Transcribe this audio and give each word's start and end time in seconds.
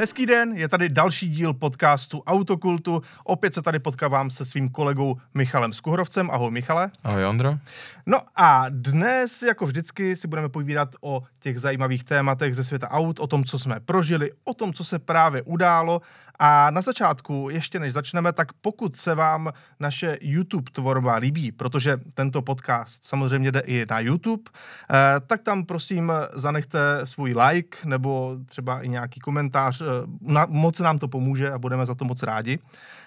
Hezký 0.00 0.26
den, 0.26 0.52
je 0.56 0.68
tady 0.68 0.88
další 0.88 1.30
díl 1.30 1.54
podcastu 1.54 2.22
Autokultu. 2.26 3.02
Opět 3.24 3.54
se 3.54 3.62
tady 3.62 3.78
potkávám 3.78 4.30
se 4.30 4.44
svým 4.44 4.68
kolegou 4.68 5.16
Michalem 5.34 5.72
Skuhrovcem. 5.72 6.30
Ahoj 6.30 6.50
Michale. 6.50 6.90
Ahoj 7.04 7.24
Ondro. 7.26 7.58
No 8.06 8.20
a 8.36 8.66
dnes, 8.68 9.42
jako 9.42 9.66
vždycky, 9.66 10.16
si 10.16 10.28
budeme 10.28 10.48
povídat 10.48 10.88
o 11.00 11.22
těch 11.38 11.60
zajímavých 11.60 12.04
tématech 12.04 12.54
ze 12.54 12.64
světa 12.64 12.90
aut, 12.90 13.20
o 13.20 13.26
tom, 13.26 13.44
co 13.44 13.58
jsme 13.58 13.80
prožili, 13.80 14.30
o 14.44 14.54
tom, 14.54 14.72
co 14.72 14.84
se 14.84 14.98
právě 14.98 15.42
událo. 15.42 16.00
A 16.38 16.70
na 16.70 16.80
začátku, 16.80 17.48
ještě 17.50 17.80
než 17.80 17.92
začneme, 17.92 18.32
tak 18.32 18.52
pokud 18.52 18.96
se 18.96 19.14
vám 19.14 19.52
naše 19.80 20.18
YouTube 20.20 20.70
tvorba 20.72 21.16
líbí, 21.16 21.52
protože 21.52 22.00
tento 22.14 22.42
podcast 22.42 23.04
samozřejmě 23.04 23.52
jde 23.52 23.60
i 23.60 23.86
na 23.90 24.00
YouTube, 24.00 24.42
eh, 24.90 25.20
tak 25.26 25.42
tam 25.42 25.64
prosím 25.64 26.12
zanechte 26.34 27.00
svůj 27.04 27.34
like 27.48 27.78
nebo 27.84 28.36
třeba 28.46 28.80
i 28.80 28.88
nějaký 28.88 29.20
komentář. 29.20 29.82
Eh, 29.82 30.46
moc 30.48 30.80
nám 30.80 30.98
to 30.98 31.08
pomůže 31.08 31.52
a 31.52 31.58
budeme 31.58 31.86
za 31.86 31.94
to 31.94 32.04
moc 32.04 32.22
rádi. 32.22 32.58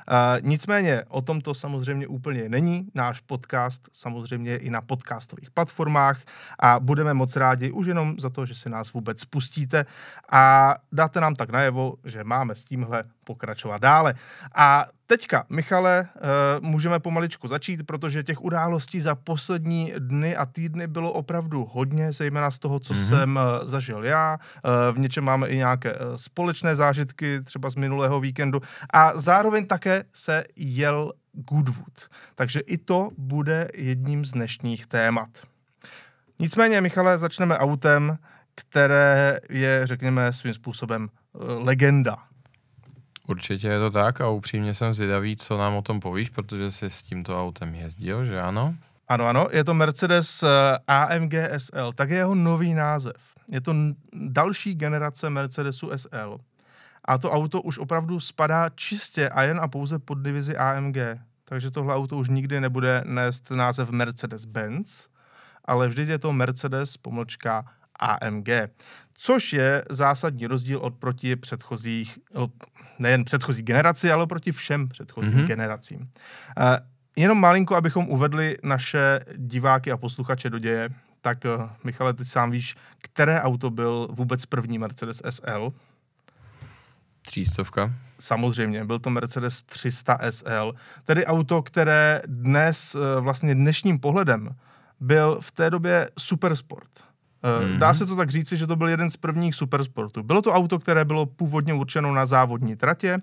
Uh, 0.08 0.48
nicméně 0.48 1.04
o 1.08 1.22
tom 1.22 1.42
to 1.42 1.54
samozřejmě 1.54 2.08
úplně 2.08 2.50
není. 2.50 2.88
Náš 2.96 3.20
podcast 3.20 3.90
samozřejmě 3.94 4.58
i 4.58 4.70
na 4.70 4.82
podcastových 4.82 5.52
platformách 5.52 6.22
a 6.60 6.80
budeme 6.80 7.14
moc 7.14 7.36
rádi 7.36 7.72
už 7.72 7.86
jenom 7.88 8.16
za 8.20 8.30
to, 8.30 8.46
že 8.46 8.56
si 8.56 8.70
nás 8.70 8.94
vůbec 8.94 9.26
pustíte 9.26 9.86
a 10.32 10.76
dáte 10.92 11.22
nám 11.22 11.36
tak 11.36 11.50
najevo, 11.50 11.96
že 12.06 12.24
máme 12.24 12.56
s 12.56 12.64
tímhle 12.64 13.04
pokračovat 13.24 13.82
dále. 13.82 14.14
A 14.56 14.88
teďka, 15.12 15.46
Michale, 15.50 16.08
eh, 16.16 16.20
můžeme 16.62 17.00
pomaličku 17.00 17.48
začít, 17.48 17.84
protože 17.84 18.24
těch 18.24 18.42
událostí 18.42 19.02
za 19.02 19.16
poslední 19.16 19.94
dny 20.00 20.36
a 20.36 20.46
týdny 20.46 20.88
bylo 20.88 21.12
opravdu 21.12 21.68
hodně, 21.72 22.14
zejména 22.14 22.52
z 22.52 22.60
toho, 22.60 22.80
co 22.80 22.94
mm-hmm. 22.94 23.10
jsem 23.10 23.40
eh, 23.40 23.68
zažil 23.68 24.06
já. 24.06 24.38
V 24.92 25.00
něčem 25.00 25.24
máme 25.24 25.48
i 25.48 25.58
nějaké 25.58 25.96
společné 26.16 26.76
zážitky, 26.76 27.42
třeba 27.44 27.70
z 27.70 27.76
minulého 27.76 28.20
víkendu. 28.20 28.62
A 28.94 29.20
zároveň 29.20 29.66
také 29.66 30.04
se 30.14 30.44
jel 30.56 31.14
Goodwood. 31.34 32.08
Takže 32.36 32.60
i 32.60 32.78
to 32.78 33.10
bude 33.18 33.68
jedním 33.74 34.26
z 34.26 34.32
dnešních 34.32 34.88
témat. 34.88 35.30
Nicméně, 36.40 36.82
Michale, 36.82 37.20
začneme 37.20 37.58
autem, 37.58 38.18
které 38.56 39.40
je, 39.50 39.82
řekněme, 39.88 40.34
svým 40.34 40.54
způsobem 40.54 41.10
legenda 41.58 42.31
Určitě 43.28 43.68
je 43.68 43.80
to 43.80 43.92
tak 43.92 44.22
a 44.22 44.30
upřímně 44.30 44.74
jsem 44.74 44.94
zvědavý, 44.94 45.36
co 45.36 45.58
nám 45.58 45.76
o 45.76 45.82
tom 45.82 46.00
povíš, 46.00 46.30
protože 46.30 46.72
jsi 46.72 46.90
s 46.90 47.04
tímto 47.04 47.42
autem 47.42 47.76
jezdil, 47.76 48.26
že 48.26 48.42
ano? 48.42 48.76
Ano, 49.08 49.28
ano, 49.28 49.48
je 49.52 49.64
to 49.64 49.74
Mercedes 49.74 50.44
eh, 50.44 50.78
AMG 50.88 51.34
SL, 51.58 51.94
tak 51.96 52.10
je 52.10 52.18
jeho 52.18 52.36
nový 52.36 52.74
název. 52.74 53.16
Je 53.48 53.62
to 53.62 53.74
další 54.14 54.76
generace 54.76 55.30
Mercedesu 55.30 55.92
SL. 55.96 56.40
A 57.06 57.18
to 57.18 57.32
auto 57.32 57.62
už 57.62 57.78
opravdu 57.78 58.20
spadá 58.20 58.70
čistě 58.70 59.30
a 59.30 59.44
jen 59.44 59.60
a 59.60 59.68
pouze 59.68 60.00
pod 60.00 60.16
divizi 60.16 60.58
AMG. 60.58 60.98
Takže 61.46 61.72
tohle 61.72 61.96
auto 61.96 62.18
už 62.18 62.30
nikdy 62.30 62.62
nebude 62.62 63.04
nést 63.06 63.52
název 63.52 63.90
Mercedes-Benz, 63.90 65.08
ale 65.66 65.88
vždy 65.88 66.12
je 66.12 66.20
to 66.20 66.34
Mercedes 66.34 66.98
pomlčka 66.98 67.66
AMG 68.00 68.50
což 69.24 69.54
je 69.54 69.86
zásadní 69.90 70.48
rozdíl 70.48 70.80
od 70.80 70.96
proti 70.96 71.36
předchozích, 71.36 72.20
nejen 73.00 73.26
předchozí 73.26 73.64
generaci, 73.64 74.12
ale 74.12 74.28
proti 74.28 74.52
všem 74.52 74.88
předchozím 74.88 75.34
mm-hmm. 75.34 75.48
generacím. 75.48 76.00
Uh, 76.00 76.08
jenom 77.16 77.40
malinko, 77.40 77.76
abychom 77.76 78.10
uvedli 78.10 78.58
naše 78.64 79.20
diváky 79.38 79.92
a 79.92 79.98
posluchače 79.98 80.50
do 80.50 80.60
děje, 80.60 80.90
tak 81.22 81.38
uh, 81.46 81.70
Michale, 81.84 82.14
ty 82.14 82.26
sám 82.26 82.52
víš, 82.52 82.76
které 82.98 83.42
auto 83.42 83.70
byl 83.70 84.08
vůbec 84.12 84.46
první 84.46 84.80
Mercedes 84.80 85.22
SL? 85.30 85.74
Třístovka. 87.22 87.94
Samozřejmě, 88.20 88.86
byl 88.86 89.00
to 89.00 89.10
Mercedes 89.10 89.64
300 89.64 90.20
SL, 90.30 90.74
tedy 91.06 91.26
auto, 91.26 91.62
které 91.62 92.22
dnes, 92.26 92.96
uh, 92.96 93.02
vlastně 93.24 93.56
dnešním 93.56 94.00
pohledem, 94.00 94.56
byl 95.00 95.42
v 95.42 95.52
té 95.52 95.70
době 95.70 96.10
supersport 96.20 97.11
Mm-hmm. 97.44 97.78
Dá 97.78 97.94
se 97.94 98.06
to 98.06 98.16
tak 98.16 98.30
říci, 98.30 98.58
že 98.58 98.68
to 98.68 98.76
byl 98.76 98.90
jeden 98.90 99.12
z 99.12 99.18
prvních 99.18 99.56
supersportů. 99.56 100.24
Bylo 100.24 100.42
to 100.42 100.54
auto, 100.54 100.80
které 100.80 101.06
bylo 101.06 101.26
původně 101.26 101.74
určeno 101.74 102.14
na 102.14 102.26
závodní 102.26 102.76
tratě, 102.76 103.22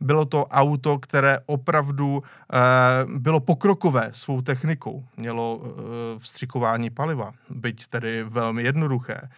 bylo 0.00 0.24
to 0.24 0.46
auto, 0.46 0.98
které 0.98 1.38
opravdu 1.46 2.22
e, 2.22 3.18
bylo 3.18 3.40
pokrokové 3.40 4.08
svou 4.12 4.40
technikou. 4.40 5.04
Mělo 5.16 5.60
e, 5.64 6.18
vstřikování 6.18 6.90
paliva, 6.90 7.32
byť 7.50 7.86
tedy 7.86 8.22
velmi 8.22 8.62
jednoduché. 8.62 9.14
E, 9.14 9.28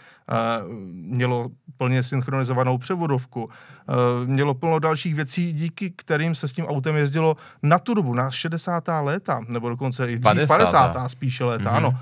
mělo 0.92 1.48
plně 1.76 2.02
synchronizovanou 2.02 2.78
převodovku. 2.78 3.50
E, 3.50 4.26
mělo 4.26 4.54
plno 4.54 4.78
dalších 4.78 5.14
věcí, 5.14 5.52
díky 5.52 5.90
kterým 5.90 6.34
se 6.34 6.48
s 6.48 6.52
tím 6.52 6.66
autem 6.66 6.96
jezdilo 6.96 7.36
na 7.62 7.78
tu 7.78 7.94
dobu, 7.94 8.14
na 8.14 8.30
60. 8.30 8.84
léta, 9.00 9.40
nebo 9.48 9.68
dokonce 9.68 10.12
i 10.12 10.18
dřív 10.18 10.22
50. 10.22 10.46
50. 10.46 11.08
spíše 11.08 11.44
léta, 11.44 11.70
mm-hmm. 11.70 11.76
ano 11.76 11.98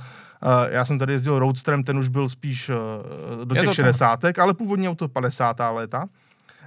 já 0.69 0.85
jsem 0.85 0.99
tady 0.99 1.13
jezdil 1.13 1.39
Roadsterem, 1.39 1.85
ten 1.85 1.99
už 1.99 2.09
byl 2.09 2.29
spíš 2.29 2.69
uh, 2.69 3.45
do 3.45 3.55
těch 3.55 3.75
60. 3.75 4.21
ale 4.39 4.55
původně 4.55 4.91
auto 4.91 5.09
50. 5.09 5.57
léta. 5.71 6.07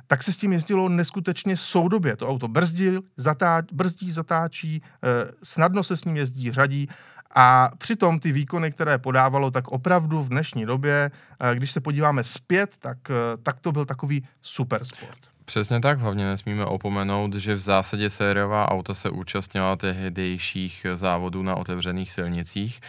Tak 0.08 0.24
se 0.24 0.32
s 0.32 0.38
tím 0.38 0.54
jezdilo 0.54 0.90
neskutečně 0.90 1.58
soudobě. 1.58 2.16
To 2.16 2.28
auto 2.28 2.48
brzdí, 2.48 2.92
zatá, 3.18 3.62
brzdí, 3.72 4.12
zatáčí, 4.12 4.82
uh, 4.82 5.32
snadno 5.44 5.84
se 5.84 5.98
s 5.98 6.06
ním 6.06 6.18
jezdí, 6.18 6.52
řadí 6.52 6.90
a 7.36 7.72
přitom 7.78 8.20
ty 8.20 8.32
výkony, 8.32 8.72
které 8.72 8.98
podávalo, 8.98 9.52
tak 9.52 9.68
opravdu 9.68 10.24
v 10.24 10.30
dnešní 10.30 10.66
době, 10.66 11.12
když 11.54 11.72
se 11.72 11.82
podíváme 11.82 12.24
zpět, 12.24 12.78
tak, 12.80 12.98
tak 13.44 13.60
to 13.60 13.72
byl 13.72 13.86
takový 13.86 14.28
super 14.42 14.86
sport. 14.86 15.20
Přesně 15.46 15.80
tak, 15.80 16.00
hlavně 16.00 16.26
nesmíme 16.26 16.66
opomenout, 16.66 17.34
že 17.34 17.56
v 17.56 17.60
zásadě 17.60 18.10
sériová 18.10 18.72
auta 18.72 18.94
se 18.94 19.10
účastnila 19.10 19.76
tehdejších 19.76 20.86
závodů 20.94 21.44
na 21.44 21.56
otevřených 21.56 22.12
silnicích 22.12 22.80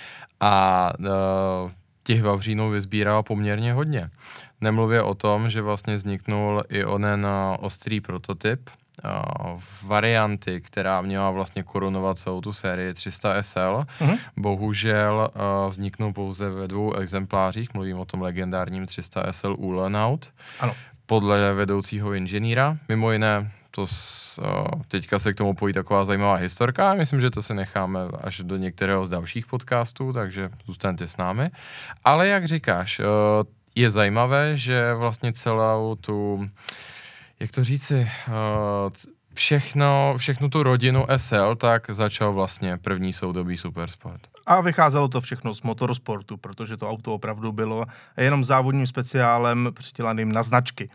a 0.41 0.93
uh, 0.99 1.71
těch 2.03 2.23
Vavřínů 2.23 2.71
vyzbírala 2.71 3.23
poměrně 3.23 3.73
hodně. 3.73 4.11
Nemluvě 4.61 5.03
o 5.03 5.15
tom, 5.15 5.51
že 5.51 5.63
vlastně 5.63 5.95
vzniknul 5.95 6.63
i 6.69 6.85
onen 6.85 7.27
uh, 7.27 7.65
ostrý 7.65 8.01
prototyp, 8.01 8.71
uh, 9.05 9.61
varianty, 9.83 10.61
která 10.61 11.03
měla 11.03 11.31
vlastně 11.31 11.63
korunovat 11.63 12.19
celou 12.19 12.41
tu 12.41 12.53
sérii 12.53 12.95
300 12.95 13.43
SL. 13.43 13.85
Uh-huh. 14.01 14.19
Bohužel 14.37 15.31
uh, 15.35 15.71
vzniknul 15.71 16.13
pouze 16.13 16.51
ve 16.51 16.69
dvou 16.69 16.95
exemplářích, 16.95 17.75
mluvím 17.75 17.99
o 17.99 18.05
tom 18.05 18.23
legendárním 18.23 18.87
300 18.87 19.33
SL 19.33 19.55
Ulanaut. 19.59 20.33
Ano 20.61 20.75
podle 21.09 21.55
vedoucího 21.55 22.13
inženýra. 22.13 22.77
Mimo 22.89 23.13
jiné, 23.13 23.51
to 23.71 23.87
s, 23.87 24.39
uh, 24.39 24.83
teďka 24.89 25.19
se 25.19 25.33
k 25.33 25.37
tomu 25.37 25.55
pojí 25.55 25.75
taková 25.75 26.05
zajímavá 26.05 26.35
historka. 26.35 26.95
Myslím, 26.95 27.21
že 27.21 27.31
to 27.31 27.43
se 27.43 27.55
necháme 27.55 28.01
až 28.21 28.41
do 28.41 28.57
některého 28.57 29.07
z 29.07 29.11
dalších 29.11 29.47
podcastů, 29.47 30.13
takže 30.13 30.51
zůstaňte 30.67 31.09
s 31.09 31.17
námi. 31.17 31.51
Ale 32.05 32.29
jak 32.29 32.45
říkáš, 32.45 32.99
uh, 32.99 33.05
je 33.75 33.91
zajímavé, 33.91 34.57
že 34.57 34.95
vlastně 34.95 35.33
celou 35.33 35.95
tu, 36.01 36.51
jak 37.41 37.51
to 37.51 37.65
říci, 37.65 38.11
uh, 38.29 38.35
všechno, 39.35 40.15
všechnu 40.17 40.51
tu 40.51 40.63
rodinu 40.63 41.07
SL, 41.17 41.55
tak 41.55 41.91
začal 41.91 42.33
vlastně 42.33 42.77
první 42.77 43.13
soudobý 43.13 43.57
supersport. 43.57 44.21
A 44.49 44.61
vycházelo 44.61 45.09
to 45.09 45.21
všechno 45.21 45.55
z 45.55 45.63
motorsportu, 45.63 46.37
protože 46.37 46.77
to 46.77 46.91
auto 46.91 47.15
opravdu 47.15 47.53
bylo 47.53 47.85
jenom 48.17 48.45
závodním 48.45 48.87
speciálem 48.87 49.71
přitělaným 49.75 50.33
na 50.33 50.43
značky. 50.43 50.91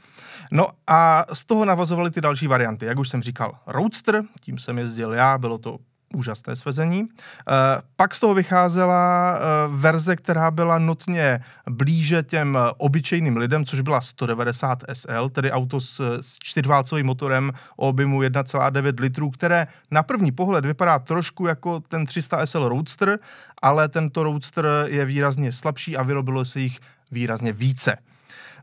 No 0.52 0.68
a 0.88 1.25
z 1.34 1.46
toho 1.46 1.66
navazovaly 1.66 2.12
ty 2.12 2.22
další 2.22 2.47
varianty. 2.47 2.86
Jak 2.86 3.00
už 3.00 3.09
jsem 3.09 3.22
říkal, 3.22 3.58
Roadster, 3.68 4.24
tím 4.41 4.59
jsem 4.59 4.78
jezdil 4.78 5.14
já, 5.14 5.38
bylo 5.38 5.58
to 5.58 5.78
úžasné 6.13 6.56
svezení. 6.56 7.07
Eh, 7.09 7.81
pak 7.96 8.16
z 8.16 8.19
toho 8.19 8.34
vycházela 8.34 9.34
eh, 9.35 9.40
verze, 9.70 10.16
která 10.16 10.52
byla 10.52 10.78
nutně 10.78 11.40
blíže 11.70 12.23
těm 12.23 12.58
obyčejným 12.78 13.37
lidem, 13.37 13.66
což 13.66 13.82
byla 13.82 14.02
190 14.02 14.84
SL, 14.93 15.29
tedy 15.29 15.52
auto 15.52 15.82
s, 15.82 16.20
s 16.22 16.40
čtyřválcovým 16.40 17.05
motorem 17.05 17.52
o 17.78 17.90
objemu 17.90 18.22
1,9 18.22 18.99
litrů, 18.99 19.29
které 19.29 19.67
na 19.91 20.03
první 20.03 20.32
pohled 20.32 20.66
vypadá 20.66 20.99
trošku 20.99 21.47
jako 21.47 21.79
ten 21.79 22.05
300 22.05 22.46
SL 22.46 22.70
Roadster, 22.70 23.20
ale 23.61 23.90
tento 23.90 24.23
Roadster 24.23 24.67
je 24.85 25.05
výrazně 25.05 25.52
slabší 25.52 25.97
a 25.97 26.03
vyrobilo 26.03 26.46
se 26.46 26.59
jich 26.59 26.79
výrazně 27.11 27.53
více. 27.53 27.97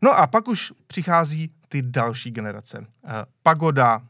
No 0.02 0.18
a 0.18 0.26
pak 0.26 0.48
už 0.48 0.72
přichází 0.86 1.50
ty 1.68 1.82
další 1.82 2.30
generace. 2.30 2.86
Eh, 3.04 3.10
Pagoda, 3.42 4.00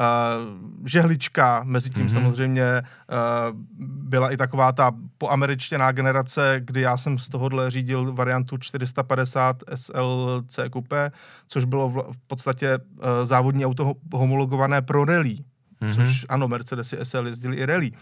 Uh, 0.00 0.88
žehlička, 0.88 1.62
mezi 1.64 1.90
tím 1.90 2.06
mm-hmm. 2.06 2.12
samozřejmě 2.12 2.82
uh, 2.82 3.58
byla 3.78 4.30
i 4.30 4.36
taková 4.36 4.72
ta 4.72 4.92
poameričtěná 5.18 5.92
generace, 5.92 6.56
kdy 6.64 6.80
já 6.80 6.96
jsem 6.96 7.18
z 7.18 7.28
tohohle 7.28 7.70
řídil 7.70 8.12
variantu 8.12 8.58
450 8.58 9.56
SLC 9.74 10.58
Coupe, 10.72 11.12
což 11.46 11.64
bylo 11.64 11.88
v, 11.88 12.12
v 12.12 12.16
podstatě 12.26 12.78
uh, 12.78 13.04
závodní 13.24 13.66
auto 13.66 13.92
homologované 14.14 14.82
pro 14.82 15.04
rally. 15.04 15.36
Mm-hmm. 15.82 15.94
Což 15.94 16.26
ano, 16.28 16.48
Mercedesy 16.48 16.96
SL 17.02 17.26
jezdili 17.26 17.56
i 17.56 17.66
rally. 17.66 17.90
Uh, 17.90 17.98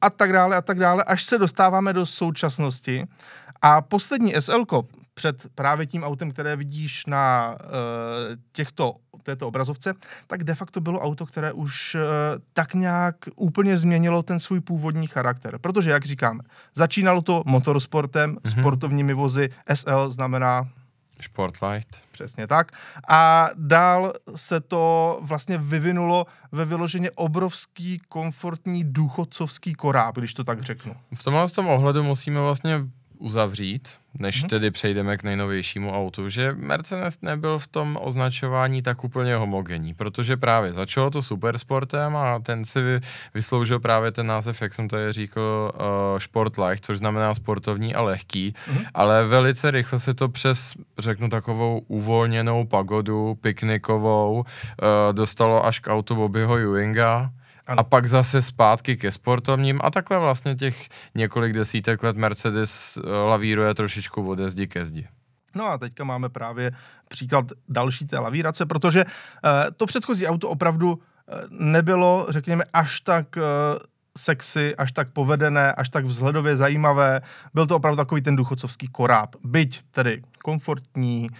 a 0.00 0.10
tak 0.10 0.32
dále, 0.32 0.56
a 0.56 0.62
tak 0.62 0.78
dále, 0.78 1.04
až 1.04 1.24
se 1.24 1.38
dostáváme 1.38 1.92
do 1.92 2.06
současnosti. 2.06 3.06
A 3.62 3.80
poslední 3.80 4.34
SL, 4.38 4.64
před 5.14 5.46
právě 5.54 5.86
tím 5.86 6.04
autem, 6.04 6.32
které 6.32 6.56
vidíš 6.56 7.06
na 7.06 7.56
uh, 7.60 7.68
těchto, 8.52 8.96
této 9.22 9.48
obrazovce, 9.48 9.94
tak 10.26 10.44
de 10.44 10.54
facto 10.54 10.80
bylo 10.80 11.00
auto, 11.00 11.26
které 11.26 11.52
už 11.52 11.94
uh, 11.94 12.00
tak 12.52 12.74
nějak 12.74 13.16
úplně 13.36 13.78
změnilo 13.78 14.22
ten 14.22 14.40
svůj 14.40 14.60
původní 14.60 15.06
charakter. 15.06 15.58
Protože, 15.58 15.90
jak 15.90 16.04
říkáme, 16.04 16.40
začínalo 16.74 17.22
to 17.22 17.42
motorsportem, 17.46 18.36
mm-hmm. 18.36 18.60
sportovními 18.60 19.14
vozy, 19.14 19.50
SL 19.74 20.10
znamená 20.10 20.68
Sportlight. 21.20 22.00
Přesně 22.12 22.46
tak. 22.46 22.72
A 23.08 23.50
dál 23.54 24.12
se 24.34 24.60
to 24.60 25.18
vlastně 25.22 25.58
vyvinulo 25.58 26.26
ve 26.52 26.64
vyloženě 26.64 27.10
obrovský, 27.10 28.00
komfortní, 28.08 28.84
důchodcovský 28.84 29.74
koráb, 29.74 30.18
když 30.18 30.34
to 30.34 30.44
tak 30.44 30.62
řeknu. 30.62 30.94
V 31.18 31.24
tomhle 31.24 31.48
tom 31.48 31.68
ohledu 31.68 32.02
musíme 32.02 32.40
vlastně 32.40 32.80
uzavřít, 33.18 33.88
než 34.18 34.40
hmm. 34.40 34.48
tedy 34.48 34.70
přejdeme 34.70 35.16
k 35.16 35.22
nejnovějšímu 35.22 35.92
autu, 35.92 36.28
že 36.28 36.52
Mercedes 36.52 37.20
nebyl 37.22 37.58
v 37.58 37.66
tom 37.66 37.98
označování 38.00 38.82
tak 38.82 39.04
úplně 39.04 39.36
homogenní, 39.36 39.94
protože 39.94 40.36
právě 40.36 40.72
začalo 40.72 41.10
to 41.10 41.22
supersportem 41.22 42.16
a 42.16 42.38
ten 42.38 42.64
si 42.64 42.80
vysloužil 43.34 43.80
právě 43.80 44.12
ten 44.12 44.26
název, 44.26 44.62
jak 44.62 44.74
jsem 44.74 44.88
tady 44.88 45.12
říkal, 45.12 45.72
uh, 45.74 46.18
Sportlight, 46.18 46.84
což 46.84 46.98
znamená 46.98 47.34
sportovní 47.34 47.94
a 47.94 48.02
lehký, 48.02 48.54
hmm. 48.66 48.84
ale 48.94 49.24
velice 49.24 49.70
rychle 49.70 49.98
se 49.98 50.14
to 50.14 50.28
přes, 50.28 50.74
řeknu, 50.98 51.28
takovou 51.28 51.78
uvolněnou 51.78 52.64
pagodu, 52.64 53.34
piknikovou, 53.40 54.38
uh, 54.38 54.44
dostalo 55.12 55.66
až 55.66 55.78
k 55.78 55.92
autu 55.92 56.14
Bobbyho 56.14 56.56
Ewinga, 56.56 57.30
ano. 57.66 57.80
A 57.80 57.82
pak 57.82 58.06
zase 58.06 58.42
zpátky 58.42 58.96
ke 58.96 59.12
sportovním 59.12 59.80
a 59.82 59.90
takhle 59.90 60.18
vlastně 60.18 60.54
těch 60.54 60.88
několik 61.14 61.52
desítek 61.52 62.02
let 62.02 62.16
Mercedes 62.16 62.98
eh, 62.98 63.10
lavíruje 63.10 63.74
trošičku 63.74 64.28
od 64.28 64.38
zdi 64.38 64.66
ke 64.66 64.86
zdi. 64.86 65.08
No 65.56 65.66
a 65.66 65.78
teďka 65.78 66.04
máme 66.04 66.28
právě 66.28 66.72
příklad 67.08 67.44
další 67.68 68.06
té 68.06 68.18
lavírace, 68.18 68.66
protože 68.66 69.04
uh, 69.04 69.10
to 69.76 69.86
předchozí 69.86 70.26
auto 70.26 70.48
opravdu 70.48 70.92
uh, 70.92 71.00
nebylo, 71.50 72.26
řekněme, 72.28 72.64
až 72.72 73.00
tak 73.00 73.38
sexy, 74.18 74.76
až 74.76 74.92
tak 74.92 75.08
povedené, 75.12 75.72
až 75.72 75.88
tak 75.88 76.04
vzhledově 76.04 76.56
zajímavé. 76.56 77.20
Byl 77.54 77.66
to 77.66 77.76
opravdu 77.76 77.96
takový 77.96 78.22
ten 78.22 78.36
duchocovský 78.36 78.88
koráb. 78.88 79.36
Byť 79.44 79.82
tedy 79.90 80.22
komfortní, 80.44 81.30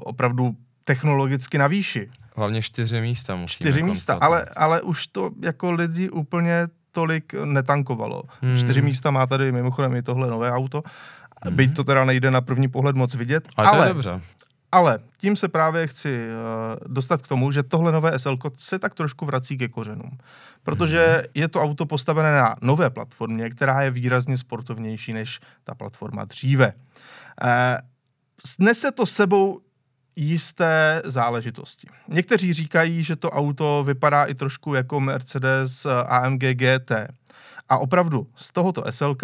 opravdu 0.00 0.56
technologicky 0.84 1.58
na 1.58 1.66
výši. 1.66 2.10
Hlavně 2.38 2.62
čtyři 2.62 3.00
místa 3.00 3.36
musíme 3.36 3.70
Čtyři 3.70 3.82
místa, 3.82 4.18
ale, 4.20 4.44
ale 4.56 4.82
už 4.82 5.06
to 5.06 5.30
jako 5.42 5.70
lidi 5.70 6.10
úplně 6.10 6.68
tolik 6.92 7.34
netankovalo. 7.44 8.22
Hmm. 8.40 8.56
Čtyři 8.56 8.82
místa 8.82 9.10
má 9.10 9.26
tady 9.26 9.52
mimochodem 9.52 9.94
i 9.94 10.02
tohle 10.02 10.28
nové 10.28 10.52
auto. 10.52 10.82
Hmm. 11.42 11.56
Byť 11.56 11.76
to 11.76 11.84
teda 11.84 12.04
nejde 12.04 12.30
na 12.30 12.40
první 12.40 12.68
pohled 12.68 12.96
moc 12.96 13.14
vidět. 13.14 13.48
Ale, 13.56 13.68
ale 13.68 13.78
to 13.78 13.82
je 13.84 13.94
dobře. 13.94 14.20
Ale 14.72 14.98
tím 15.18 15.36
se 15.36 15.48
právě 15.48 15.86
chci 15.86 16.28
uh, 16.28 16.94
dostat 16.94 17.22
k 17.22 17.28
tomu, 17.28 17.50
že 17.50 17.62
tohle 17.62 17.92
nové 17.92 18.18
SL 18.18 18.38
se 18.54 18.78
tak 18.78 18.94
trošku 18.94 19.26
vrací 19.26 19.58
ke 19.58 19.68
kořenům. 19.68 20.18
Protože 20.62 21.06
hmm. 21.06 21.24
je 21.34 21.48
to 21.48 21.62
auto 21.62 21.86
postavené 21.86 22.32
na 22.32 22.56
nové 22.62 22.90
platformě, 22.90 23.50
která 23.50 23.82
je 23.82 23.90
výrazně 23.90 24.38
sportovnější 24.38 25.12
než 25.12 25.40
ta 25.64 25.74
platforma 25.74 26.24
dříve. 26.24 26.72
Uh, 26.72 27.50
snese 28.46 28.92
to 28.92 29.06
sebou 29.06 29.60
jisté 30.18 31.02
záležitosti. 31.04 31.88
Někteří 32.08 32.52
říkají, 32.52 33.02
že 33.02 33.16
to 33.16 33.30
auto 33.30 33.84
vypadá 33.86 34.24
i 34.24 34.34
trošku 34.34 34.74
jako 34.74 35.00
Mercedes 35.00 35.86
AMG 36.06 36.40
GT. 36.40 36.92
A 37.68 37.78
opravdu 37.78 38.26
z 38.34 38.52
tohoto 38.52 38.84
SLK 38.90 39.22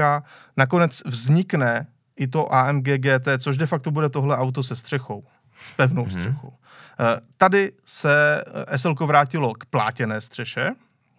nakonec 0.56 1.02
vznikne 1.06 1.86
i 2.16 2.26
to 2.28 2.54
AMG 2.54 2.84
GT, 2.84 3.28
což 3.38 3.56
de 3.56 3.66
facto 3.66 3.90
bude 3.90 4.08
tohle 4.08 4.36
auto 4.36 4.62
se 4.62 4.76
střechou, 4.76 5.24
s 5.66 5.72
pevnou 5.72 6.04
mm-hmm. 6.04 6.18
střechou. 6.18 6.52
Eh, 7.00 7.20
tady 7.36 7.72
se 7.84 8.44
SLK 8.76 9.00
vrátilo 9.00 9.52
k 9.54 9.64
plátěné 9.64 10.20
střeše, 10.20 10.70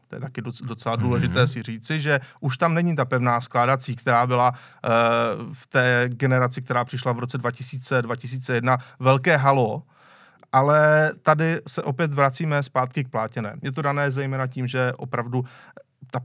to 0.07 0.15
je 0.15 0.21
taky 0.21 0.41
docela 0.41 0.95
důležité 0.95 1.43
mm-hmm. 1.43 1.51
si 1.51 1.63
říci, 1.63 1.99
že 1.99 2.19
už 2.39 2.57
tam 2.57 2.73
není 2.73 2.95
ta 2.95 3.05
pevná 3.05 3.41
skládací, 3.41 3.95
která 3.95 4.27
byla 4.27 4.49
uh, 4.49 5.53
v 5.53 5.67
té 5.67 6.05
generaci, 6.07 6.61
která 6.61 6.85
přišla 6.85 7.11
v 7.11 7.19
roce 7.19 7.37
2000-2001, 7.37 8.77
velké 8.99 9.37
halo, 9.37 9.83
ale 10.51 11.11
tady 11.21 11.61
se 11.67 11.83
opět 11.83 12.13
vracíme 12.13 12.63
zpátky 12.63 13.03
k 13.03 13.09
plátěné. 13.09 13.55
Je 13.61 13.71
to 13.71 13.81
dané 13.81 14.11
zejména 14.11 14.47
tím, 14.47 14.67
že 14.67 14.93
opravdu 14.93 15.45
ta, 16.11 16.19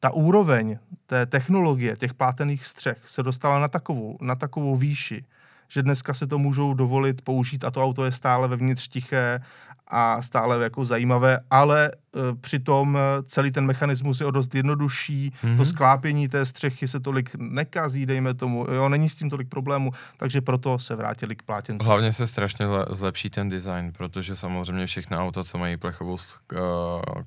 ta 0.00 0.10
úroveň 0.10 0.78
té 1.06 1.26
technologie, 1.26 1.96
těch 1.96 2.14
plátených 2.14 2.66
střech 2.66 2.98
se 3.04 3.22
dostala 3.22 3.60
na 3.60 3.68
takovou, 3.68 4.18
na 4.20 4.34
takovou 4.34 4.76
výši, 4.76 5.24
že 5.68 5.82
dneska 5.82 6.14
se 6.14 6.26
to 6.26 6.38
můžou 6.38 6.74
dovolit 6.74 7.22
použít 7.22 7.64
a 7.64 7.70
to 7.70 7.84
auto 7.84 8.04
je 8.04 8.12
stále 8.12 8.48
vevnitř 8.48 8.88
tiché 8.88 9.40
a 9.88 10.22
stále 10.22 10.62
jako 10.62 10.84
zajímavé, 10.84 11.40
ale 11.50 11.90
e, 11.90 12.34
přitom 12.40 12.96
e, 12.96 13.00
celý 13.22 13.50
ten 13.50 13.66
mechanismus 13.66 14.20
je 14.20 14.26
o 14.26 14.30
dost 14.30 14.54
jednodušší, 14.54 15.30
mm-hmm. 15.30 15.56
to 15.56 15.62
mhm. 15.62 15.66
sklápění 15.66 16.28
té 16.28 16.46
střechy 16.46 16.88
se 16.88 17.00
tolik 17.00 17.30
nekazí, 17.38 18.06
dejme 18.06 18.34
tomu, 18.34 18.66
jo, 18.70 18.88
není 18.88 19.08
s 19.08 19.14
tím 19.14 19.30
tolik 19.30 19.48
problémů, 19.48 19.92
takže 20.16 20.40
proto 20.40 20.78
se 20.78 20.96
vrátili 20.96 21.36
k 21.36 21.42
plátěnci. 21.42 21.86
Hlavně 21.86 22.12
se 22.12 22.26
strašně 22.26 22.66
zlepší 22.90 23.30
ten 23.30 23.48
design, 23.48 23.92
protože 23.92 24.36
samozřejmě 24.36 24.86
všechny 24.86 25.16
auta, 25.16 25.44
co 25.44 25.58
mají 25.58 25.76
plechovou 25.76 26.12
uh, 26.12 26.58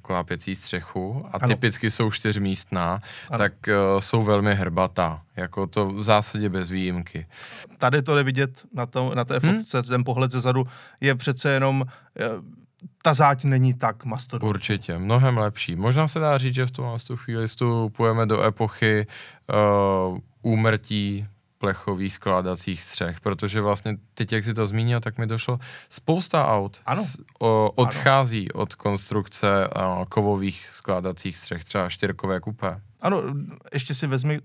klápěcí 0.01 0.55
střechu 0.55 1.25
a 1.31 1.37
ano. 1.37 1.47
typicky 1.47 1.91
jsou 1.91 2.11
čtyřmístná, 2.11 3.01
ano. 3.29 3.37
tak 3.37 3.53
uh, 3.67 3.99
jsou 3.99 4.23
velmi 4.23 4.55
hrbatá, 4.55 5.21
jako 5.35 5.67
to 5.67 5.85
v 5.85 6.03
zásadě 6.03 6.49
bez 6.49 6.69
výjimky. 6.69 7.27
Tady 7.77 8.01
to 8.01 8.15
jde 8.15 8.23
vidět 8.23 8.63
na, 8.73 8.85
to, 8.85 9.15
na 9.15 9.25
té 9.25 9.39
hmm? 9.43 9.55
fotce, 9.55 9.77
hmm? 9.77 9.87
ten 9.87 10.03
pohled 10.03 10.31
ze 10.31 10.41
zadu 10.41 10.67
je 11.01 11.15
přece 11.15 11.51
jenom 11.51 11.85
ta 13.01 13.13
záť 13.13 13.43
není 13.43 13.73
tak 13.73 14.05
mastodontická. 14.05 14.49
Určitě, 14.49 14.97
mnohem 14.97 15.37
lepší. 15.37 15.75
Možná 15.75 16.07
se 16.07 16.19
dá 16.19 16.37
říct, 16.37 16.55
že 16.55 16.65
v 16.65 16.71
tom 16.71 16.97
tu 17.07 17.17
chvíli 17.17 17.47
vstupujeme 17.47 18.25
do 18.25 18.43
epochy 18.43 19.07
uh, 20.11 20.17
úmrtí 20.41 21.27
plechových 21.57 22.13
skládacích 22.13 22.81
střech, 22.81 23.21
protože 23.21 23.61
vlastně 23.61 23.97
teď, 24.13 24.31
jak 24.31 24.43
si 24.43 24.53
to 24.53 24.67
zmínil, 24.67 24.99
tak 24.99 25.17
mi 25.17 25.27
došlo 25.27 25.59
spousta 25.89 26.47
aut 26.47 26.81
ano. 26.85 27.03
S, 27.03 27.17
o, 27.39 27.71
odchází 27.75 28.51
ano. 28.51 28.63
od 28.63 28.75
konstrukce 28.75 29.67
uh, 29.67 30.03
kovových 30.03 30.69
skládacích 30.71 31.37
střech, 31.37 31.65
třeba 31.65 31.89
čtyřkové 31.89 32.39
kupé. 32.39 32.81
Ano, 33.01 33.23
ještě 33.73 33.95
si 33.95 34.07
vezmi 34.07 34.39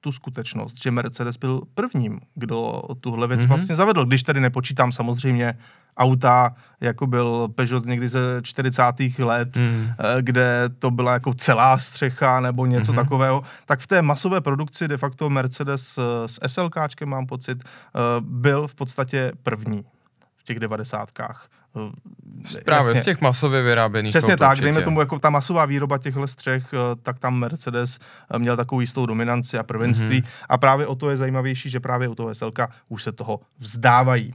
tu 0.00 0.12
skutečnost, 0.12 0.82
že 0.82 0.90
Mercedes 0.90 1.36
byl 1.36 1.62
prvním, 1.74 2.20
kdo 2.34 2.82
tuhle 3.00 3.28
věc 3.28 3.40
mm-hmm. 3.40 3.48
vlastně 3.48 3.74
zavedl, 3.74 4.04
když 4.04 4.22
tady 4.22 4.40
nepočítám 4.40 4.92
samozřejmě 4.92 5.58
auta, 5.96 6.54
jako 6.80 7.06
byl 7.06 7.48
Peugeot 7.54 7.86
někdy 7.86 8.08
ze 8.08 8.20
40. 8.42 8.82
let, 9.18 9.56
mm. 9.56 9.88
kde 10.20 10.64
to 10.78 10.90
byla 10.90 11.12
jako 11.12 11.34
celá 11.34 11.78
střecha 11.78 12.40
nebo 12.40 12.66
něco 12.66 12.92
mm-hmm. 12.92 12.96
takového, 12.96 13.42
tak 13.66 13.80
v 13.80 13.86
té 13.86 14.02
masové 14.02 14.40
produkci 14.40 14.88
de 14.88 14.96
facto 14.96 15.30
Mercedes 15.30 15.98
s 16.26 16.40
SLKčkem, 16.46 17.08
mám 17.08 17.26
pocit, 17.26 17.64
eh, 17.64 17.98
byl 18.20 18.66
v 18.66 18.74
podstatě 18.74 19.32
první 19.42 19.84
těch 20.48 20.60
devadesátkách. 20.60 21.48
Eh, 21.76 22.62
Právě 22.64 22.88
Jasně. 22.88 23.02
z 23.02 23.04
těch 23.04 23.20
masově 23.20 23.62
vyráběných 23.62 24.12
Přesně 24.12 24.36
tak, 24.36 24.50
určitě. 24.50 24.64
dejme 24.64 24.82
tomu, 24.82 25.00
jako 25.00 25.18
ta 25.18 25.30
masová 25.30 25.64
výroba 25.64 25.98
těchto 25.98 26.28
střech, 26.28 26.74
tak 27.02 27.18
tam 27.18 27.38
Mercedes 27.38 27.98
měl 28.38 28.56
takovou 28.56 28.80
jistou 28.80 29.06
dominanci 29.06 29.58
a 29.58 29.62
prvenství 29.62 30.20
mm-hmm. 30.22 30.46
a 30.48 30.58
právě 30.58 30.86
o 30.86 30.94
to 30.94 31.10
je 31.10 31.16
zajímavější, 31.16 31.70
že 31.70 31.80
právě 31.80 32.08
u 32.08 32.14
toho 32.14 32.34
SLK 32.34 32.58
už 32.88 33.02
se 33.02 33.12
toho 33.12 33.40
vzdávají. 33.58 34.32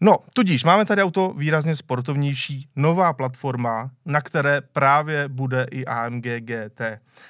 No, 0.00 0.18
tudíž 0.34 0.64
máme 0.64 0.84
tady 0.84 1.02
auto 1.02 1.34
výrazně 1.36 1.76
sportovnější, 1.76 2.68
nová 2.76 3.12
platforma, 3.12 3.90
na 4.06 4.20
které 4.20 4.60
právě 4.60 5.28
bude 5.28 5.66
i 5.70 5.84
AMG 5.84 6.24
GT. 6.38 6.80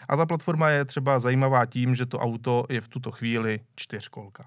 A 0.09 0.17
ta 0.17 0.27
platforma 0.27 0.71
je 0.71 0.85
třeba 0.85 1.19
zajímavá 1.19 1.67
tím, 1.67 1.95
že 1.95 2.07
to 2.07 2.19
auto 2.19 2.65
je 2.69 2.81
v 2.81 2.89
tuto 2.89 3.11
chvíli 3.11 3.61
čtyřkolka. 3.77 4.45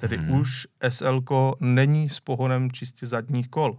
Tedy 0.00 0.16
hmm. 0.16 0.30
už 0.30 0.66
SL 0.88 1.22
není 1.60 2.08
s 2.08 2.20
pohonem 2.20 2.70
čistě 2.70 3.06
zadních 3.06 3.48
kol. 3.48 3.78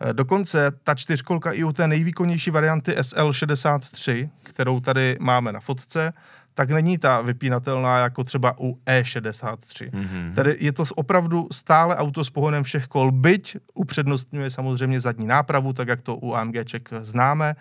E, 0.00 0.12
dokonce 0.12 0.70
ta 0.84 0.94
čtyřkolka 0.94 1.52
i 1.52 1.64
u 1.64 1.72
té 1.72 1.88
nejvýkonnější 1.88 2.50
varianty 2.50 2.92
SL63, 2.92 4.28
kterou 4.42 4.80
tady 4.80 5.16
máme 5.20 5.52
na 5.52 5.60
fotce, 5.60 6.12
tak 6.54 6.70
není 6.70 6.98
ta 6.98 7.20
vypínatelná 7.20 7.98
jako 7.98 8.24
třeba 8.24 8.54
u 8.60 8.78
E63. 8.86 9.90
Mm-hmm. 9.90 10.34
Tady 10.34 10.56
je 10.60 10.72
to 10.72 10.84
opravdu 10.94 11.48
stále 11.52 11.96
auto 11.96 12.24
s 12.24 12.30
pohonem 12.30 12.62
všech 12.62 12.86
kol, 12.86 13.12
byť 13.12 13.56
upřednostňuje 13.74 14.50
samozřejmě 14.50 15.00
zadní 15.00 15.26
nápravu, 15.26 15.72
tak 15.72 15.88
jak 15.88 16.02
to 16.02 16.16
u 16.16 16.34
AMGček 16.34 16.88
známe. 17.02 17.56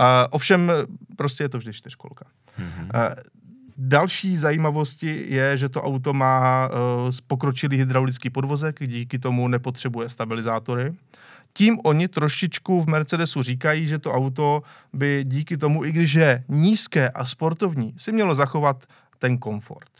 Uh, 0.00 0.06
ovšem 0.30 0.72
prostě 1.16 1.44
je 1.44 1.48
to 1.48 1.58
vždy 1.58 1.72
čtyřkolka. 1.72 2.24
Mm-hmm. 2.58 2.84
Uh, 2.94 3.14
Další 3.76 4.36
zajímavosti 4.36 5.24
je, 5.28 5.56
že 5.56 5.68
to 5.68 5.82
auto 5.82 6.12
má 6.12 6.68
uh, 6.68 7.10
pokročilý 7.26 7.76
hydraulický 7.76 8.30
podvozek, 8.30 8.86
díky 8.86 9.18
tomu 9.18 9.48
nepotřebuje 9.48 10.08
stabilizátory 10.08 10.94
tím 11.52 11.78
oni 11.84 12.08
trošičku 12.08 12.82
v 12.82 12.86
Mercedesu 12.86 13.42
říkají, 13.42 13.86
že 13.86 13.98
to 13.98 14.12
auto 14.12 14.62
by 14.92 15.24
díky 15.24 15.56
tomu, 15.56 15.84
i 15.84 15.92
když 15.92 16.12
je 16.12 16.44
nízké 16.48 17.10
a 17.10 17.24
sportovní, 17.24 17.94
si 17.96 18.12
mělo 18.12 18.34
zachovat 18.34 18.84
ten 19.18 19.38
komfort. 19.38 19.90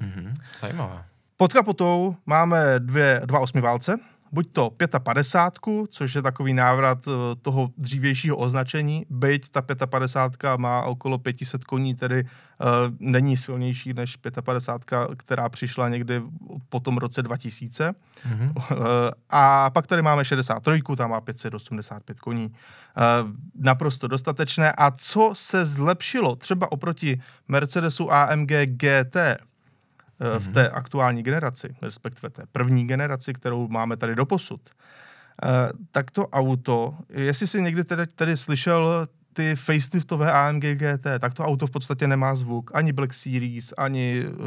Mm-hmm. 0.00 0.34
Zajímavé. 0.60 1.04
Pod 1.36 1.52
kapotou 1.52 2.16
máme 2.26 2.74
dvě, 2.78 3.22
dva 3.24 3.38
osmiválce, 3.38 3.98
buď 4.36 4.52
to 4.52 4.70
55, 5.04 5.86
což 5.90 6.14
je 6.14 6.22
takový 6.22 6.54
návrat 6.54 6.98
eh, 7.08 7.10
toho 7.42 7.70
dřívějšího 7.78 8.36
označení, 8.36 9.06
byť 9.10 9.48
ta 9.48 9.86
55 9.86 10.56
má 10.56 10.82
okolo 10.82 11.18
500 11.18 11.64
koní, 11.64 11.94
tedy 11.94 12.24
uh, 12.24 12.68
není 13.00 13.36
silnější 13.36 13.94
než 13.94 14.16
55, 14.16 15.16
která 15.16 15.48
přišla 15.48 15.88
někdy 15.88 16.22
po 16.68 16.80
tom 16.80 16.98
roce 16.98 17.22
2000. 17.22 17.92
Mm-hmm. 17.92 18.52
Uh, 18.56 18.84
a 19.30 19.70
pak 19.70 19.86
tady 19.86 20.02
máme 20.02 20.24
63, 20.24 20.82
tam 20.96 21.10
má 21.10 21.20
585 21.20 22.20
koní. 22.20 22.46
Uh, 22.46 22.52
naprosto 23.54 24.08
dostatečné. 24.08 24.72
A 24.72 24.90
co 24.90 25.32
se 25.36 25.64
zlepšilo 25.64 26.36
třeba 26.36 26.72
oproti 26.72 27.20
Mercedesu 27.48 28.12
AMG 28.12 28.52
GT, 28.66 29.16
mm-hmm. 30.20 30.38
v 30.38 30.48
té 30.48 30.70
aktuální 30.70 31.22
generaci, 31.22 31.76
respektive 31.82 32.30
té 32.30 32.42
první 32.52 32.86
generaci, 32.86 33.32
kterou 33.32 33.68
máme 33.68 33.96
tady 33.96 34.14
doposud, 34.14 34.60
eh, 34.70 35.48
tak 35.90 36.10
to 36.10 36.28
auto, 36.28 36.94
jestli 37.08 37.46
jsi 37.46 37.62
někdy 37.62 37.84
tedy, 37.84 38.06
tedy 38.06 38.36
slyšel 38.36 39.06
ty 39.36 39.56
faceliftové 39.56 40.32
AMG 40.32 40.64
GT, 40.64 41.06
tak 41.20 41.34
to 41.34 41.44
auto 41.44 41.66
v 41.66 41.70
podstatě 41.70 42.06
nemá 42.06 42.34
zvuk. 42.34 42.70
Ani 42.74 42.92
Black 42.92 43.14
Series, 43.14 43.74
ani 43.76 44.24
uh, 44.24 44.44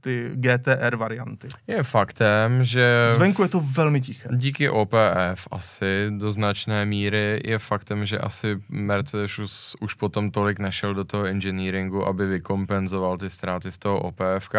ty 0.00 0.30
GTR 0.34 0.96
varianty. 0.96 1.48
Je 1.66 1.82
faktem, 1.82 2.64
že... 2.64 3.08
Zvenku 3.14 3.42
je 3.42 3.48
to 3.48 3.60
velmi 3.60 4.00
tiché. 4.00 4.28
Díky 4.32 4.70
OPF 4.70 5.48
asi 5.50 6.06
do 6.10 6.32
značné 6.32 6.86
míry 6.86 7.40
je 7.44 7.58
faktem, 7.58 8.06
že 8.06 8.18
asi 8.18 8.58
Mercedes 8.70 9.38
už, 9.38 9.52
už 9.80 9.94
potom 9.94 10.30
tolik 10.30 10.58
nešel 10.58 10.94
do 10.94 11.04
toho 11.04 11.24
engineeringu, 11.24 12.06
aby 12.06 12.26
vykompenzoval 12.26 13.18
ty 13.18 13.30
ztráty 13.30 13.72
z 13.72 13.78
toho 13.78 14.00
OPFK. 14.00 14.54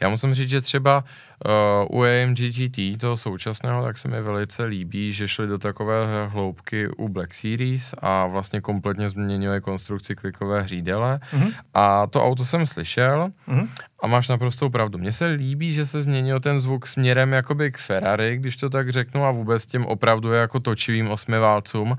Já 0.00 0.08
musím 0.08 0.34
říct, 0.34 0.50
že 0.50 0.60
třeba 0.60 1.04
uh, 1.04 1.33
u 1.90 2.02
AMG 2.02 2.38
GT, 2.38 3.00
toho 3.00 3.16
současného, 3.16 3.82
tak 3.82 3.98
se 3.98 4.08
mi 4.08 4.22
velice 4.22 4.64
líbí, 4.64 5.12
že 5.12 5.28
šli 5.28 5.46
do 5.46 5.58
takové 5.58 6.26
hloubky 6.26 6.88
u 6.88 7.08
Black 7.08 7.34
Series 7.34 7.94
a 7.98 8.26
vlastně 8.26 8.60
kompletně 8.60 9.08
změnili 9.08 9.60
konstrukci 9.60 10.14
klikové 10.14 10.62
hřídele. 10.62 11.20
Mm-hmm. 11.32 11.52
A 11.74 12.06
to 12.06 12.24
auto 12.24 12.44
jsem 12.44 12.66
slyšel 12.66 13.30
mm-hmm. 13.48 13.68
a 14.02 14.06
máš 14.06 14.28
naprostou 14.28 14.70
pravdu. 14.70 14.98
Mně 14.98 15.12
se 15.12 15.26
líbí, 15.26 15.72
že 15.72 15.86
se 15.86 16.02
změnil 16.02 16.40
ten 16.40 16.60
zvuk 16.60 16.86
směrem 16.86 17.32
jakoby 17.32 17.72
k 17.72 17.78
Ferrari, 17.78 18.36
když 18.36 18.56
to 18.56 18.70
tak 18.70 18.90
řeknu, 18.90 19.24
a 19.24 19.30
vůbec 19.30 19.66
tím 19.66 19.86
opravdu 19.86 20.32
jako 20.32 20.60
točivým 20.60 21.08
osmiválcům, 21.08 21.96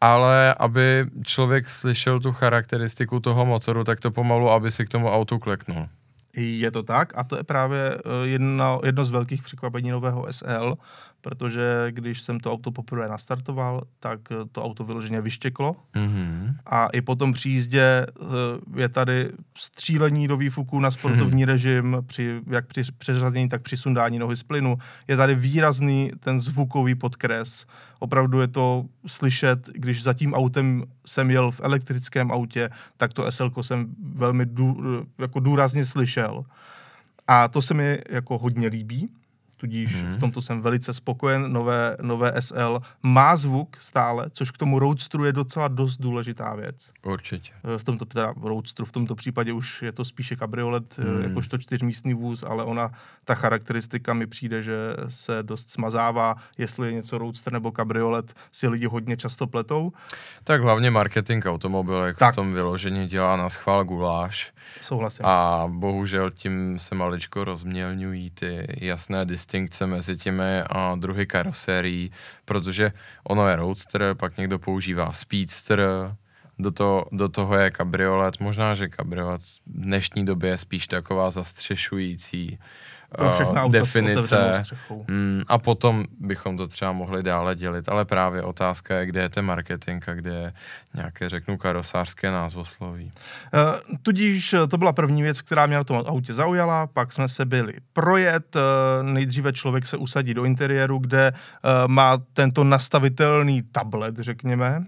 ale 0.00 0.54
aby 0.54 1.06
člověk 1.22 1.68
slyšel 1.68 2.20
tu 2.20 2.32
charakteristiku 2.32 3.20
toho 3.20 3.46
motoru, 3.46 3.84
tak 3.84 4.00
to 4.00 4.10
pomalu, 4.10 4.50
aby 4.50 4.70
si 4.70 4.86
k 4.86 4.88
tomu 4.88 5.08
autu 5.10 5.38
kleknul. 5.38 5.88
Je 6.36 6.70
to 6.70 6.82
tak? 6.82 7.12
A 7.18 7.24
to 7.24 7.36
je 7.36 7.42
právě 7.42 7.98
eh, 7.98 8.28
jedno, 8.28 8.80
jedno 8.84 9.04
z 9.04 9.10
velkých 9.10 9.42
překvapení 9.42 9.90
nového 9.90 10.26
SL, 10.30 10.74
protože 11.26 11.86
když 11.90 12.20
jsem 12.20 12.40
to 12.40 12.52
auto 12.52 12.70
poprvé 12.70 13.08
nastartoval, 13.08 13.82
tak 14.00 14.20
eh, 14.30 14.34
to 14.52 14.64
auto 14.64 14.84
vyloženě 14.84 15.20
vyštěklo 15.20 15.76
mm-hmm. 15.94 16.54
a 16.66 16.86
i 16.86 17.00
po 17.00 17.16
tom 17.16 17.32
příjízdě 17.32 17.80
eh, 17.80 18.80
je 18.80 18.88
tady 18.88 19.30
střílení 19.58 20.28
do 20.28 20.36
výfuku 20.36 20.80
na 20.80 20.90
sportovní 20.90 21.42
mm-hmm. 21.42 21.46
režim, 21.46 21.96
při, 22.06 22.40
jak 22.46 22.66
při 22.66 22.82
přeřazení, 22.98 23.48
tak 23.48 23.62
při 23.62 23.76
sundání 23.76 24.18
nohy 24.18 24.36
z 24.36 24.42
plynu. 24.42 24.78
Je 25.08 25.16
tady 25.16 25.34
výrazný 25.34 26.12
ten 26.20 26.40
zvukový 26.40 26.94
podkres. 26.94 27.66
Opravdu 27.98 28.40
je 28.40 28.48
to 28.48 28.84
slyšet, 29.06 29.68
když 29.74 30.02
za 30.02 30.14
tím 30.14 30.34
autem 30.34 30.84
jsem 31.06 31.30
jel 31.30 31.50
v 31.50 31.60
elektrickém 31.60 32.32
autě, 32.32 32.70
tak 32.96 33.12
to 33.12 33.32
SL 33.32 33.50
jsem 33.62 33.86
velmi 34.14 34.46
dů, 34.46 34.76
jako 35.18 35.40
důrazně 35.40 35.84
slyšel. 35.84 36.44
A 37.26 37.48
to 37.48 37.62
se 37.62 37.74
mi 37.74 37.98
jako 38.10 38.38
hodně 38.38 38.68
líbí 38.68 39.10
tudíž 39.56 40.02
hmm. 40.02 40.12
v 40.12 40.18
tomto 40.18 40.42
jsem 40.42 40.60
velice 40.60 40.92
spokojen. 40.92 41.52
Nové, 41.52 41.96
nové 42.02 42.32
SL 42.40 42.80
má 43.02 43.36
zvuk 43.36 43.76
stále, 43.80 44.26
což 44.30 44.50
k 44.50 44.58
tomu 44.58 44.78
Roadstru 44.78 45.24
je 45.24 45.32
docela 45.32 45.68
dost 45.68 45.96
důležitá 45.96 46.54
věc. 46.54 46.92
Určitě. 47.02 47.52
V 47.76 47.84
tomto 47.84 48.04
teda 48.04 48.34
Roadstru, 48.42 48.86
v 48.86 48.92
tomto 48.92 49.14
případě 49.14 49.52
už 49.52 49.82
je 49.82 49.92
to 49.92 50.04
spíše 50.04 50.36
kabriolet, 50.36 50.98
hmm. 50.98 51.22
jakožto 51.22 51.58
čtyřmístný 51.58 52.14
vůz, 52.14 52.42
ale 52.42 52.64
ona, 52.64 52.90
ta 53.24 53.34
charakteristika 53.34 54.14
mi 54.14 54.26
přijde, 54.26 54.62
že 54.62 54.76
se 55.08 55.42
dost 55.42 55.70
smazává, 55.70 56.36
jestli 56.58 56.88
je 56.88 56.94
něco 56.94 57.18
Roadster 57.18 57.52
nebo 57.52 57.72
kabriolet, 57.72 58.34
si 58.52 58.68
lidi 58.68 58.86
hodně 58.86 59.16
často 59.16 59.46
pletou. 59.46 59.92
Tak 60.44 60.60
hlavně 60.60 60.90
marketing 60.90 61.46
automobilek 61.46 62.16
tak. 62.18 62.32
v 62.32 62.36
tom 62.36 62.52
vyložení 62.52 63.06
dělá 63.06 63.36
na 63.36 63.48
schvál 63.48 63.84
guláš. 63.84 64.52
Souhlasím. 64.82 65.26
A 65.26 65.64
bohužel 65.68 66.30
tím 66.30 66.78
se 66.78 66.94
maličko 66.94 67.44
rozmělňují 67.44 68.30
ty 68.30 68.66
jasné 68.80 69.24
distinkce 69.46 69.86
mezi 69.86 70.16
těmi 70.16 70.62
a 70.66 70.94
druhy 70.94 71.26
karosérií, 71.26 72.10
protože 72.44 72.92
ono 73.24 73.48
je 73.48 73.56
roadster, 73.56 74.14
pak 74.14 74.36
někdo 74.36 74.58
používá 74.58 75.12
speedster, 75.12 75.80
do, 76.58 76.70
to, 76.70 77.04
do 77.12 77.28
toho 77.28 77.58
je 77.58 77.70
kabriolet. 77.70 78.40
Možná, 78.40 78.74
že 78.74 78.88
kabriolet 78.88 79.40
v 79.40 79.60
dnešní 79.66 80.26
době 80.26 80.50
je 80.50 80.58
spíš 80.58 80.86
taková 80.86 81.30
zastřešující 81.30 82.58
pro 83.16 83.30
všechna 83.30 83.64
uh, 83.64 83.72
definice. 83.72 84.62
Mm, 85.08 85.42
a 85.48 85.58
potom 85.58 86.04
bychom 86.20 86.56
to 86.56 86.68
třeba 86.68 86.92
mohli 86.92 87.22
dále 87.22 87.54
dělit, 87.54 87.88
ale 87.88 88.04
právě 88.04 88.42
otázka 88.42 88.96
je, 88.96 89.06
kde 89.06 89.20
je 89.20 89.28
ten 89.28 89.44
marketing 89.44 90.04
a 90.08 90.14
kde 90.14 90.30
je 90.30 90.52
nějaké, 90.94 91.28
řeknu, 91.28 91.56
karosářské 91.56 92.30
názvosloví. 92.30 93.12
Uh, 93.54 93.96
tudíž 94.02 94.52
eh, 94.52 94.66
to 94.66 94.78
byla 94.78 94.92
první 94.92 95.22
věc, 95.22 95.42
která 95.42 95.66
mě 95.66 95.76
na 95.76 95.84
tom 95.84 96.04
autě 96.06 96.34
zaujala, 96.34 96.86
pak 96.86 97.12
jsme 97.12 97.28
se 97.28 97.44
byli 97.44 97.72
projet, 97.92 98.56
uh, 98.56 98.62
nejdříve 99.06 99.52
člověk 99.52 99.86
se 99.86 99.96
usadí 99.96 100.34
do 100.34 100.44
interiéru, 100.44 100.98
kde 100.98 101.32
uh, 101.32 101.70
má 101.92 102.18
tento 102.32 102.64
nastavitelný 102.64 103.62
tablet, 103.62 104.18
řekněme, 104.18 104.84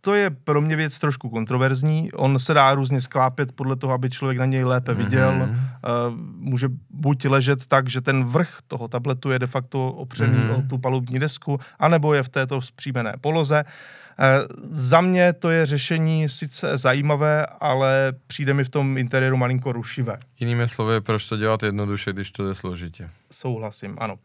to 0.00 0.14
je 0.14 0.30
pro 0.30 0.60
mě 0.60 0.76
věc 0.76 0.98
trošku 0.98 1.28
kontroverzní. 1.28 2.12
On 2.12 2.38
se 2.38 2.54
dá 2.54 2.74
různě 2.74 3.00
sklápět 3.00 3.52
podle 3.52 3.76
toho, 3.76 3.92
aby 3.92 4.10
člověk 4.10 4.38
na 4.38 4.46
něj 4.46 4.64
lépe 4.64 4.94
viděl. 4.94 5.32
Mm-hmm. 5.32 5.56
Může 6.36 6.68
buď 6.90 7.24
ležet 7.24 7.66
tak, 7.66 7.88
že 7.88 8.00
ten 8.00 8.24
vrch 8.24 8.58
toho 8.66 8.88
tabletu 8.88 9.30
je 9.30 9.38
de 9.38 9.46
facto 9.46 9.92
opřený 9.92 10.38
mm-hmm. 10.38 10.58
o 10.58 10.62
tu 10.62 10.78
palubní 10.78 11.18
desku, 11.18 11.60
anebo 11.78 12.14
je 12.14 12.22
v 12.22 12.28
této 12.28 12.60
vzpřímené 12.60 13.14
poloze. 13.20 13.64
Uh, 13.64 14.46
za 14.70 15.00
mě 15.00 15.32
to 15.32 15.50
je 15.50 15.66
řešení 15.66 16.28
sice 16.28 16.78
zajímavé, 16.78 17.46
ale 17.60 18.12
přijde 18.26 18.54
mi 18.54 18.64
v 18.64 18.68
tom 18.68 18.98
interiéru 18.98 19.36
malinko 19.36 19.72
rušivé. 19.72 20.18
Jinými 20.40 20.68
slovy, 20.68 21.00
proč 21.00 21.28
to 21.28 21.36
dělat 21.36 21.62
jednoduše, 21.62 22.12
když 22.12 22.30
to 22.30 22.48
jde 22.48 22.54
složitě? 22.54 23.10
Souhlasím, 23.30 23.96
ano. 23.98 24.18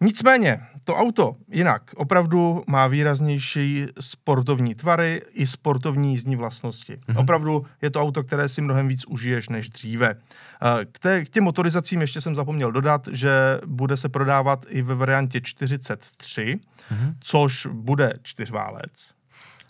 Nicméně, 0.00 0.60
to 0.84 0.96
auto 0.96 1.32
jinak 1.48 1.82
opravdu 1.96 2.64
má 2.66 2.86
výraznější 2.86 3.86
sportovní 4.00 4.74
tvary 4.74 5.22
i 5.32 5.46
sportovní 5.46 6.12
jízdní 6.12 6.36
vlastnosti. 6.36 6.96
Mm-hmm. 6.96 7.20
Opravdu 7.20 7.66
je 7.82 7.90
to 7.90 8.02
auto, 8.02 8.22
které 8.22 8.48
si 8.48 8.60
mnohem 8.60 8.88
víc 8.88 9.04
užiješ 9.06 9.48
než 9.48 9.68
dříve. 9.68 10.10
Eh, 10.10 10.84
k, 10.92 10.98
té, 10.98 11.24
k 11.24 11.28
těm 11.28 11.44
motorizacím 11.44 12.00
ještě 12.00 12.20
jsem 12.20 12.34
zapomněl 12.34 12.72
dodat, 12.72 13.08
že 13.12 13.30
bude 13.66 13.96
se 13.96 14.08
prodávat 14.08 14.66
i 14.68 14.82
ve 14.82 14.94
variantě 14.94 15.40
43, 15.40 16.58
mm-hmm. 16.92 17.14
což 17.20 17.66
bude 17.72 18.12
čtyřválec. 18.22 19.14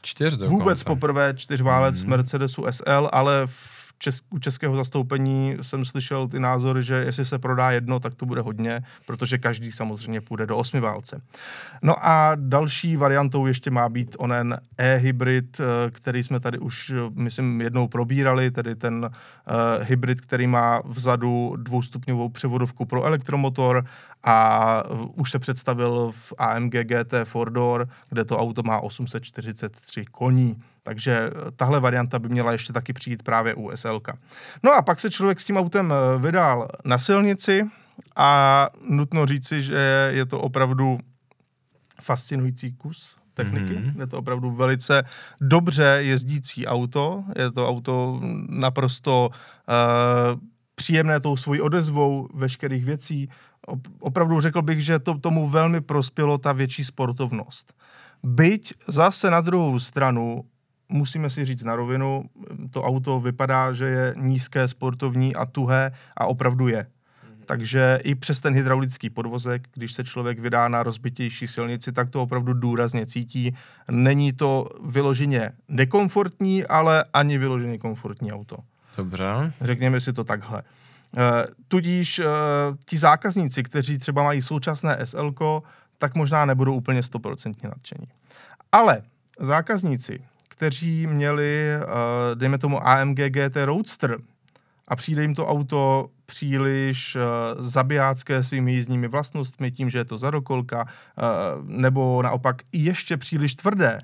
Čtyř 0.02 0.36
dokonce. 0.36 0.50
Vůbec 0.50 0.82
poprvé 0.82 1.34
čtyřválec 1.36 1.94
mm-hmm. 1.94 2.08
Mercedesu 2.08 2.64
SL, 2.70 3.08
ale 3.12 3.46
v 3.46 3.69
u 4.30 4.38
českého 4.38 4.76
zastoupení 4.76 5.56
jsem 5.62 5.84
slyšel 5.84 6.28
ty 6.28 6.40
názory, 6.40 6.82
že 6.82 6.94
jestli 6.94 7.24
se 7.24 7.38
prodá 7.38 7.70
jedno, 7.70 8.00
tak 8.00 8.14
to 8.14 8.26
bude 8.26 8.40
hodně, 8.40 8.82
protože 9.06 9.38
každý 9.38 9.72
samozřejmě 9.72 10.20
půjde 10.20 10.46
do 10.46 10.56
osmi 10.56 10.80
válce. 10.80 11.22
No 11.82 12.06
a 12.06 12.32
další 12.34 12.96
variantou 12.96 13.46
ještě 13.46 13.70
má 13.70 13.88
být 13.88 14.16
onen 14.18 14.60
e-hybrid, 14.78 15.60
eh, 15.60 15.90
který 15.90 16.24
jsme 16.24 16.40
tady 16.40 16.58
už, 16.58 16.92
myslím, 17.14 17.60
jednou 17.60 17.88
probírali, 17.88 18.50
tedy 18.50 18.76
ten 18.76 19.04
uh, 19.04 19.84
hybrid, 19.84 20.20
který 20.20 20.46
má 20.46 20.82
vzadu 20.84 21.54
dvoustupňovou 21.56 22.28
převodovku 22.28 22.84
pro 22.84 23.04
elektromotor 23.04 23.84
a 24.22 24.82
už 25.14 25.30
se 25.30 25.38
představil 25.38 26.12
v 26.12 26.32
AMG 26.38 26.72
GT 26.72 27.14
Four 27.24 27.50
Door, 27.50 27.88
kde 28.08 28.24
to 28.24 28.38
auto 28.38 28.62
má 28.62 28.80
843 28.80 30.04
koní. 30.04 30.56
Takže 30.82 31.12
eh, 31.12 31.50
tahle 31.56 31.80
varianta 31.80 32.18
by 32.18 32.28
měla 32.28 32.52
ještě 32.52 32.72
taky 32.72 32.92
přijít 32.92 33.22
právě 33.22 33.54
u 33.54 33.70
SL. 33.74 34.00
No 34.62 34.72
a 34.72 34.82
pak 34.82 35.00
se 35.00 35.10
člověk 35.10 35.40
s 35.40 35.44
tím 35.44 35.56
autem 35.56 35.92
eh, 35.92 36.18
vydal 36.18 36.68
na 36.84 36.98
silnici 36.98 37.66
a 38.16 38.68
nutno 38.88 39.26
říci, 39.26 39.62
že 39.62 40.10
je 40.12 40.26
to 40.26 40.40
opravdu 40.40 40.98
fascinující 42.00 42.72
kus 42.72 43.16
techniky. 43.34 43.74
Mm-hmm. 43.74 44.00
Je 44.00 44.06
to 44.06 44.18
opravdu 44.18 44.50
velice 44.50 45.02
dobře 45.40 45.98
jezdící 46.00 46.66
auto. 46.66 47.24
Je 47.36 47.50
to 47.52 47.68
auto 47.68 48.20
naprosto 48.48 49.28
uh, 49.28 50.40
příjemné 50.74 51.20
tou 51.20 51.36
svojí 51.36 51.60
odezvou 51.60 52.28
veškerých 52.34 52.84
věcí. 52.84 53.28
Opravdu 54.00 54.40
řekl 54.40 54.62
bych, 54.62 54.84
že 54.84 54.98
to 54.98 55.18
tomu 55.18 55.48
velmi 55.48 55.80
prospělo 55.80 56.38
ta 56.38 56.52
větší 56.52 56.84
sportovnost. 56.84 57.74
Byť 58.22 58.74
zase 58.88 59.30
na 59.30 59.40
druhou 59.40 59.78
stranu 59.78 60.44
musíme 60.88 61.30
si 61.30 61.44
říct 61.44 61.62
na 61.62 61.76
rovinu, 61.76 62.24
to 62.70 62.82
auto 62.82 63.20
vypadá, 63.20 63.72
že 63.72 63.84
je 63.84 64.14
nízké, 64.16 64.68
sportovní 64.68 65.34
a 65.36 65.46
tuhé 65.46 65.92
a 66.16 66.26
opravdu 66.26 66.68
je. 66.68 66.86
takže 67.50 67.98
i 68.04 68.14
přes 68.14 68.40
ten 68.40 68.54
hydraulický 68.54 69.10
podvozek, 69.10 69.68
když 69.74 69.92
se 69.92 70.04
člověk 70.04 70.38
vydá 70.38 70.68
na 70.68 70.82
rozbitější 70.82 71.46
silnici, 71.46 71.92
tak 71.92 72.10
to 72.10 72.22
opravdu 72.22 72.52
důrazně 72.52 73.06
cítí. 73.06 73.54
Není 73.90 74.32
to 74.32 74.68
vyloženě 74.84 75.52
nekomfortní, 75.68 76.64
ale 76.64 77.04
ani 77.12 77.38
vyloženě 77.38 77.78
komfortní 77.78 78.32
auto. 78.32 78.56
Dobře. 78.96 79.52
Řekněme 79.60 80.00
si 80.00 80.12
to 80.12 80.24
takhle. 80.24 80.62
Eh, 81.16 81.46
tudíž 81.68 82.18
eh, 82.18 82.24
ti 82.84 82.98
zákazníci, 82.98 83.62
kteří 83.62 83.98
třeba 83.98 84.22
mají 84.22 84.42
současné 84.42 84.98
SL, 85.04 85.34
tak 85.98 86.14
možná 86.14 86.44
nebudou 86.44 86.74
úplně 86.74 87.00
100% 87.00 87.68
nadšení. 87.68 88.06
Ale 88.72 89.02
zákazníci, 89.40 90.22
kteří 90.48 91.06
měli, 91.06 91.66
eh, 91.72 91.86
dejme 92.34 92.58
tomu 92.58 92.88
AMG 92.88 93.30
GT 93.30 93.64
Roadster 93.64 94.18
a 94.88 94.96
přijde 94.96 95.22
jim 95.22 95.34
to 95.34 95.46
auto 95.46 96.08
příliš 96.26 97.16
zabijácké 97.58 98.44
svými 98.44 98.72
jízdními 98.72 99.08
vlastnostmi, 99.08 99.72
tím, 99.72 99.90
že 99.90 99.98
je 99.98 100.04
to 100.04 100.18
zadokolka, 100.18 100.86
nebo 101.62 102.22
naopak 102.22 102.62
ještě 102.72 103.16
příliš 103.16 103.54
tvrdé, 103.54 103.98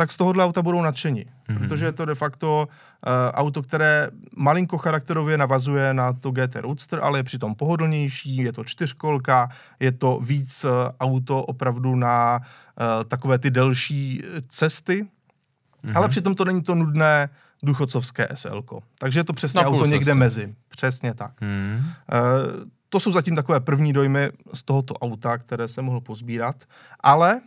tak 0.00 0.12
z 0.12 0.16
tohohle 0.16 0.44
auta 0.44 0.62
budou 0.62 0.82
nadšení. 0.82 1.24
Mm-hmm. 1.24 1.58
Protože 1.58 1.84
je 1.84 1.92
to 1.92 2.04
de 2.04 2.14
facto 2.14 2.68
uh, 2.68 3.12
auto, 3.32 3.62
které 3.62 4.08
malinko 4.36 4.78
charakterově 4.78 5.38
navazuje 5.38 5.94
na 5.94 6.12
to 6.12 6.30
GT 6.30 6.56
Roadster, 6.56 7.00
ale 7.02 7.18
je 7.18 7.22
přitom 7.22 7.54
pohodlnější, 7.54 8.36
je 8.36 8.52
to 8.52 8.64
čtyřkolka, 8.64 9.50
je 9.80 9.92
to 9.92 10.20
víc 10.24 10.64
uh, 10.64 10.70
auto 11.00 11.44
opravdu 11.44 11.96
na 11.96 12.40
uh, 12.40 13.04
takové 13.04 13.38
ty 13.38 13.50
delší 13.50 14.22
cesty, 14.48 15.04
mm-hmm. 15.04 15.96
ale 15.96 16.08
přitom 16.08 16.34
to 16.34 16.44
není 16.44 16.62
to 16.62 16.74
nudné 16.74 17.28
duchocovské 17.62 18.28
SL. 18.34 18.62
Takže 18.98 19.20
je 19.20 19.24
to 19.24 19.32
přesně 19.32 19.60
auto 19.60 19.86
někde 19.86 20.12
cesty. 20.12 20.18
mezi. 20.18 20.54
Přesně 20.68 21.14
tak. 21.14 21.40
Mm-hmm. 21.40 21.76
Uh, 21.76 22.64
to 22.88 23.00
jsou 23.00 23.12
zatím 23.12 23.36
takové 23.36 23.60
první 23.60 23.92
dojmy 23.92 24.30
z 24.54 24.62
tohoto 24.62 24.94
auta, 24.94 25.38
které 25.38 25.68
jsem 25.68 25.84
mohl 25.84 26.00
pozbírat, 26.00 26.56
ale 27.00 27.40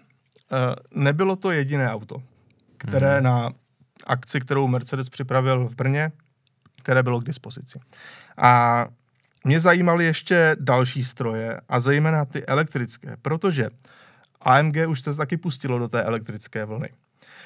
nebylo 0.96 1.36
to 1.36 1.52
jediné 1.52 1.94
auto 1.94 2.22
které 2.88 3.18
mm. 3.18 3.24
na 3.24 3.50
akci, 4.08 4.40
kterou 4.40 4.68
Mercedes 4.68 5.10
připravil 5.10 5.66
v 5.66 5.76
Brně, 5.76 6.12
které 6.82 7.04
bylo 7.04 7.22
k 7.22 7.26
dispozici. 7.26 7.80
A 8.38 8.86
mě 9.44 9.60
zajímaly 9.60 10.06
ještě 10.06 10.56
další 10.60 11.04
stroje 11.04 11.62
a 11.70 11.80
zejména 11.80 12.26
ty 12.26 12.46
elektrické, 12.46 13.18
protože 13.22 13.70
AMG 14.42 14.76
už 14.88 15.02
se 15.02 15.16
taky 15.16 15.38
pustilo 15.38 15.80
do 15.80 15.88
té 15.88 16.04
elektrické 16.04 16.66
vlny. 16.66 16.90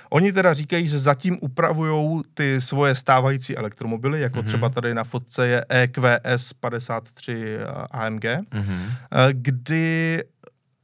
Oni 0.10 0.34
teda 0.34 0.54
říkají, 0.54 0.88
že 0.88 1.00
zatím 1.00 1.38
upravují 1.42 2.24
ty 2.34 2.62
svoje 2.62 2.96
stávající 2.96 3.58
elektromobily, 3.58 4.22
jako 4.22 4.40
mm-hmm. 4.40 4.46
třeba 4.46 4.70
tady 4.70 4.94
na 4.94 5.04
fotce 5.04 5.48
je 5.48 5.66
EQS 5.70 6.54
53 6.54 7.58
AMG, 7.92 8.24
mm-hmm. 8.24 8.90
kdy 9.32 10.24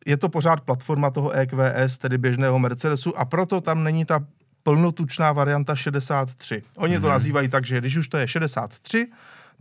je 0.05 0.17
to 0.17 0.29
pořád 0.29 0.62
platforma 0.62 1.10
toho 1.10 1.31
EQS, 1.31 1.98
tedy 1.98 2.17
běžného 2.17 2.60
Mercedesu, 2.60 3.17
a 3.17 3.25
proto 3.25 3.62
tam 3.62 3.83
není 3.83 4.05
ta 4.05 4.25
plnotučná 4.63 5.32
varianta 5.32 5.75
63. 5.75 6.63
Oni 6.77 6.96
mm-hmm. 6.96 7.01
to 7.01 7.08
mhm. 7.08 7.13
nazývají 7.13 7.50
tak, 7.50 7.65
že 7.65 7.77
když 7.77 7.98
už 7.98 8.08
to 8.08 8.17
je 8.17 8.27
63, 8.27 9.08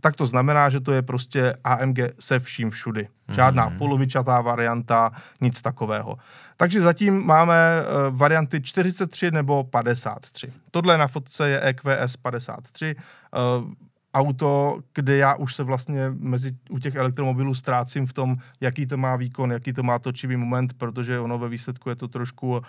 tak 0.01 0.15
to 0.15 0.27
znamená, 0.27 0.69
že 0.69 0.79
to 0.79 0.91
je 0.91 1.01
prostě 1.01 1.53
AMG 1.63 1.99
se 2.19 2.39
vším 2.39 2.69
všudy. 2.69 3.07
Žádná 3.31 3.69
mm-hmm. 3.69 3.77
polovičatá 3.77 4.41
varianta, 4.41 5.11
nic 5.41 5.61
takového. 5.61 6.17
Takže 6.57 6.81
zatím 6.81 7.25
máme 7.25 7.81
uh, 7.81 8.17
varianty 8.17 8.61
43 8.61 9.31
nebo 9.31 9.63
53. 9.63 10.51
Tohle 10.71 10.97
na 10.97 11.07
fotce 11.07 11.49
je 11.49 11.61
EQS 11.61 12.17
53. 12.17 12.95
Uh, 12.95 13.71
auto, 14.13 14.79
kde 14.93 15.17
já 15.17 15.35
už 15.35 15.55
se 15.55 15.63
vlastně 15.63 16.11
mezi 16.19 16.55
u 16.69 16.79
těch 16.79 16.95
elektromobilů 16.95 17.55
ztrácím 17.55 18.07
v 18.07 18.13
tom, 18.13 18.37
jaký 18.61 18.85
to 18.85 18.97
má 18.97 19.15
výkon, 19.15 19.51
jaký 19.51 19.73
to 19.73 19.83
má 19.83 19.99
točivý 19.99 20.37
moment, 20.37 20.73
protože 20.73 21.19
ono 21.19 21.39
ve 21.39 21.49
výsledku 21.49 21.89
je 21.89 21.95
to 21.95 22.07
trošku 22.07 22.49
uh, 22.51 22.61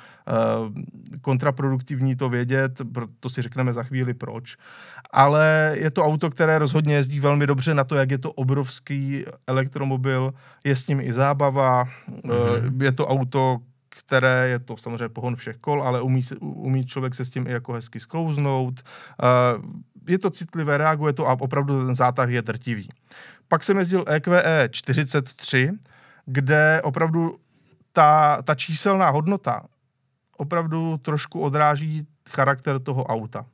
kontraproduktivní 1.20 2.16
to 2.16 2.28
vědět, 2.28 2.80
to 3.20 3.28
si 3.28 3.42
řekneme 3.42 3.72
za 3.72 3.82
chvíli 3.82 4.14
proč. 4.14 4.56
Ale 5.10 5.76
je 5.80 5.90
to 5.90 6.04
auto, 6.04 6.30
které 6.30 6.58
rozhodně 6.58 6.94
jezdí 6.94 7.20
velmi 7.20 7.46
dobře 7.46 7.74
na 7.74 7.84
to, 7.84 7.94
jak 7.94 8.10
je 8.10 8.18
to 8.18 8.32
obrovský 8.32 9.24
elektromobil, 9.46 10.34
je 10.64 10.76
s 10.76 10.86
ním 10.86 11.00
i 11.00 11.12
zábava, 11.12 11.84
mm-hmm. 11.84 12.74
uh, 12.74 12.82
je 12.82 12.92
to 12.92 13.06
auto, 13.06 13.58
které 13.88 14.48
je 14.48 14.58
to 14.58 14.76
samozřejmě 14.76 15.08
pohon 15.08 15.36
všech 15.36 15.56
kol, 15.56 15.82
ale 15.82 16.02
umí, 16.02 16.22
umí 16.40 16.86
člověk 16.86 17.14
se 17.14 17.24
s 17.24 17.30
tím 17.30 17.46
i 17.46 17.50
jako 17.50 17.72
hezky 17.72 18.00
sklouznout. 18.00 18.82
Uh, 19.62 19.64
je 20.06 20.18
to 20.18 20.30
citlivé, 20.30 20.78
reaguje 20.78 21.12
to 21.12 21.28
a 21.28 21.36
opravdu 21.40 21.86
ten 21.86 21.94
zátah 21.94 22.30
je 22.30 22.42
drtivý. 22.42 22.88
Pak 23.48 23.64
jsem 23.64 23.78
jezdil 23.78 24.04
EQE 24.06 24.68
43, 24.70 25.70
kde 26.26 26.82
opravdu 26.84 27.38
ta, 27.92 28.42
ta 28.42 28.54
číselná 28.54 29.10
hodnota 29.10 29.62
opravdu 30.36 30.98
trošku 30.98 31.40
odráží 31.40 32.06
charakter 32.30 32.80
toho 32.80 33.04
auta. 33.04 33.46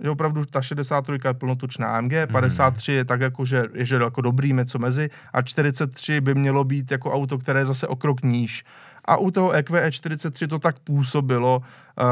Že 0.00 0.10
opravdu 0.10 0.44
ta 0.44 0.62
63 0.62 1.12
je 1.28 1.34
plnotučná 1.34 1.96
AMG, 1.96 2.12
53 2.32 2.92
je 2.92 3.04
tak 3.04 3.20
jako, 3.20 3.44
že 3.44 3.64
je 3.74 3.86
že 3.86 3.96
jako 3.96 4.20
dobrý 4.20 4.52
něco 4.52 4.78
mezi 4.78 5.10
a 5.32 5.42
43 5.42 6.20
by 6.20 6.34
mělo 6.34 6.64
být 6.64 6.90
jako 6.90 7.12
auto, 7.12 7.38
které 7.38 7.60
je 7.60 7.64
zase 7.64 7.86
o 7.86 7.96
krok 7.96 8.22
níž. 8.22 8.64
A 9.04 9.16
u 9.16 9.30
toho 9.30 9.52
EQE 9.52 9.92
43 9.92 10.48
to 10.48 10.58
tak 10.58 10.78
působilo. 10.78 11.58
Uh, 11.58 12.04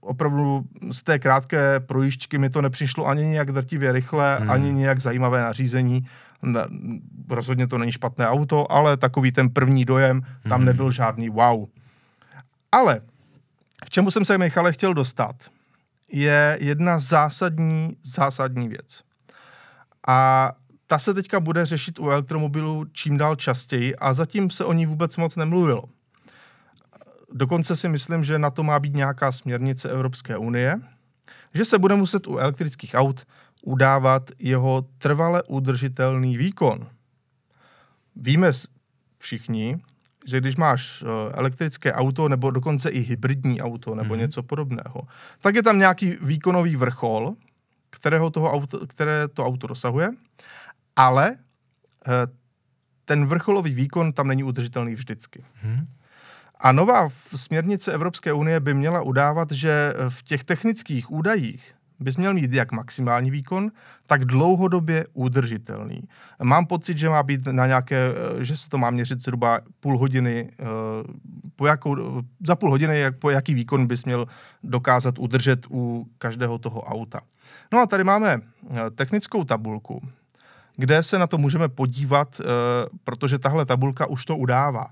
opravdu 0.00 0.64
z 0.92 1.02
té 1.02 1.18
krátké 1.18 1.80
projížďky 1.80 2.38
mi 2.38 2.50
to 2.50 2.62
nepřišlo 2.62 3.06
ani 3.06 3.24
nějak 3.24 3.52
drtivě 3.52 3.92
rychle, 3.92 4.36
hmm. 4.36 4.50
ani 4.50 4.72
nějak 4.72 5.00
zajímavé 5.00 5.42
nařízení. 5.42 6.06
Ne, 6.42 6.60
rozhodně 7.30 7.66
to 7.66 7.78
není 7.78 7.92
špatné 7.92 8.28
auto, 8.28 8.72
ale 8.72 8.96
takový 8.96 9.32
ten 9.32 9.50
první 9.50 9.84
dojem, 9.84 10.22
tam 10.48 10.58
hmm. 10.58 10.64
nebyl 10.64 10.90
žádný 10.90 11.28
wow. 11.28 11.66
Ale 12.72 13.00
k 13.86 13.90
čemu 13.90 14.10
jsem 14.10 14.24
se, 14.24 14.38
Michale, 14.38 14.72
chtěl 14.72 14.94
dostat, 14.94 15.36
je 16.12 16.58
jedna 16.60 16.98
zásadní, 16.98 17.96
zásadní 18.02 18.68
věc. 18.68 19.02
A 20.08 20.52
ta 20.86 20.98
se 20.98 21.14
teďka 21.14 21.40
bude 21.40 21.66
řešit 21.66 21.98
u 21.98 22.10
elektromobilů 22.10 22.84
čím 22.92 23.18
dál 23.18 23.36
častěji 23.36 23.96
a 23.96 24.14
zatím 24.14 24.50
se 24.50 24.64
o 24.64 24.72
ní 24.72 24.86
vůbec 24.86 25.16
moc 25.16 25.36
nemluvilo. 25.36 25.84
Dokonce 27.32 27.76
si 27.76 27.88
myslím, 27.88 28.24
že 28.24 28.38
na 28.38 28.50
to 28.50 28.62
má 28.62 28.78
být 28.78 28.94
nějaká 28.94 29.32
směrnice 29.32 29.90
Evropské 29.90 30.36
unie, 30.36 30.80
že 31.54 31.64
se 31.64 31.78
bude 31.78 31.94
muset 31.94 32.26
u 32.26 32.38
elektrických 32.38 32.94
aut 32.94 33.26
udávat 33.62 34.30
jeho 34.38 34.86
trvale 34.98 35.42
udržitelný 35.42 36.36
výkon. 36.36 36.88
Víme 38.16 38.52
všichni, 39.18 39.82
že 40.24 40.40
když 40.40 40.56
máš 40.56 41.02
eh, 41.02 41.32
elektrické 41.32 41.92
auto 41.92 42.28
nebo 42.28 42.50
dokonce 42.50 42.90
i 42.90 43.00
hybridní 43.00 43.62
auto 43.62 43.94
nebo 43.94 44.14
mm-hmm. 44.14 44.18
něco 44.18 44.42
podobného, 44.42 45.00
tak 45.40 45.54
je 45.54 45.62
tam 45.62 45.78
nějaký 45.78 46.16
výkonový 46.20 46.76
vrchol, 46.76 47.34
kterého 47.90 48.30
toho 48.30 48.52
auto, 48.52 48.86
které 48.86 49.28
to 49.28 49.46
auto 49.46 49.66
dosahuje, 49.66 50.10
ale 50.96 51.36
eh, 51.36 52.10
ten 53.04 53.26
vrcholový 53.26 53.74
výkon 53.74 54.12
tam 54.12 54.28
není 54.28 54.44
udržitelný 54.44 54.94
vždycky. 54.94 55.44
Mm-hmm. 55.64 55.86
A 56.60 56.72
nová 56.72 57.08
směrnice 57.34 57.92
Evropské 57.92 58.32
unie 58.32 58.60
by 58.60 58.74
měla 58.74 59.02
udávat, 59.02 59.52
že 59.52 59.94
v 60.08 60.22
těch 60.22 60.44
technických 60.44 61.10
údajích 61.10 61.74
bys 62.04 62.16
měl 62.16 62.34
mít 62.34 62.52
jak 62.52 62.72
maximální 62.72 63.30
výkon, 63.30 63.70
tak 64.06 64.24
dlouhodobě 64.24 65.06
udržitelný. 65.12 66.02
Mám 66.42 66.66
pocit, 66.66 66.98
že 66.98 67.08
má 67.08 67.22
být 67.22 67.46
na 67.46 67.66
nějaké, 67.66 68.12
že 68.40 68.56
se 68.56 68.68
to 68.68 68.78
má 68.78 68.90
měřit 68.90 69.22
zhruba 69.22 69.60
půl 69.80 69.98
hodiny, 69.98 70.50
eh, 70.52 70.64
po 71.56 71.66
jakou, 71.66 72.22
za 72.46 72.56
půl 72.56 72.70
hodiny, 72.70 73.00
jak, 73.00 73.18
po 73.18 73.30
jaký 73.30 73.54
výkon 73.54 73.86
bys 73.86 74.04
měl 74.04 74.26
dokázat 74.62 75.18
udržet 75.18 75.66
u 75.70 76.06
každého 76.18 76.58
toho 76.58 76.82
auta. 76.82 77.20
No 77.72 77.80
a 77.80 77.86
tady 77.86 78.04
máme 78.04 78.40
eh, 78.40 78.90
technickou 78.90 79.44
tabulku, 79.44 80.02
kde 80.76 81.02
se 81.02 81.18
na 81.18 81.26
to 81.26 81.38
můžeme 81.38 81.68
podívat, 81.68 82.40
eh, 82.40 82.44
protože 83.04 83.38
tahle 83.38 83.64
tabulka 83.64 84.06
už 84.06 84.24
to 84.24 84.36
udává. 84.36 84.86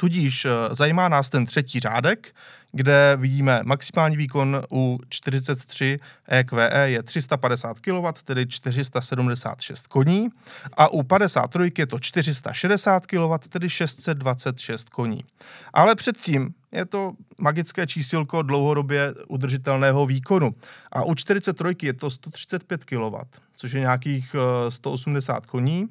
Tudíž 0.00 0.44
eh, 0.44 0.50
zajímá 0.74 1.08
nás 1.08 1.30
ten 1.30 1.46
třetí 1.46 1.80
řádek, 1.80 2.34
kde 2.72 3.16
vidíme 3.20 3.60
maximální 3.64 4.16
výkon 4.16 4.62
u 4.72 4.98
43 5.08 5.98
EQE 6.28 6.70
je 6.84 7.02
350 7.02 7.80
kW, 7.80 8.06
tedy 8.24 8.46
476 8.46 9.86
koní, 9.86 10.28
a 10.72 10.88
u 10.88 11.02
53 11.02 11.72
je 11.78 11.86
to 11.86 11.98
460 11.98 13.06
kW, 13.06 13.38
tedy 13.48 13.70
626 13.70 14.88
koní. 14.88 15.24
Ale 15.72 15.94
předtím 15.94 16.54
je 16.72 16.86
to 16.86 17.12
magické 17.38 17.86
čísilko 17.86 18.42
dlouhodobě 18.42 19.14
udržitelného 19.28 20.06
výkonu. 20.06 20.54
A 20.92 21.04
u 21.04 21.14
43 21.14 21.76
je 21.82 21.92
to 21.92 22.10
135 22.10 22.84
kW, 22.84 23.16
což 23.56 23.72
je 23.72 23.80
nějakých 23.80 24.36
180 24.68 25.44
eh, 25.44 25.46
koní 25.46 25.88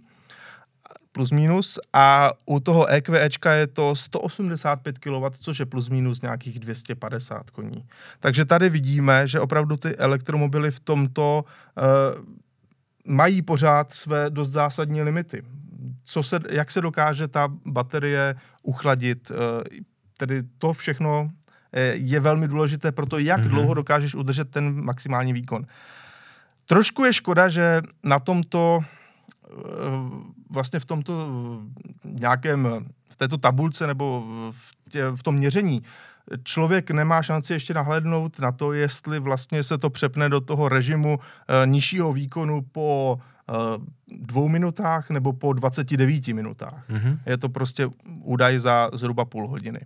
plus 1.12 1.32
minus 1.32 1.80
a 1.94 2.32
u 2.46 2.60
toho 2.60 2.86
EQEčka 2.86 3.54
je 3.54 3.68
to 3.68 3.96
185 3.96 5.00
kW, 5.00 5.26
což 5.40 5.60
je 5.60 5.66
plus 5.66 5.90
minus 5.90 6.22
nějakých 6.22 6.60
250 6.60 7.50
koní. 7.50 7.86
Takže 8.20 8.46
tady 8.46 8.70
vidíme, 8.70 9.28
že 9.28 9.40
opravdu 9.40 9.78
ty 9.78 9.96
elektromobily 9.96 10.72
v 10.72 10.80
tomto 10.80 11.44
uh, 11.44 12.26
mají 13.06 13.42
pořád 13.42 13.94
své 13.94 14.30
dost 14.30 14.50
zásadní 14.50 15.02
limity. 15.02 15.44
co 16.04 16.24
se, 16.24 16.40
jak 16.50 16.72
se 16.72 16.82
dokáže 16.82 17.28
ta 17.28 17.48
baterie 17.66 18.36
uchladit. 18.64 19.32
Tedy 20.18 20.44
to 20.58 20.74
všechno 20.74 21.30
je 21.94 22.20
velmi 22.20 22.48
důležité 22.48 22.92
pro 22.92 23.06
to, 23.06 23.20
jak 23.20 23.42
mm-hmm. 23.42 23.50
dlouho 23.50 23.74
dokážeš 23.74 24.16
udržet 24.16 24.52
ten 24.52 24.84
maximální 24.84 25.34
výkon. 25.34 25.66
Trošku 26.66 27.06
je 27.06 27.14
škoda, 27.14 27.50
že 27.50 27.82
na 28.04 28.20
tomto 28.20 28.80
vlastně 30.50 30.80
v 30.80 30.86
tomto 30.86 31.28
nějakém, 32.04 32.88
v 33.10 33.18
této 33.18 33.38
tabulce 33.38 33.88
nebo 33.88 34.24
v, 34.52 34.90
tě, 34.90 35.10
v 35.16 35.24
tom 35.24 35.36
měření 35.36 35.84
člověk 36.44 36.92
nemá 36.92 37.24
šanci 37.24 37.54
ještě 37.54 37.74
nahlédnout 37.74 38.40
na 38.40 38.52
to, 38.52 38.74
jestli 38.74 39.20
vlastně 39.20 39.64
se 39.64 39.78
to 39.78 39.90
přepne 39.90 40.30
do 40.30 40.42
toho 40.42 40.70
režimu 40.70 41.20
e, 41.64 41.68
nižšího 41.68 42.14
výkonu 42.14 42.62
po 42.72 43.20
e, 43.20 43.54
dvou 44.08 44.48
minutách 44.48 45.10
nebo 45.10 45.34
po 45.34 45.54
29 45.54 46.28
minutách. 46.28 46.90
Mm-hmm. 46.90 47.20
Je 47.26 47.38
to 47.38 47.50
prostě 47.50 47.90
údaj 48.24 48.60
za 48.60 48.90
zhruba 48.94 49.26
půl 49.26 49.48
hodiny. 49.48 49.80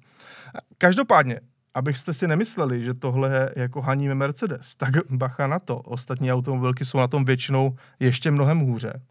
Každopádně, 0.78 1.40
abyste 1.74 2.14
si 2.14 2.28
nemysleli, 2.28 2.84
že 2.84 2.94
tohle 2.94 3.50
jako 3.56 3.82
haníme 3.82 4.16
Mercedes, 4.16 4.76
tak 4.76 4.94
bacha 5.10 5.48
na 5.48 5.60
to. 5.60 5.78
Ostatní 5.78 6.34
automobilky 6.34 6.86
jsou 6.86 6.98
na 6.98 7.08
tom 7.08 7.26
většinou 7.26 7.76
ještě 8.00 8.32
mnohem 8.32 8.60
hůře. 8.60 9.02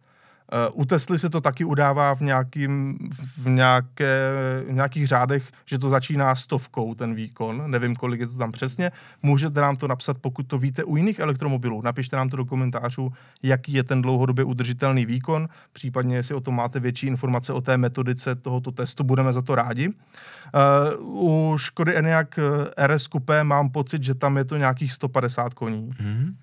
Eh, 0.53 0.69
u 0.73 0.85
Tesly 0.85 1.19
se 1.19 1.31
to 1.31 1.41
taky 1.41 1.65
udává 1.65 2.15
v, 2.15 2.21
nějakým, 2.21 2.99
v, 3.37 3.49
nějaké, 3.49 4.33
v 4.69 4.73
nějakých 4.73 5.07
řádech, 5.07 5.53
že 5.67 5.79
to 5.79 5.91
začíná 5.91 6.35
stovkou 6.35 6.95
ten 6.95 7.15
výkon. 7.15 7.63
Nevím, 7.67 7.97
kolik 7.97 8.21
je 8.21 8.27
to 8.27 8.39
tam 8.39 8.53
přesně. 8.53 8.93
Můžete 9.23 9.61
nám 9.61 9.77
to 9.77 9.89
napsat, 9.89 10.19
pokud 10.21 10.47
to 10.47 10.59
víte 10.59 10.85
u 10.85 10.97
jiných 10.97 11.19
elektromobilů. 11.19 11.83
Napište 11.83 12.17
nám 12.17 12.29
to 12.29 12.37
do 12.37 12.45
komentářů, 12.45 13.13
jaký 13.43 13.73
je 13.73 13.85
ten 13.85 14.03
dlouhodobě 14.03 14.45
udržitelný 14.45 15.07
výkon. 15.07 15.49
Případně, 15.73 16.17
jestli 16.17 16.35
o 16.35 16.41
tom 16.41 16.57
máte 16.57 16.81
větší 16.81 17.07
informace 17.07 17.53
o 17.53 17.61
té 17.61 17.77
metodice 17.77 18.35
tohoto 18.35 18.73
testu, 18.73 19.05
budeme 19.05 19.33
za 19.33 19.43
to 19.43 19.55
rádi. 19.55 19.89
Uh, 19.89 21.53
u 21.53 21.59
Škody 21.59 21.97
Enyaq 21.97 22.39
eh, 22.39 22.87
RS 22.87 23.03
Coupé 23.03 23.45
mám 23.45 23.71
pocit, 23.71 24.03
že 24.03 24.15
tam 24.15 24.37
je 24.37 24.45
to 24.45 24.57
nějakých 24.57 24.93
150 24.93 25.55
koní. 25.55 25.91
Mm-hmm. 25.91 26.35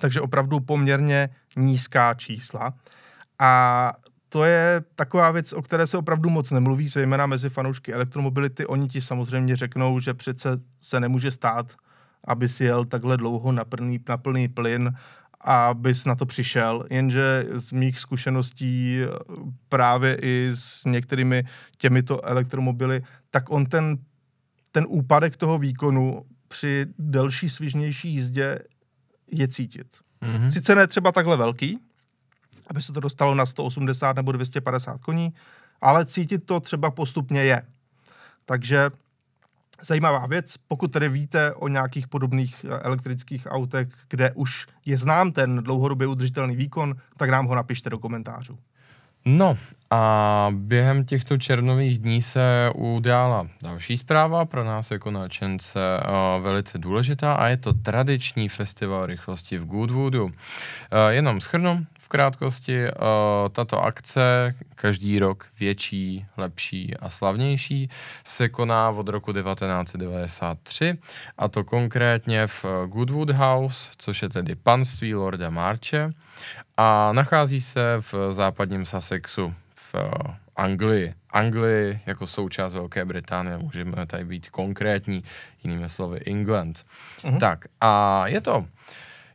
Takže 0.00 0.20
opravdu 0.20 0.60
poměrně 0.60 1.28
nízká 1.56 2.14
čísla. 2.14 2.74
A 3.40 3.92
to 4.28 4.44
je 4.44 4.82
taková 4.94 5.30
věc, 5.30 5.52
o 5.52 5.62
které 5.62 5.86
se 5.86 5.98
opravdu 5.98 6.30
moc 6.30 6.50
nemluví, 6.50 6.88
zejména 6.88 7.26
mezi 7.26 7.50
fanoušky 7.50 7.92
elektromobility. 7.92 8.66
Oni 8.66 8.88
ti 8.88 9.00
samozřejmě 9.00 9.56
řeknou, 9.56 10.00
že 10.00 10.14
přece 10.14 10.60
se 10.80 11.00
nemůže 11.00 11.30
stát, 11.30 11.76
aby 12.24 12.48
si 12.48 12.64
jel 12.64 12.84
takhle 12.84 13.16
dlouho 13.16 13.52
na 13.52 13.64
plný, 13.64 14.00
na 14.08 14.16
plný 14.16 14.48
plyn, 14.48 14.92
abys 15.40 16.04
na 16.04 16.14
to 16.14 16.26
přišel. 16.26 16.86
Jenže 16.90 17.46
z 17.52 17.72
mých 17.72 17.98
zkušeností 17.98 19.00
právě 19.68 20.18
i 20.22 20.50
s 20.54 20.84
některými 20.84 21.44
těmito 21.78 22.24
elektromobily, 22.24 23.02
tak 23.30 23.50
on 23.50 23.66
ten, 23.66 23.98
ten 24.72 24.84
úpadek 24.88 25.36
toho 25.36 25.58
výkonu 25.58 26.22
při 26.48 26.86
delší, 26.98 27.50
svižnější 27.50 28.08
jízdě 28.08 28.58
je 29.32 29.48
cítit. 29.48 29.86
Mm-hmm. 30.22 30.48
Sice 30.48 30.74
ne 30.74 30.86
třeba 30.86 31.12
takhle 31.12 31.36
velký, 31.36 31.78
aby 32.70 32.82
se 32.82 32.92
to 32.92 33.00
dostalo 33.00 33.34
na 33.34 33.46
180 33.46 34.16
nebo 34.16 34.32
250 34.32 35.00
koní, 35.00 35.34
ale 35.80 36.06
cítit 36.06 36.46
to 36.46 36.60
třeba 36.60 36.90
postupně 36.90 37.44
je. 37.44 37.62
Takže 38.44 38.90
zajímavá 39.82 40.26
věc, 40.26 40.54
pokud 40.68 40.92
tedy 40.92 41.08
víte 41.08 41.54
o 41.54 41.68
nějakých 41.68 42.08
podobných 42.08 42.64
eh, 42.64 42.68
elektrických 42.68 43.46
autech, 43.50 43.88
kde 44.08 44.32
už 44.34 44.66
je 44.86 44.98
znám 44.98 45.32
ten 45.32 45.56
dlouhodobě 45.56 46.06
udržitelný 46.06 46.56
výkon, 46.56 46.94
tak 47.16 47.30
nám 47.30 47.46
ho 47.46 47.54
napište 47.54 47.90
do 47.90 47.98
komentářů. 47.98 48.58
No 49.24 49.56
a 49.90 50.48
během 50.54 51.04
těchto 51.04 51.38
červnových 51.38 51.98
dní 51.98 52.22
se 52.22 52.70
udála 52.74 53.46
další 53.62 53.98
zpráva, 53.98 54.44
pro 54.44 54.64
nás 54.64 54.90
jako 54.90 55.10
náčence 55.10 55.78
uh, 55.78 56.42
velice 56.42 56.78
důležitá 56.78 57.34
a 57.34 57.46
je 57.46 57.56
to 57.56 57.72
tradiční 57.72 58.48
festival 58.48 59.06
rychlosti 59.06 59.58
v 59.58 59.66
Goodwoodu. 59.66 60.24
Uh, 60.24 60.32
jenom 61.08 61.40
schrnu, 61.40 61.86
krátkosti, 62.10 62.84
uh, 62.84 63.48
tato 63.52 63.84
akce, 63.84 64.54
každý 64.74 65.18
rok 65.18 65.46
větší, 65.60 66.26
lepší 66.36 66.96
a 66.96 67.10
slavnější, 67.10 67.90
se 68.24 68.48
koná 68.48 68.90
od 68.90 69.08
roku 69.08 69.32
1993 69.32 70.98
a 71.38 71.48
to 71.48 71.64
konkrétně 71.64 72.46
v 72.46 72.64
Goodwood 72.86 73.30
House, 73.30 73.90
což 73.96 74.22
je 74.22 74.28
tedy 74.28 74.54
panství 74.54 75.14
Lorda 75.14 75.50
Marche 75.50 76.10
a 76.76 77.12
nachází 77.12 77.60
se 77.60 77.96
v 78.00 78.14
západním 78.32 78.84
Sussexu 78.86 79.54
v 79.74 79.94
uh, 79.94 80.00
Anglii. 80.56 81.14
Anglii 81.30 82.00
jako 82.06 82.26
součást 82.26 82.74
Velké 82.74 83.04
Británie, 83.04 83.58
můžeme 83.58 84.06
tady 84.06 84.24
být 84.24 84.48
konkrétní, 84.48 85.24
jinými 85.64 85.88
slovy 85.88 86.20
England. 86.26 86.84
Uh-huh. 87.22 87.40
Tak 87.40 87.64
a 87.80 88.26
je 88.26 88.40
to 88.40 88.66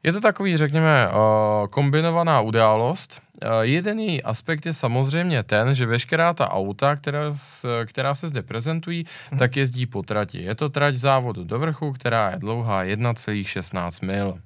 je 0.06 0.14
to 0.14 0.22
takový, 0.22 0.58
řekněme, 0.58 1.08
kombinovaná 1.70 2.42
událost. 2.42 3.22
Jeden 3.62 4.00
její 4.00 4.24
aspekt 4.24 4.66
je 4.66 4.74
samozřejmě 4.74 5.44
ten, 5.44 5.76
že 5.76 5.86
veškerá 5.86 6.34
ta 6.34 6.52
auta, 6.52 6.96
která, 6.96 7.20
která 7.86 8.16
se 8.16 8.30
zde 8.30 8.42
prezentují, 8.42 9.06
hmm. 9.30 9.40
tak 9.40 9.58
jezdí 9.58 9.86
po 9.86 10.04
trati. 10.04 10.44
Je 10.44 10.56
to 10.56 10.70
trať 10.70 10.96
závodu 10.96 11.44
do 11.44 11.60
vrchu, 11.60 11.92
která 11.92 12.32
je 12.32 12.38
dlouhá 12.38 12.84
1,16 12.84 14.06
mil. 14.06 14.38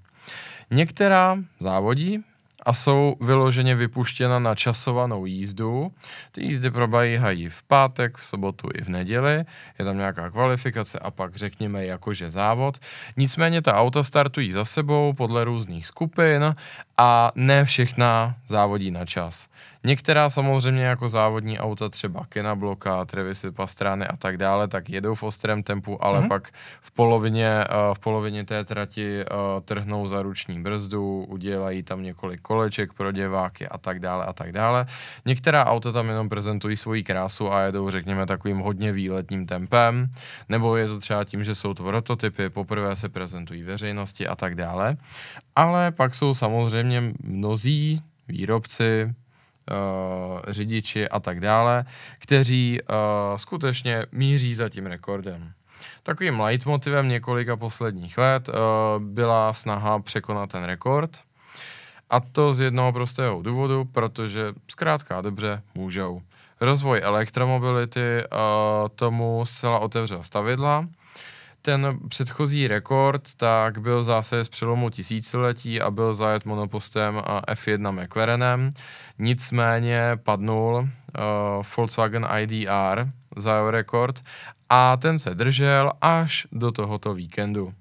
Některá 0.71 1.37
závodí, 1.59 2.23
a 2.65 2.73
jsou 2.73 3.15
vyloženě 3.21 3.75
vypuštěna 3.75 4.39
na 4.39 4.55
časovanou 4.55 5.25
jízdu. 5.25 5.91
Ty 6.31 6.43
jízdy 6.43 6.71
probíhají 6.71 7.49
v 7.49 7.63
pátek, 7.63 8.17
v 8.17 8.25
sobotu 8.25 8.69
i 8.73 8.81
v 8.81 8.89
neděli, 8.89 9.45
je 9.79 9.85
tam 9.85 9.97
nějaká 9.97 10.29
kvalifikace 10.29 10.99
a 10.99 11.11
pak 11.11 11.35
řekněme 11.35 11.85
jakože 11.85 12.29
závod. 12.29 12.77
Nicméně 13.17 13.61
ta 13.61 13.75
auta 13.75 14.03
startují 14.03 14.51
za 14.51 14.65
sebou 14.65 15.13
podle 15.13 15.43
různých 15.43 15.87
skupin 15.87 16.55
a 16.97 17.31
ne 17.35 17.65
všechna 17.65 18.35
závodí 18.47 18.91
na 18.91 19.05
čas. 19.05 19.47
Některá 19.83 20.29
samozřejmě 20.29 20.83
jako 20.83 21.09
závodní 21.09 21.59
auta, 21.59 21.89
třeba 21.89 22.25
Kena 22.29 22.55
Bloka, 22.55 23.05
Trevisy 23.05 23.51
Pastrány 23.51 24.07
a 24.07 24.15
tak 24.17 24.37
dále, 24.37 24.67
tak 24.67 24.89
jedou 24.89 25.15
v 25.15 25.23
ostrém 25.23 25.63
tempu, 25.63 26.03
ale 26.03 26.19
mm-hmm. 26.19 26.27
pak 26.27 26.49
v 26.81 26.91
polovině, 26.91 27.49
uh, 27.49 27.93
v 27.93 27.99
polovině 27.99 28.45
té 28.45 28.65
trati 28.65 29.25
uh, 29.25 29.63
trhnou 29.65 30.07
za 30.07 30.21
ruční 30.21 30.61
brzdu, 30.61 31.25
udělají 31.27 31.83
tam 31.83 32.03
několik 32.03 32.41
koleček 32.49 32.93
pro 32.93 33.11
děváky 33.11 33.67
a 33.67 33.77
tak 33.77 33.99
dále 33.99 34.25
a 34.25 34.33
tak 34.33 34.51
dále. 34.51 34.85
Některá 35.25 35.65
auta 35.65 35.91
tam 35.91 36.09
jenom 36.09 36.29
prezentují 36.29 36.77
svoji 36.77 37.03
krásu 37.03 37.53
a 37.53 37.61
jedou, 37.61 37.89
řekněme, 37.89 38.25
takovým 38.25 38.57
hodně 38.57 38.91
výletním 38.91 39.45
tempem, 39.45 40.09
nebo 40.49 40.77
je 40.77 40.87
to 40.87 40.99
třeba 40.99 41.23
tím, 41.23 41.43
že 41.43 41.55
jsou 41.55 41.73
to 41.73 41.83
prototypy, 41.83 42.49
poprvé 42.49 42.95
se 42.95 43.09
prezentují 43.09 43.63
veřejnosti 43.63 44.27
a 44.27 44.35
tak 44.35 44.55
dále. 44.55 44.97
Ale 45.55 45.91
pak 45.91 46.15
jsou 46.15 46.33
samozřejmě 46.33 47.13
mnozí 47.23 48.01
výrobci, 48.27 49.05
uh, 49.05 49.13
řidiči 50.47 51.09
a 51.09 51.19
tak 51.19 51.39
dále, 51.39 51.85
kteří 52.19 52.81
uh, 52.81 53.37
skutečně 53.37 54.05
míří 54.11 54.55
za 54.55 54.69
tím 54.69 54.85
rekordem. 54.85 55.53
Takovým 56.03 56.39
leitmotivem 56.39 57.07
několika 57.07 57.57
posledních 57.57 58.17
let 58.17 58.49
uh, 58.49 58.55
byla 59.03 59.53
snaha 59.53 59.99
překonat 59.99 60.49
ten 60.49 60.63
rekord. 60.63 61.28
A 62.09 62.19
to 62.19 62.53
z 62.53 62.59
jednoho 62.59 62.93
prostého 62.93 63.41
důvodu, 63.41 63.85
protože 63.85 64.53
zkrátka 64.67 65.21
dobře 65.21 65.61
můžou. 65.75 66.21
Rozvoj 66.61 67.01
elektromobility 67.03 68.23
uh, 68.23 68.89
tomu 68.95 69.45
zcela 69.45 69.79
otevřel 69.79 70.23
stavidla 70.23 70.85
ten 71.61 71.99
předchozí 72.09 72.67
rekord 72.67 73.35
tak 73.37 73.77
byl 73.77 74.03
zase 74.03 74.43
z 74.43 74.49
přelomu 74.49 74.89
tisíciletí 74.89 75.81
a 75.81 75.91
byl 75.91 76.13
zajet 76.13 76.45
monopostem 76.45 77.15
F1 77.47 78.03
McLarenem. 78.03 78.73
Nicméně 79.19 80.17
padnul 80.23 80.73
uh, 80.75 81.63
Volkswagen 81.77 82.27
IDR 82.39 83.09
za 83.35 83.71
rekord 83.71 84.21
a 84.69 84.97
ten 84.97 85.19
se 85.19 85.35
držel 85.35 85.91
až 86.01 86.47
do 86.51 86.71
tohoto 86.71 87.13
víkendu 87.13 87.73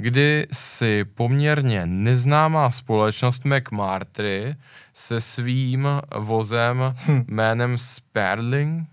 kdy 0.00 0.46
si 0.52 1.04
poměrně 1.04 1.86
neznámá 1.86 2.70
společnost 2.70 3.44
McMartry 3.44 4.56
se 4.94 5.20
svým 5.20 5.88
vozem 6.16 6.94
hm. 7.08 7.24
jménem 7.28 7.78
Sperling 7.78 8.88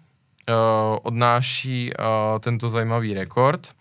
uh, 0.49 0.55
odnáší 1.03 1.91
uh, 1.93 2.39
tento 2.39 2.69
zajímavý 2.69 3.13
rekord. 3.13 3.73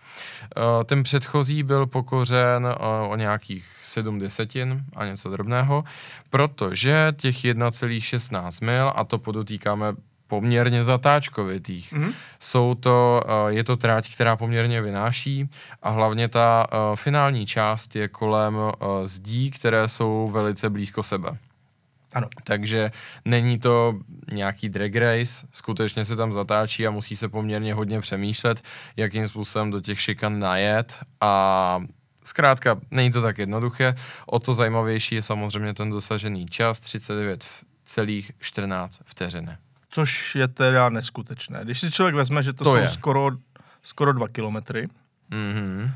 Eh, 0.57 0.85
ten 0.85 1.03
předchozí 1.03 1.63
byl 1.63 1.87
pokořen 1.87 2.67
eh, 2.67 2.77
o 3.09 3.17
nějakých 3.17 3.67
7 3.85 4.19
desetin 4.19 4.85
a 4.97 5.07
něco 5.07 5.31
drobného, 5.31 5.85
protože 6.31 7.13
těch 7.17 7.37
1,16 7.37 8.65
mil, 8.65 8.93
a 8.95 9.05
to 9.05 9.19
podotýkáme 9.19 9.87
poměrně 10.27 10.85
zatáčkovitých. 10.85 11.93
Mm-hmm. 11.93 12.13
Jsou 12.39 12.75
to, 12.75 13.23
eh, 13.27 13.53
je 13.53 13.65
to 13.65 13.77
tráť, 13.77 14.15
která 14.15 14.37
poměrně 14.37 14.83
vynáší 14.83 15.49
a 15.83 15.91
hlavně 15.91 16.29
ta 16.29 16.67
finální 16.95 17.47
část 17.47 17.97
je 17.97 18.09
kolem 18.09 18.59
zdí, 19.05 19.51
které 19.51 19.89
jsou 19.89 20.31
velice 20.33 20.71
blízko 20.71 21.03
sebe. 21.03 21.39
Ano. 22.17 22.29
Takže 22.45 22.91
není 23.25 23.59
to 23.59 23.99
nějaký 24.33 24.69
drag 24.69 24.97
race, 24.97 25.47
skutečně 25.53 26.05
se 26.05 26.17
tam 26.17 26.33
zatáčí 26.33 26.87
a 26.87 26.91
musí 26.91 27.17
se 27.17 27.29
poměrně 27.29 27.75
hodně 27.75 28.01
přemýšlet, 28.01 28.63
jakým 28.97 29.29
způsobem 29.29 29.71
do 29.71 29.81
těch 29.81 30.01
šikan 30.01 30.39
najet 30.39 30.99
a 31.21 31.83
zkrátka 32.25 32.81
není 32.91 33.11
to 33.11 33.23
tak 33.23 33.39
jednoduché. 33.39 33.95
O 34.27 34.39
to 34.39 34.55
zajímavější 34.55 35.15
je 35.15 35.23
samozřejmě 35.23 35.75
ten 35.75 35.91
dosažený 35.91 36.47
čas 36.47 36.81
39,14 36.81 38.89
vteřiny. 39.05 39.57
Což 39.97 40.35
je 40.35 40.49
teda 40.49 40.89
neskutečné. 40.89 41.61
Když 41.65 41.81
si 41.81 41.91
člověk 41.91 42.15
vezme, 42.15 42.43
že 42.43 42.53
to, 42.53 42.65
To 42.65 42.71
jsou 42.71 42.77
je. 42.77 42.89
skoro, 42.89 43.31
skoro 43.83 44.13
dva 44.13 44.29
kilometry, 44.29 44.89
Mhm. 45.31 45.91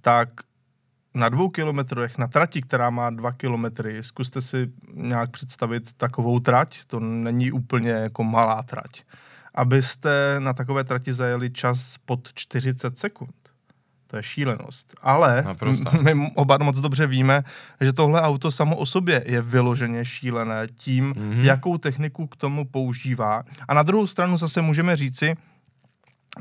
tak 0.00 0.28
na 1.14 1.28
dvou 1.28 1.48
kilometrech, 1.50 2.18
na 2.18 2.26
trati, 2.26 2.62
která 2.62 2.90
má 2.90 3.10
dva 3.10 3.32
kilometry, 3.32 4.02
zkuste 4.02 4.42
si 4.42 4.72
nějak 4.94 5.30
představit 5.30 5.92
takovou 5.92 6.40
trať, 6.40 6.84
to 6.84 7.00
není 7.00 7.52
úplně 7.52 7.90
jako 7.90 8.24
malá 8.24 8.62
trať. 8.62 9.02
Abyste 9.54 10.36
na 10.38 10.52
takové 10.52 10.84
trati 10.84 11.12
zajeli 11.12 11.50
čas 11.50 11.96
pod 12.04 12.28
40 12.34 12.98
sekund. 12.98 13.34
To 14.12 14.16
je 14.16 14.22
šílenost. 14.22 14.94
Ale 15.02 15.42
Naprosto. 15.46 15.90
my 16.02 16.30
oba 16.34 16.58
moc 16.60 16.80
dobře 16.80 17.06
víme, 17.06 17.42
že 17.80 17.92
tohle 17.92 18.22
auto 18.22 18.50
samo 18.50 18.76
o 18.76 18.86
sobě 18.86 19.24
je 19.26 19.42
vyloženě 19.42 20.04
šílené 20.04 20.66
tím, 20.74 21.04
Mhm. 21.04 21.30
mm-hmm. 21.30 21.44
jakou 21.44 21.78
techniku 21.78 22.26
k 22.26 22.36
tomu 22.36 22.64
používá. 22.64 23.42
A 23.68 23.74
na 23.74 23.82
druhou 23.82 24.06
stranu 24.06 24.38
zase 24.38 24.62
můžeme 24.62 24.96
říci, 24.96 25.34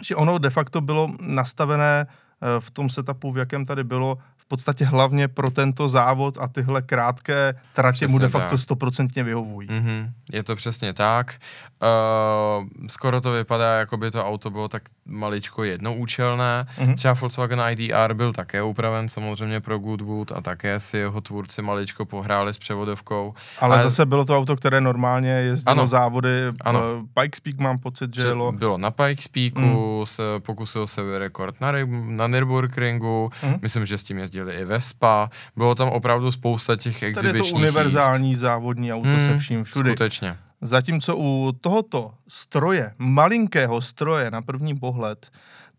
že 0.04 0.16
ono 0.16 0.38
de 0.38 0.50
facto 0.50 0.82
bylo 0.82 1.10
nastavené 1.22 2.08
eh, 2.08 2.60
v 2.60 2.72
tom 2.72 2.90
setupu, 2.90 3.32
v 3.32 3.38
jakém 3.38 3.66
tady 3.66 3.84
bylo, 3.84 4.18
podstatě 4.52 4.86
hlavně 4.86 5.28
pro 5.28 5.52
tento 5.52 5.88
závod 5.90 6.38
a 6.38 6.48
tyhle 6.48 6.82
krátké 6.82 7.56
tratě 7.74 8.08
mu 8.08 8.20
Přesně 8.20 8.26
de 8.26 8.30
facto 8.30 8.58
stoprocentně 8.58 9.24
vyhovují. 9.24 9.68
Mhm, 9.72 10.12
je 10.32 10.44
to 10.44 10.56
přesně 10.56 10.94
tak. 10.94 11.36
Uh, 11.82 12.68
skoro 12.88 13.22
to 13.22 13.32
vypadá, 13.32 13.80
jako 13.80 13.98
by 13.98 14.12
to 14.12 14.26
auto 14.26 14.50
bylo 14.50 14.68
tak 14.68 14.84
maličko 15.06 15.64
jednoúčelné. 15.64 16.68
Mhm. 16.80 16.96
Třeba 16.96 17.14
Volkswagen 17.14 17.62
IDR 17.72 18.14
byl 18.14 18.34
také 18.34 18.64
upraven 18.64 19.10
samozřejmě 19.10 19.60
pro 19.62 19.80
Goodwood 19.80 20.32
a 20.32 20.42
také 20.42 20.80
si 20.80 20.98
jeho 20.98 21.22
tvůrci 21.22 21.62
maličko 21.62 22.06
pohráli 22.06 22.54
s 22.54 22.58
převodovkou. 22.58 23.34
Ale, 23.60 23.76
Ale- 23.76 23.84
zase 23.84 24.06
bylo 24.06 24.26
to 24.26 24.38
auto, 24.38 24.56
které 24.56 24.82
normálně 24.82 25.30
jezdilo 25.30 25.72
Ano. 25.72 25.88
závody. 25.88 26.30
Ano. 26.62 26.82
eh, 27.16 27.22
Pikes 27.22 27.40
Peak 27.40 27.58
mám 27.58 27.78
pocit, 27.78 28.16
že 28.16 28.22
jelo. 28.28 28.52
bylo 28.52 28.78
na 28.78 28.92
Pikes 28.92 29.28
Peaku, 29.28 30.00
mm. 30.00 30.06
se, 30.06 30.24
pokusil 30.40 30.88
se 30.88 31.02
rekord 31.20 31.62
na, 31.62 31.72
na 32.06 32.28
Nürburgringu, 32.28 33.32
mm. 33.44 33.56
myslím, 33.62 33.86
že 33.86 33.98
s 33.98 34.04
tím 34.04 34.18
jezdili 34.42 34.62
i 34.62 34.66
Vespa. 34.66 35.30
Bylo 35.56 35.76
tam 35.76 35.90
opravdu 35.90 36.32
spousta 36.32 36.76
těch 36.76 37.00
Tady 37.00 37.08
je 37.08 37.14
to 37.14 37.20
exibičních 37.20 37.56
univerzální 37.56 38.36
závodní 38.36 38.94
auto 38.94 39.10
jízd. 39.10 39.26
se 39.26 39.38
vším 39.38 39.64
všudy. 39.64 39.90
Skutečně. 39.90 40.38
Zatímco 40.62 41.18
u 41.18 41.52
tohoto 41.62 42.14
stroje, 42.28 42.94
malinkého 42.98 43.82
stroje 43.82 44.32
na 44.32 44.42
první 44.42 44.78
pohled, 44.78 45.32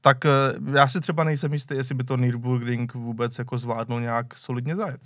tak 0.03 0.27
eh, 0.27 0.31
já 0.73 0.89
si 0.89 1.01
třeba 1.01 1.25
nejsem 1.25 1.53
jistý, 1.53 1.75
jestli 1.75 1.95
by 1.95 2.05
to 2.05 2.17
Nürburgring 2.17 2.95
vůbec 2.95 3.39
jako 3.39 3.59
zvládnul 3.59 4.01
nějak 4.01 4.37
solidně 4.37 4.77
zajet. 4.77 5.01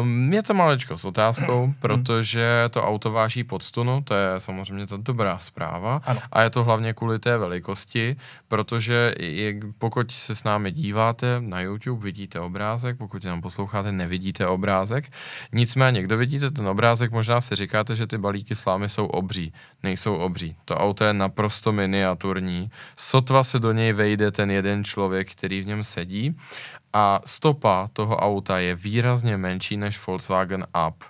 Um, 0.00 0.32
je 0.32 0.42
to 0.42 0.54
malečko 0.54 0.98
s 0.98 1.04
otázkou, 1.04 1.74
protože 1.80 2.68
to 2.70 2.82
auto 2.82 3.10
váží 3.10 3.44
pod 3.44 3.70
tunu, 3.70 4.02
to 4.04 4.14
je 4.14 4.40
samozřejmě 4.40 4.86
to 4.86 4.96
dobrá 4.96 5.38
zpráva. 5.38 6.00
Ano. 6.04 6.20
A 6.32 6.42
je 6.42 6.50
to 6.50 6.64
hlavně 6.64 6.92
kvůli 6.92 7.18
té 7.18 7.38
velikosti, 7.38 8.16
protože 8.48 9.14
je, 9.18 9.60
pokud 9.78 10.10
se 10.10 10.34
s 10.34 10.44
námi 10.44 10.72
díváte 10.72 11.36
na 11.40 11.60
YouTube, 11.60 12.04
vidíte 12.04 12.40
obrázek, 12.40 12.98
pokud 12.98 13.24
nám 13.24 13.40
posloucháte, 13.40 13.92
nevidíte 13.92 14.46
obrázek. 14.46 15.12
Nicméně, 15.52 16.02
kdo 16.02 16.16
vidíte 16.16 16.50
ten 16.50 16.68
obrázek, 16.68 17.12
možná 17.12 17.40
si 17.40 17.56
říkáte, 17.56 17.96
že 17.96 18.06
ty 18.06 18.18
balíky 18.18 18.54
slámy 18.54 18.88
jsou 18.88 19.06
obří. 19.06 19.52
Nejsou 19.82 20.16
obří. 20.16 20.56
To 20.64 20.76
auto 20.76 21.04
je 21.04 21.12
naprosto 21.12 21.72
miniaturní. 21.72 22.70
Sotva 22.96 23.44
se 23.44 23.58
do 23.58 23.72
něj 23.72 23.92
vejde 23.92 24.17
ten 24.30 24.50
jeden 24.50 24.84
člověk, 24.84 25.32
který 25.32 25.60
v 25.60 25.66
něm 25.66 25.84
sedí. 25.84 26.36
A 26.92 27.20
stopa 27.26 27.88
toho 27.92 28.16
auta 28.16 28.58
je 28.58 28.74
výrazně 28.74 29.36
menší 29.36 29.76
než 29.76 30.06
Volkswagen 30.06 30.66
Up. 30.88 31.04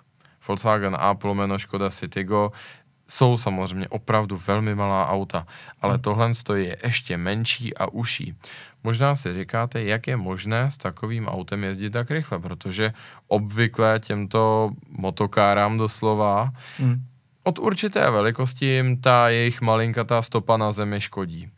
Volkswagen 0.49 0.97
Up 1.13 1.25
lomeno 1.25 1.59
Škoda 1.59 1.91
Citigo 1.91 2.53
jsou 3.11 3.37
samozřejmě 3.37 3.89
opravdu 3.89 4.41
velmi 4.47 4.75
malá 4.75 5.09
auta, 5.09 5.47
ale 5.83 5.99
tohle 5.99 6.31
je 6.55 6.77
ještě 6.85 7.17
menší 7.17 7.77
a 7.77 7.87
uší. 7.87 8.35
Možná 8.85 9.17
si 9.17 9.33
říkáte, 9.33 9.83
jak 9.83 10.07
je 10.07 10.17
možné 10.17 10.71
s 10.71 10.79
takovým 10.79 11.29
autem 11.29 11.65
jezdit 11.65 11.91
tak 11.91 12.11
rychle, 12.11 12.39
protože 12.39 12.93
obvykle 13.27 14.01
těmto 14.01 14.71
motokárám 14.89 15.79
doslova 15.79 16.53
Hmm. 16.79 17.03
od 17.43 17.59
určité 17.59 18.11
velikosti 18.11 18.67
jim 18.67 18.97
ta 18.97 19.29
jejich 19.29 19.61
malinkatá 19.61 20.23
stopa 20.23 20.57
na 20.57 20.73
zemi 20.73 21.01
škodí. 21.01 21.51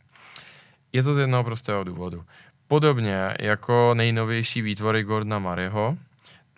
Je 0.93 1.03
to 1.03 1.15
z 1.15 1.17
jednoho 1.17 1.43
prostého 1.43 1.83
důvodu. 1.83 2.23
Podobně 2.67 3.33
jako 3.39 3.93
nejnovější 3.93 4.61
výtvory 4.61 5.03
Gordona 5.03 5.39
Maryho, 5.39 5.97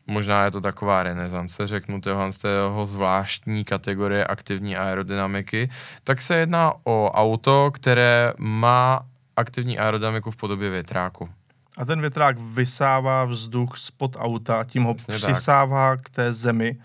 možná 0.08 0.46
je 0.46 0.52
to 0.52 0.62
taková 0.62 1.04
renesance, 1.04 1.68
řeknu 1.68 2.02
tohle 2.02 2.32
z 2.32 2.46
zvláštní 2.84 3.64
kategorie 3.64 4.26
aktivní 4.26 4.78
aerodynamiky, 4.78 5.70
tak 6.04 6.22
se 6.22 6.36
jedná 6.36 6.74
o 6.84 7.12
auto, 7.12 7.72
které 7.74 8.34
má 8.40 9.06
aktivní 9.36 9.80
aerodynamiku 9.80 10.32
v 10.32 10.36
podobě 10.36 10.70
větráku. 10.70 11.30
A 11.78 11.86
ten 11.86 12.02
větrák 12.02 12.38
vysává 12.40 13.26
vzduch 13.26 13.78
spod 13.78 14.16
auta, 14.20 14.64
tím 14.64 14.84
ho 14.84 14.94
Přesně 14.94 15.20
tak. 15.20 15.32
přisává 15.32 15.98
k 15.98 16.10
té 16.10 16.34
zemi. 16.34 16.78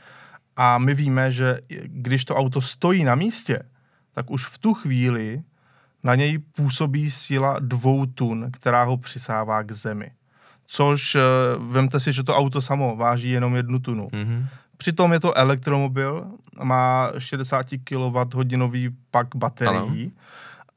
A 0.57 0.79
my 0.79 0.95
víme, 0.95 1.33
že 1.33 1.61
když 1.85 2.25
to 2.25 2.37
auto 2.37 2.61
stojí 2.61 3.05
na 3.05 3.15
místě, 3.15 3.63
tak 4.15 4.31
už 4.31 4.47
v 4.47 4.59
tu 4.59 4.75
chvíli 4.75 5.43
na 6.09 6.15
něj 6.15 6.39
působí 6.39 7.11
síla 7.11 7.57
dvou 7.59 8.07
tun, 8.07 8.51
která 8.53 8.85
ho 8.85 8.97
přisává 8.97 9.63
k 9.63 9.73
zemi. 9.73 10.11
Což, 10.67 11.15
eh, 11.15 11.21
vemte 11.59 12.01
si, 12.01 12.13
že 12.13 12.23
to 12.23 12.37
auto 12.37 12.63
samo 12.63 12.97
váží 12.97 13.31
jenom 13.31 13.57
jednu 13.57 13.79
tunu. 13.79 14.09
Mhm. 14.13 14.47
Přitom 14.77 15.13
je 15.13 15.21
to 15.21 15.37
elektromobil, 15.37 16.27
má 16.63 17.13
60 17.19 17.79
kWh 17.85 18.89
pak 19.11 19.37
baterií 19.37 20.13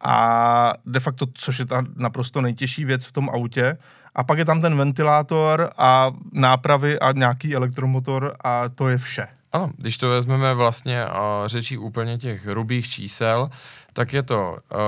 a 0.04 0.74
de 0.86 1.00
facto, 1.00 1.26
což 1.34 1.60
je 1.60 1.66
ta 1.66 1.84
naprosto 1.96 2.42
nejtěžší 2.42 2.86
věc 2.86 3.06
v 3.06 3.12
tom 3.12 3.30
autě. 3.30 3.78
A 4.16 4.24
pak 4.24 4.38
je 4.38 4.46
tam 4.46 4.62
ten 4.62 4.78
ventilátor 4.78 5.70
a 5.78 6.12
nápravy 6.32 7.00
a 7.00 7.12
nějaký 7.12 7.56
elektromotor 7.56 8.36
a 8.44 8.70
to 8.70 8.90
je 8.90 8.98
vše. 8.98 9.28
Ano, 9.54 9.72
když 9.78 9.98
to 9.98 10.10
vezmeme 10.10 10.54
vlastně 10.54 11.06
a 11.06 11.44
řečí 11.46 11.78
úplně 11.78 12.18
těch 12.18 12.46
hrubých 12.46 12.90
čísel, 12.90 13.50
tak 13.94 14.14
je 14.14 14.24
to 14.24 14.52
uh, 14.52 14.80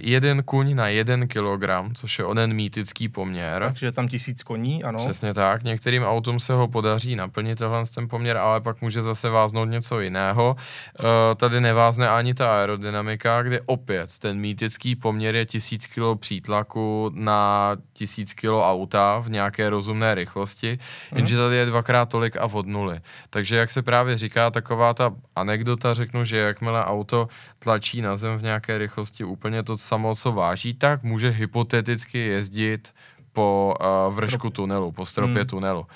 jeden 0.00 0.42
kuň 0.42 0.74
na 0.74 0.88
jeden 0.88 1.28
kilogram, 1.28 1.94
což 1.94 2.18
je 2.18 2.24
onen 2.24 2.54
mýtický 2.54 3.08
poměr. 3.08 3.62
Takže 3.62 3.86
je 3.86 3.92
tam 3.92 4.08
tisíc 4.08 4.42
koní, 4.42 4.84
ano. 4.84 4.98
Přesně 4.98 5.34
tak. 5.34 5.62
Některým 5.62 6.02
autům 6.02 6.40
se 6.40 6.52
ho 6.52 6.68
podaří 6.68 7.16
naplnit 7.16 7.58
tenhle 7.58 7.82
ten 7.94 8.08
poměr, 8.08 8.36
ale 8.36 8.60
pak 8.60 8.82
může 8.82 9.02
zase 9.02 9.28
váznout 9.30 9.68
něco 9.68 10.00
jiného. 10.00 10.56
Uh, 11.00 11.06
tady 11.36 11.60
nevázne 11.60 12.08
ani 12.08 12.34
ta 12.34 12.58
aerodynamika, 12.58 13.42
kde 13.42 13.60
opět 13.66 14.18
ten 14.18 14.38
mýtický 14.38 14.96
poměr 14.96 15.34
je 15.34 15.46
1000 15.46 15.86
kg 15.86 16.20
přítlaku 16.20 17.10
na 17.14 17.76
1000 17.92 18.34
kg 18.34 18.44
auta 18.62 19.18
v 19.18 19.30
nějaké 19.30 19.70
rozumné 19.70 20.14
rychlosti, 20.14 20.78
jenže 21.14 21.36
tady 21.36 21.56
je 21.56 21.66
dvakrát 21.66 22.08
tolik 22.08 22.36
a 22.36 22.44
od 22.44 22.66
nuly. 22.66 23.00
Takže 23.30 23.56
jak 23.56 23.70
se 23.70 23.82
právě 23.82 24.18
říká, 24.18 24.50
taková 24.50 24.94
ta 24.94 25.12
anekdota, 25.36 25.94
řeknu, 25.94 26.24
že 26.24 26.36
jakmile 26.36 26.84
auto 26.84 27.28
tlačí 27.58 28.00
na 28.00 28.16
zem 28.16 28.36
v 28.36 28.42
nějaké 28.42 28.51
rychlosti 28.68 29.24
úplně 29.24 29.62
to 29.62 29.78
samo, 29.78 30.14
co 30.14 30.32
váží, 30.32 30.74
tak 30.74 31.02
může 31.02 31.30
hypoteticky 31.30 32.18
jezdit 32.18 32.92
po 33.32 33.74
uh, 33.80 34.14
vršku 34.14 34.50
tunelu, 34.50 34.92
po 34.92 35.06
stropě 35.06 35.40
Hmm. 35.40 35.46
tunelu. 35.46 35.86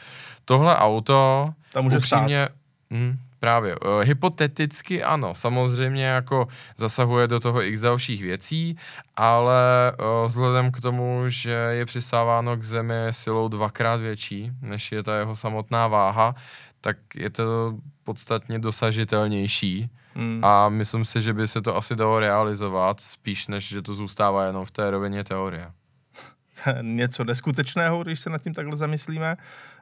Tohle 0.44 0.76
auto 0.76 1.50
Tam 1.72 1.84
může 1.84 1.96
upřímně, 1.96 2.48
hm, 2.90 3.18
právě, 3.40 3.76
uh, 3.76 4.02
hypoteticky 4.02 5.02
ano, 5.02 5.34
samozřejmě 5.34 6.04
jako 6.04 6.48
zasahuje 6.76 7.28
do 7.28 7.40
toho 7.40 7.62
x 7.62 7.80
dalších 7.80 8.22
věcí, 8.22 8.76
ale 9.16 9.92
uh, 9.92 10.26
vzhledem 10.26 10.72
k 10.72 10.80
tomu, 10.80 11.24
že 11.28 11.50
je 11.50 11.86
přisáváno 11.86 12.56
k 12.56 12.62
zemi 12.62 12.94
silou 13.10 13.48
dvakrát 13.48 14.00
větší, 14.00 14.50
než 14.62 14.92
je 14.92 15.02
ta 15.02 15.16
jeho 15.18 15.36
samotná 15.36 15.88
váha, 15.88 16.34
tak 16.80 16.96
je 17.16 17.30
to 17.30 17.74
podstatně 18.04 18.58
dosažitelnější 18.58 19.90
Hmm. 20.16 20.40
a 20.44 20.68
myslím 20.68 21.04
si, 21.04 21.22
že 21.22 21.32
by 21.32 21.48
se 21.48 21.62
to 21.62 21.76
asi 21.76 21.96
dalo 21.96 22.20
realizovat, 22.20 23.00
spíš 23.00 23.46
než 23.46 23.68
že 23.68 23.82
to 23.82 23.94
zůstává 23.94 24.46
jenom 24.46 24.64
v 24.64 24.70
té 24.70 24.90
rovině 24.90 25.24
teorie. 25.24 25.70
něco 26.82 27.24
neskutečného, 27.24 28.02
když 28.02 28.20
se 28.20 28.30
nad 28.30 28.42
tím 28.42 28.54
takhle 28.54 28.76
zamyslíme. 28.76 29.36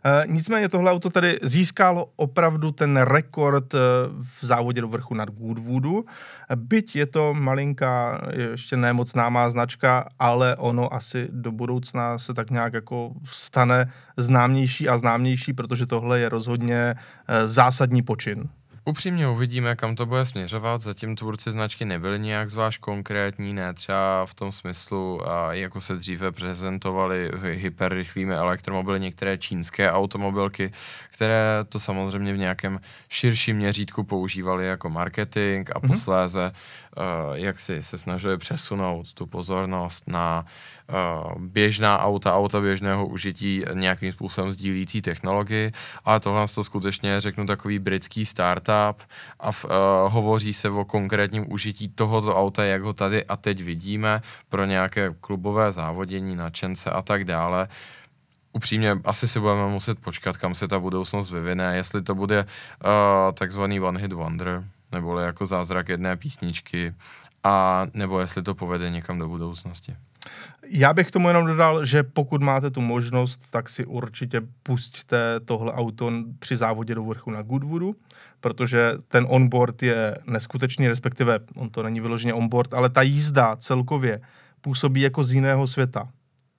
E, 0.04 0.26
nicméně 0.26 0.68
tohle 0.68 0.92
auto 0.92 1.10
tady 1.10 1.38
získalo 1.42 2.10
opravdu 2.16 2.72
ten 2.72 2.96
rekord 2.96 3.74
e, 3.74 3.78
v 4.40 4.46
závodě 4.46 4.80
do 4.80 4.88
vrchu 4.88 5.14
nad 5.14 5.30
Goodwoodu. 5.30 6.04
Byť 6.56 6.96
je 6.96 7.06
to 7.06 7.34
malinká, 7.34 8.20
ještě 8.32 8.76
ne 8.76 8.92
moc 8.92 9.10
známá 9.10 9.50
značka, 9.50 10.08
ale 10.18 10.56
ono 10.56 10.94
asi 10.94 11.28
do 11.30 11.52
budoucna 11.52 12.18
se 12.18 12.34
tak 12.34 12.50
nějak 12.50 12.72
jako 12.72 13.12
stane 13.24 13.92
známější 14.16 14.88
a 14.88 14.98
známější, 14.98 15.52
protože 15.52 15.86
tohle 15.86 16.20
je 16.20 16.28
rozhodně 16.28 16.94
e, 17.28 17.48
zásadní 17.48 18.02
počin. 18.02 18.48
Upřímně 18.86 19.28
uvidíme, 19.28 19.76
kam 19.76 19.96
to 19.96 20.06
bude 20.06 20.26
směřovat. 20.26 20.80
Zatím 20.80 21.16
tvůrci 21.16 21.52
značky 21.52 21.84
nebyli 21.84 22.18
nějak 22.18 22.50
zvlášť 22.50 22.80
konkrétní, 22.80 23.54
ne 23.54 23.74
třeba 23.74 24.26
v 24.26 24.34
tom 24.34 24.52
smyslu, 24.52 25.28
a 25.28 25.52
jako 25.54 25.80
se 25.80 25.94
dříve 25.94 26.32
prezentovali 26.32 27.30
hyperrychlými 27.52 28.34
elektromobily 28.34 29.00
některé 29.00 29.38
čínské 29.38 29.92
automobilky, 29.92 30.72
které 31.10 31.64
to 31.68 31.80
samozřejmě 31.80 32.32
v 32.32 32.38
nějakém 32.38 32.80
širším 33.08 33.56
měřítku 33.56 34.04
používali 34.04 34.66
jako 34.66 34.90
marketing 34.90 35.70
a 35.70 35.78
mm-hmm. 35.78 35.88
posléze 35.88 36.52
uh, 36.96 37.02
jak 37.34 37.60
si 37.60 37.82
se 37.82 37.98
snažili 37.98 38.38
přesunout 38.38 39.12
tu 39.12 39.26
pozornost 39.26 40.04
na 40.08 40.44
uh, 40.44 41.42
běžná 41.42 41.98
auta, 41.98 42.36
auta 42.36 42.60
běžného 42.60 43.06
užití 43.06 43.64
nějakým 43.74 44.12
způsobem 44.12 44.52
sdílící 44.52 45.02
technologii, 45.02 45.72
ale 46.04 46.20
tohle 46.20 46.46
to 46.54 46.64
skutečně 46.64 47.20
řeknu 47.20 47.46
takový 47.46 47.78
britský 47.78 48.26
startup 48.26 48.73
a 49.40 49.52
v, 49.52 49.64
uh, 49.64 49.70
hovoří 50.12 50.52
se 50.52 50.70
o 50.70 50.84
konkrétním 50.84 51.52
užití 51.52 51.88
tohoto 51.88 52.36
auta, 52.36 52.64
jak 52.64 52.82
ho 52.82 52.92
tady 52.92 53.24
a 53.24 53.36
teď 53.36 53.62
vidíme 53.62 54.22
pro 54.48 54.64
nějaké 54.64 55.14
klubové 55.20 55.72
závodění, 55.72 56.36
nadšence 56.36 56.90
a 56.90 57.02
tak 57.02 57.24
dále 57.24 57.68
upřímně 58.52 58.96
asi 59.04 59.28
si 59.28 59.40
budeme 59.40 59.68
muset 59.68 59.98
počkat, 59.98 60.36
kam 60.36 60.54
se 60.54 60.68
ta 60.68 60.78
budoucnost 60.78 61.30
vyvine, 61.30 61.76
jestli 61.76 62.02
to 62.02 62.14
bude 62.14 62.44
uh, 62.44 63.32
takzvaný 63.34 63.80
one 63.80 64.00
hit 64.00 64.12
wonder, 64.12 64.64
nebo 64.92 65.18
jako 65.18 65.46
zázrak 65.46 65.88
jedné 65.88 66.16
písničky, 66.16 66.94
a 67.44 67.86
nebo 67.94 68.20
jestli 68.20 68.42
to 68.42 68.54
povede 68.54 68.90
někam 68.90 69.18
do 69.18 69.28
budoucnosti. 69.28 69.96
Já 70.66 70.92
bych 70.92 71.10
tomu 71.10 71.28
jenom 71.28 71.46
dodal, 71.46 71.84
že 71.84 72.02
pokud 72.02 72.42
máte 72.42 72.70
tu 72.70 72.80
možnost, 72.80 73.50
tak 73.50 73.68
si 73.68 73.84
určitě 73.84 74.42
pusťte 74.62 75.40
tohle 75.44 75.72
auto 75.72 76.12
při 76.38 76.56
závodě 76.56 76.94
do 76.94 77.04
vrchu 77.04 77.30
na 77.30 77.42
Goodwoodu, 77.42 77.94
protože 78.44 78.92
ten 79.08 79.26
onboard 79.28 79.82
je 79.82 80.18
neskutečný, 80.26 80.88
respektive 80.88 81.38
on 81.56 81.70
to 81.70 81.82
není 81.82 82.00
vyloženě 82.00 82.34
onboard, 82.34 82.74
ale 82.74 82.90
ta 82.90 83.02
jízda 83.02 83.56
celkově 83.56 84.20
působí 84.60 85.00
jako 85.00 85.24
z 85.24 85.32
jiného 85.32 85.66
světa 85.66 86.08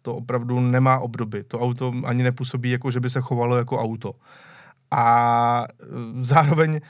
to 0.02 0.16
opravdu 0.16 0.60
nemá 0.60 1.00
obdoby. 1.00 1.44
To 1.44 1.60
auto 1.60 1.94
ani 2.06 2.24
nepůsobí 2.24 2.70
jako, 2.70 2.92
že 2.92 3.00
by 3.00 3.10
se 3.10 3.22
chovalo 3.22 3.58
jako 3.58 3.80
auto. 3.80 4.14
A 4.92 5.66
e, 5.70 5.86
zároveň 6.22 6.76
e, 6.76 6.82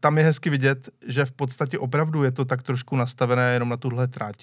tam 0.00 0.18
je 0.18 0.24
hezky 0.24 0.50
vidět, 0.50 0.88
že 1.06 1.24
v 1.24 1.32
podstatě 1.32 1.78
opravdu 1.78 2.24
je 2.24 2.32
to 2.32 2.44
tak 2.44 2.62
trošku 2.62 2.96
nastavené 2.96 3.52
jenom 3.52 3.68
na 3.68 3.76
tuhle 3.76 4.08
trať. 4.08 4.36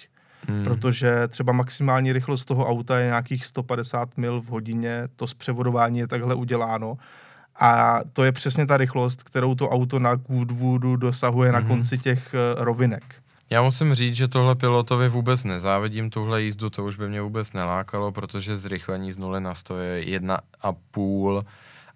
Hmm. 0.48 0.64
Protože 0.64 1.28
třeba 1.28 1.52
maximální 1.52 2.12
rychlost 2.12 2.44
toho 2.44 2.66
auta 2.66 2.98
je 2.98 3.06
nějakých 3.06 3.46
150 3.46 4.16
mil 4.16 4.40
v 4.40 4.46
hodině, 4.46 5.08
to 5.16 5.26
zpřevodování 5.26 5.98
je 5.98 6.06
takhle 6.06 6.34
uděláno. 6.34 6.96
A 7.56 8.00
to 8.12 8.24
je 8.24 8.32
přesně 8.32 8.66
ta 8.66 8.76
rychlost, 8.76 9.22
kterou 9.22 9.54
to 9.54 9.68
auto 9.68 9.98
na 9.98 10.14
Goodwoodu 10.14 10.96
dosahuje 10.96 11.50
hmm. 11.50 11.62
na 11.62 11.68
konci 11.68 11.98
těch 11.98 12.34
e, 12.34 12.64
rovinek. 12.64 13.14
Já 13.50 13.62
musím 13.62 13.94
říct, 13.94 14.14
že 14.14 14.28
tohle 14.28 14.54
pilotovi 14.54 15.08
vůbec 15.08 15.44
nezávidím, 15.44 16.10
tuhle 16.10 16.42
jízdu, 16.42 16.70
to 16.70 16.84
už 16.84 16.96
by 16.96 17.08
mě 17.08 17.20
vůbec 17.22 17.52
nelákalo, 17.52 18.12
protože 18.12 18.56
zrychlení 18.56 19.12
z 19.12 19.18
0 19.18 19.40
na 19.40 19.54
100 19.54 19.78
je 19.78 20.10
jedna 20.10 20.38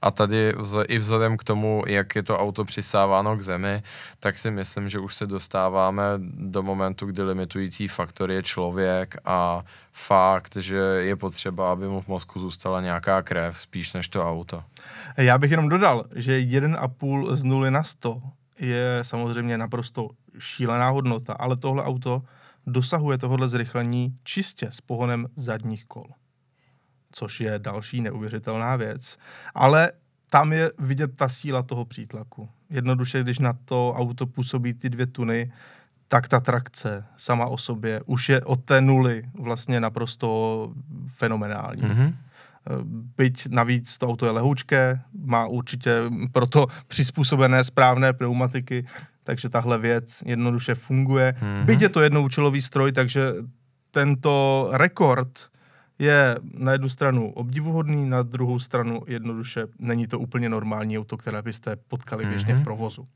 a 0.05 0.11
tady 0.11 0.53
vz, 0.53 0.75
i 0.89 0.99
vzhledem 0.99 1.37
k 1.37 1.45
tomu, 1.45 1.83
jak 1.87 2.17
je 2.17 2.23
to 2.23 2.39
auto 2.39 2.65
přisáváno 2.65 3.37
k 3.37 3.41
zemi, 3.41 3.83
tak 4.21 4.39
si 4.39 4.51
myslím, 4.51 4.89
že 4.89 4.99
už 4.99 5.15
se 5.15 5.27
dostáváme 5.27 6.03
do 6.35 6.63
momentu, 6.63 7.07
kdy 7.07 7.23
limitující 7.23 7.89
faktor 7.89 8.31
je 8.31 8.43
člověk 8.43 9.17
a 9.25 9.65
fakt, 9.93 10.57
že 10.57 10.77
je 10.77 11.17
potřeba, 11.17 11.73
aby 11.73 11.89
mu 11.89 12.01
v 12.01 12.09
mozku 12.09 12.41
zůstala 12.41 12.81
nějaká 12.81 13.23
krev, 13.23 13.61
spíš 13.61 13.93
než 13.93 14.09
to 14.09 14.31
auto. 14.31 14.63
Já 15.17 15.39
bych 15.39 15.51
jenom 15.51 15.69
dodal, 15.69 16.05
že 16.15 16.39
1,5 16.41 17.35
z 17.35 17.45
0 17.45 17.71
na 17.71 17.83
100 17.83 18.23
je 18.59 18.99
samozřejmě 19.03 19.59
naprosto 19.59 20.09
šílená 20.39 20.89
hodnota, 20.89 21.33
ale 21.33 21.57
tohle 21.57 21.85
auto 21.85 22.23
dosahuje 22.67 23.19
tohohle 23.19 23.49
zrychlení 23.49 24.17
čistě 24.25 24.69
s 24.71 24.81
pohonem 24.81 25.27
zadních 25.37 25.85
kol. 25.85 26.07
Což 27.17 27.41
je 27.41 27.59
další 27.59 28.01
neuvěřitelná 28.01 28.77
věc. 28.77 29.19
Ale 29.55 29.93
tam 30.31 30.53
je 30.53 30.73
vidět 30.79 31.17
ta 31.17 31.29
síla 31.29 31.63
toho 31.63 31.85
přítlaku. 31.85 32.49
Jednoduše, 32.71 33.23
když 33.23 33.39
na 33.39 33.53
to 33.65 33.95
auto 33.97 34.27
působí 34.27 34.75
ty 34.75 34.91
dvě 34.91 35.07
tuny, 35.07 35.53
tak 36.09 36.29
ta 36.29 36.41
trakce 36.41 37.05
sama 37.17 37.47
o 37.47 37.59
sobě 37.59 38.01
už 38.07 38.29
je 38.29 38.41
od 38.41 38.65
té 38.65 38.81
nuly 38.81 39.23
vlastně 39.35 39.81
naprosto 39.81 40.73
fenomenální. 41.07 41.83
Mm-hmm. 41.83 42.15
Byť 43.17 43.49
navíc 43.51 43.99
to 43.99 44.09
auto 44.09 44.27
je 44.27 44.33
lehoučké, 44.33 45.01
má 45.25 45.47
určitě 45.47 46.03
proto 46.33 46.67
přizpůsobené 46.89 47.65
správné 47.65 48.13
pneumatiky, 48.13 48.87
takže 49.25 49.49
tahle 49.49 49.79
věc 49.79 50.23
jednoduše 50.27 50.75
funguje. 50.75 51.35
Mm-hmm. 51.41 51.65
Byť 51.65 51.83
je 51.83 51.89
to 51.89 52.01
jednoučelový 52.01 52.63
stroj, 52.63 52.93
takže 52.93 53.35
tento 53.91 54.69
rekord 54.73 55.49
je 56.05 56.39
na 56.55 56.73
jednu 56.73 56.89
stranu 56.89 57.33
obdivuhodný, 57.33 58.09
na 58.09 58.23
druhou 58.23 58.59
stranu 58.59 59.03
jednoduše 59.07 59.67
není 59.79 60.07
to 60.07 60.19
úplně 60.19 60.49
normální 60.49 60.99
auto, 60.99 61.17
které 61.17 61.43
byste 61.43 61.77
potkali 61.77 62.27
běžně 62.27 62.53
mm-hmm. 62.53 62.57
v 62.57 62.57
mhm. 62.57 62.65
provozu. 62.65 63.09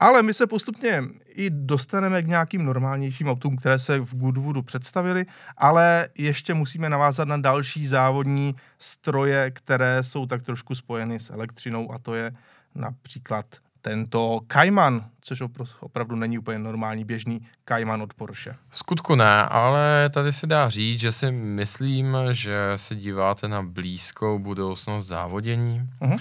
Ale 0.00 0.22
my 0.22 0.34
se 0.34 0.46
postupně 0.46 1.02
i 1.26 1.50
dostaneme 1.50 2.22
k 2.22 2.26
nějakým 2.26 2.64
normálnějším 2.64 3.28
autům, 3.28 3.56
které 3.56 3.78
se 3.78 3.98
v 3.98 4.14
Goodwoodu 4.14 4.62
představili, 4.62 5.26
ale 5.56 6.08
ještě 6.18 6.54
musíme 6.54 6.88
navázat 6.88 7.28
na 7.28 7.36
další 7.36 7.86
závodní 7.86 8.54
stroje, 8.78 9.50
které 9.50 10.02
jsou 10.02 10.26
tak 10.26 10.42
trošku 10.42 10.74
spojeny 10.74 11.18
s 11.18 11.30
elektřinou 11.30 11.92
a 11.92 11.98
to 11.98 12.14
je 12.14 12.32
například 12.74 13.46
tento 13.82 14.40
Cayman, 14.48 15.04
což 15.20 15.42
opravdu 15.80 16.16
není 16.16 16.38
úplně 16.38 16.58
normální 16.58 17.04
běžný 17.04 17.46
Cayman 17.68 18.02
od 18.02 18.14
Porsche. 18.14 18.54
V 18.70 18.78
skutku 18.78 19.14
ne, 19.14 19.42
ale 19.42 20.10
tady 20.14 20.32
se 20.32 20.46
dá 20.46 20.70
říct, 20.70 21.00
že 21.00 21.12
si 21.12 21.30
myslím, 21.30 22.16
že 22.30 22.72
se 22.76 22.96
díváte 22.96 23.48
na 23.48 23.62
blízkou 23.62 24.38
budoucnost 24.38 25.06
závodění, 25.06 25.82
uh-huh. 26.00 26.12
uh, 26.12 26.18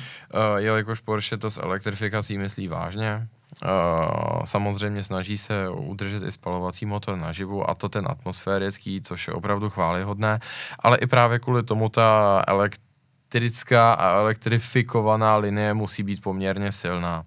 jelikož 0.58 1.00
Porsche 1.00 1.38
to 1.38 1.50
s 1.50 1.58
elektrifikací 1.58 2.38
myslí 2.38 2.67
vážně. 2.67 3.28
Uh, 3.63 4.43
samozřejmě 4.45 5.04
snaží 5.04 5.38
se 5.38 5.69
udržet 5.69 6.24
i 6.24 6.32
spalovací 6.32 6.86
motor 6.86 7.17
naživu 7.17 7.69
a 7.69 7.76
to 7.76 7.89
ten 7.89 8.08
atmosférický, 8.10 9.02
což 9.02 9.28
je 9.28 9.34
opravdu 9.34 9.69
chválihodné, 9.69 10.39
ale 10.80 10.97
i 10.97 11.08
právě 11.08 11.39
kvůli 11.39 11.63
tomu 11.63 11.89
ta 11.89 12.41
elektrifikace 12.47 12.90
elektrická 13.32 13.94
a 13.94 14.20
elektrifikovaná 14.20 15.38
linie 15.38 15.74
musí 15.74 16.04
být 16.04 16.22
poměrně 16.22 16.72
silná. 16.72 17.24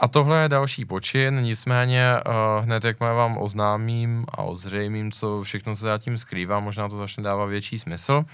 A 0.00 0.08
tohle 0.08 0.42
je 0.42 0.48
další 0.48 0.84
počin, 0.84 1.40
nicméně 1.40 2.14
uh, 2.26 2.64
hned 2.64 2.84
jak 2.84 3.00
vám 3.00 3.38
oznámím 3.38 4.24
a 4.28 4.42
ozřejmím, 4.42 5.12
co 5.12 5.42
všechno 5.42 5.76
se 5.76 5.86
zatím 5.86 6.18
skrývá, 6.18 6.60
možná 6.60 6.88
to 6.88 6.96
začne 6.96 7.22
dávat 7.22 7.46
větší 7.46 7.78
smysl. 7.78 8.24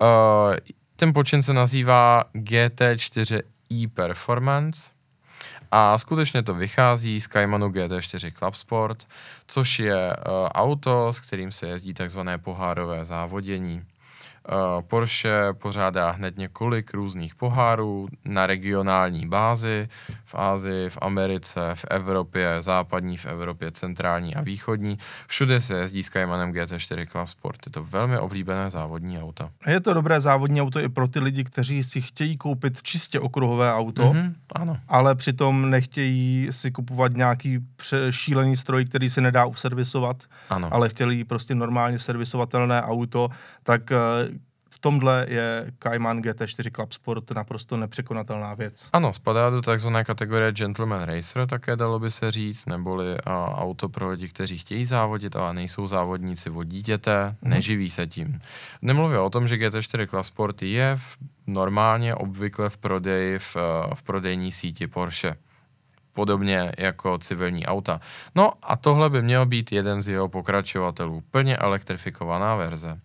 Uh, 0.00 0.56
ten 0.96 1.12
počin 1.12 1.42
se 1.42 1.52
nazývá 1.52 2.24
GT4i 2.34 3.88
Performance, 3.94 4.90
a 5.70 5.98
skutečně 5.98 6.42
to 6.42 6.54
vychází 6.54 7.20
z 7.20 7.28
Caymanu 7.28 7.68
GT4 7.68 8.32
Club 8.32 8.54
Sport, 8.54 9.06
což 9.46 9.78
je 9.78 10.16
uh, 10.16 10.48
auto, 10.48 11.12
s 11.12 11.20
kterým 11.20 11.52
se 11.52 11.66
jezdí 11.66 11.94
takzvané 11.94 12.38
pohárové 12.38 13.04
závodění. 13.04 13.84
Eh, 14.50 14.82
Porsche 14.82 15.52
pořádá 15.52 16.10
hned 16.10 16.38
několik 16.38 16.94
různých 16.94 17.34
pohárů 17.34 18.08
na 18.24 18.46
regionální 18.46 19.26
bázi 19.26 19.88
v 20.24 20.34
Ázii, 20.34 20.90
v 20.90 20.98
Americe, 21.00 21.60
v 21.74 21.84
Evropě, 21.90 22.56
západní 22.60 23.16
v 23.16 23.26
Evropě, 23.26 23.70
centrální 23.70 24.34
a 24.34 24.40
východní. 24.40 24.98
Všude 25.26 25.60
se 25.60 25.74
jezdí 25.78 26.02
s 26.02 26.08
Caymanem 26.08 26.52
GT4 26.52 27.06
Club 27.06 27.28
Sport. 27.28 27.66
Je 27.66 27.72
to 27.72 27.84
velmi 27.84 28.18
oblíbené 28.18 28.70
závodní 28.70 29.22
auto. 29.22 29.50
Je 29.66 29.80
to 29.80 29.94
dobré 29.94 30.20
závodní 30.20 30.62
auto 30.62 30.80
i 30.80 30.88
pro 30.88 31.08
ty 31.08 31.20
lidi, 31.20 31.44
kteří 31.44 31.82
si 31.82 32.00
chtějí 32.00 32.36
koupit 32.36 32.82
čistě 32.82 33.20
okruhové 33.20 33.74
auto, 33.74 34.02
mm-hmm, 34.02 34.34
ano. 34.54 34.76
ale 34.88 35.14
přitom 35.14 35.70
nechtějí 35.70 36.48
si 36.50 36.70
kupovat 36.70 37.12
nějaký 37.12 37.58
šílený 38.10 38.56
stroj, 38.56 38.84
který 38.84 39.10
se 39.10 39.20
nedá 39.20 39.44
uservisovat, 39.44 40.16
ano. 40.50 40.68
ale 40.74 40.88
chtěli 40.88 41.24
prostě 41.24 41.54
normálně 41.54 41.98
servisovatelné 41.98 42.82
auto, 42.82 43.28
tak 43.62 43.92
eh, 43.92 43.98
v 44.78 44.80
tomhle 44.80 45.26
je 45.28 45.72
Cayman 45.78 46.20
GT4 46.20 46.70
Club 46.74 46.92
Sport 46.92 47.30
naprosto 47.30 47.76
nepřekonatelná 47.76 48.54
věc. 48.54 48.88
Ano, 48.92 49.12
spadá 49.12 49.50
do 49.50 49.62
takzvané 49.62 50.04
kategorie 50.04 50.52
Gentleman 50.52 51.02
Racer, 51.02 51.46
také 51.46 51.76
dalo 51.76 51.98
by 51.98 52.10
se 52.10 52.30
říct, 52.30 52.66
neboli 52.66 53.16
a, 53.26 53.54
auto 53.56 53.88
pro 53.88 54.10
lidi, 54.10 54.28
kteří 54.28 54.58
chtějí 54.58 54.84
závodit, 54.84 55.36
ale 55.36 55.54
nejsou 55.54 55.86
závodníci 55.86 56.50
od 56.50 56.64
dítěte, 56.64 57.36
hmm. 57.42 57.50
neživí 57.50 57.90
se 57.90 58.06
tím. 58.06 58.40
Nemluvím 58.82 59.18
o 59.18 59.30
tom, 59.30 59.48
že 59.48 59.56
GT4 59.56 60.06
Club 60.06 60.24
Sport 60.24 60.62
je 60.62 60.96
v, 60.96 61.16
normálně 61.46 62.14
obvykle 62.14 62.70
v 62.70 62.76
prodeji 62.76 63.38
v, 63.38 63.56
v 63.94 64.02
prodejní 64.02 64.52
síti 64.52 64.86
Porsche 64.86 65.36
podobně 66.12 66.72
jako 66.78 67.18
civilní 67.18 67.66
auta. 67.66 68.00
No 68.34 68.52
a 68.62 68.76
tohle 68.76 69.10
by 69.10 69.22
měl 69.22 69.46
být 69.46 69.72
jeden 69.72 70.02
z 70.02 70.08
jeho 70.08 70.28
pokračovatelů, 70.28 71.22
plně 71.30 71.56
elektrifikovaná 71.56 72.56
verze. 72.56 73.00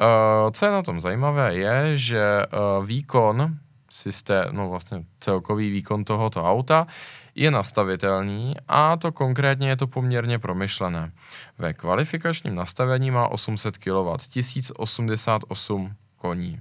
Uh, 0.00 0.50
co 0.50 0.64
je 0.66 0.72
na 0.72 0.82
tom 0.82 1.00
zajímavé, 1.00 1.54
je, 1.54 1.96
že 1.96 2.46
uh, 2.46 2.86
výkon 2.86 3.56
systém, 3.90 4.48
no 4.52 4.68
vlastně 4.68 5.04
celkový 5.20 5.70
výkon 5.70 6.04
tohoto 6.04 6.44
auta 6.44 6.86
je 7.34 7.50
nastavitelný 7.50 8.54
a 8.68 8.96
to 8.96 9.12
konkrétně 9.12 9.68
je 9.68 9.76
to 9.76 9.86
poměrně 9.86 10.38
promyšlené. 10.38 11.12
Ve 11.58 11.72
kvalifikačním 11.74 12.54
nastavení 12.54 13.10
má 13.10 13.28
800 13.28 13.78
kW, 13.78 14.16
1088 14.32 15.92
koní. 16.16 16.60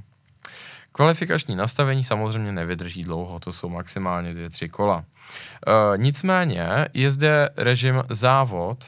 Kvalifikační 0.91 1.55
nastavení 1.55 2.03
samozřejmě 2.03 2.51
nevydrží 2.51 3.03
dlouho, 3.03 3.39
to 3.39 3.53
jsou 3.53 3.69
maximálně 3.69 4.33
dvě, 4.33 4.49
tři 4.49 4.69
kola. 4.69 5.03
E, 5.03 5.97
nicméně 5.97 6.87
je 6.93 7.11
zde 7.11 7.49
režim 7.57 8.03
závod, 8.09 8.85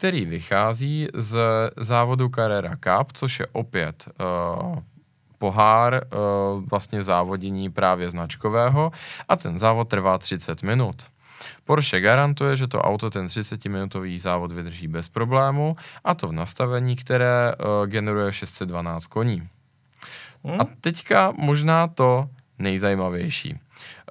který 0.00 0.24
vychází 0.24 1.08
z 1.14 1.38
závodu 1.76 2.28
Carrera 2.28 2.76
Cup, 2.76 3.12
což 3.12 3.40
je 3.40 3.46
opět 3.52 4.08
e, 4.08 4.12
pohár 5.38 5.94
e, 5.94 6.00
vlastně 6.70 7.02
závodění 7.02 7.70
právě 7.70 8.10
značkového 8.10 8.92
a 9.28 9.36
ten 9.36 9.58
závod 9.58 9.88
trvá 9.88 10.18
30 10.18 10.62
minut. 10.62 11.02
Porsche 11.64 12.00
garantuje, 12.00 12.56
že 12.56 12.66
to 12.66 12.80
auto 12.80 13.10
ten 13.10 13.26
30-minutový 13.26 14.18
závod 14.18 14.52
vydrží 14.52 14.88
bez 14.88 15.08
problému 15.08 15.76
a 16.04 16.14
to 16.14 16.28
v 16.28 16.32
nastavení, 16.32 16.96
které 16.96 17.54
uh, 17.54 17.86
generuje 17.86 18.32
612 18.32 19.06
koní. 19.06 19.48
Hmm. 20.44 20.60
A 20.60 20.64
teďka 20.80 21.32
možná 21.36 21.88
to 21.88 22.28
nejzajímavější. 22.58 23.60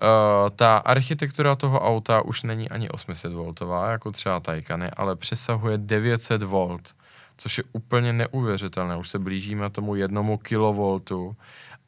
Uh, 0.02 0.50
ta 0.56 0.78
architektura 0.78 1.56
toho 1.56 1.80
auta 1.80 2.22
už 2.22 2.44
není 2.44 2.70
ani 2.70 2.90
800 2.90 3.34
voltová, 3.34 3.92
jako 3.92 4.12
třeba 4.12 4.40
Taycany, 4.40 4.92
ale 4.92 5.16
přesahuje 5.16 5.78
900 5.78 6.44
volt, 6.44 6.96
což 7.38 7.58
je 7.58 7.64
úplně 7.72 8.14
neuvěřitelné. 8.14 8.98
Už 8.98 9.10
se 9.10 9.20
blížíme 9.20 9.70
tomu 9.70 9.96
jednomu 9.96 10.38
kilovoltu 10.38 11.36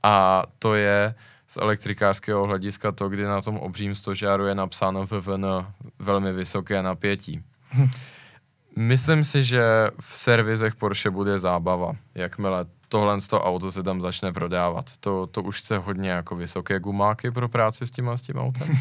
a 0.03 0.43
to 0.59 0.75
je 0.75 1.15
z 1.47 1.57
elektrikářského 1.57 2.45
hlediska 2.45 2.91
to, 2.91 3.09
kdy 3.09 3.23
na 3.23 3.41
tom 3.41 3.57
obřím 3.57 3.95
stožáru 3.95 4.45
je 4.45 4.55
napsáno 4.55 5.05
VVN 5.05 5.45
velmi 5.99 6.33
vysoké 6.33 6.83
napětí. 6.83 7.43
Myslím 8.75 9.23
si, 9.23 9.43
že 9.43 9.63
v 9.99 10.15
servisech 10.15 10.75
Porsche 10.75 11.09
bude 11.09 11.39
zábava, 11.39 11.93
jakmile 12.15 12.65
tohle 12.91 13.21
z 13.21 13.27
toho 13.27 13.43
auto 13.43 13.71
se 13.71 13.83
tam 13.83 14.01
začne 14.01 14.33
prodávat. 14.33 14.85
To, 14.99 15.27
to 15.27 15.43
už 15.43 15.59
chce 15.59 15.77
hodně 15.77 16.09
jako 16.09 16.35
vysoké 16.35 16.79
gumáky 16.79 17.31
pro 17.31 17.49
práci 17.49 17.87
s 17.87 17.91
tím 17.91 18.09
a 18.09 18.17
s 18.17 18.21
tím 18.21 18.37
autem. 18.37 18.67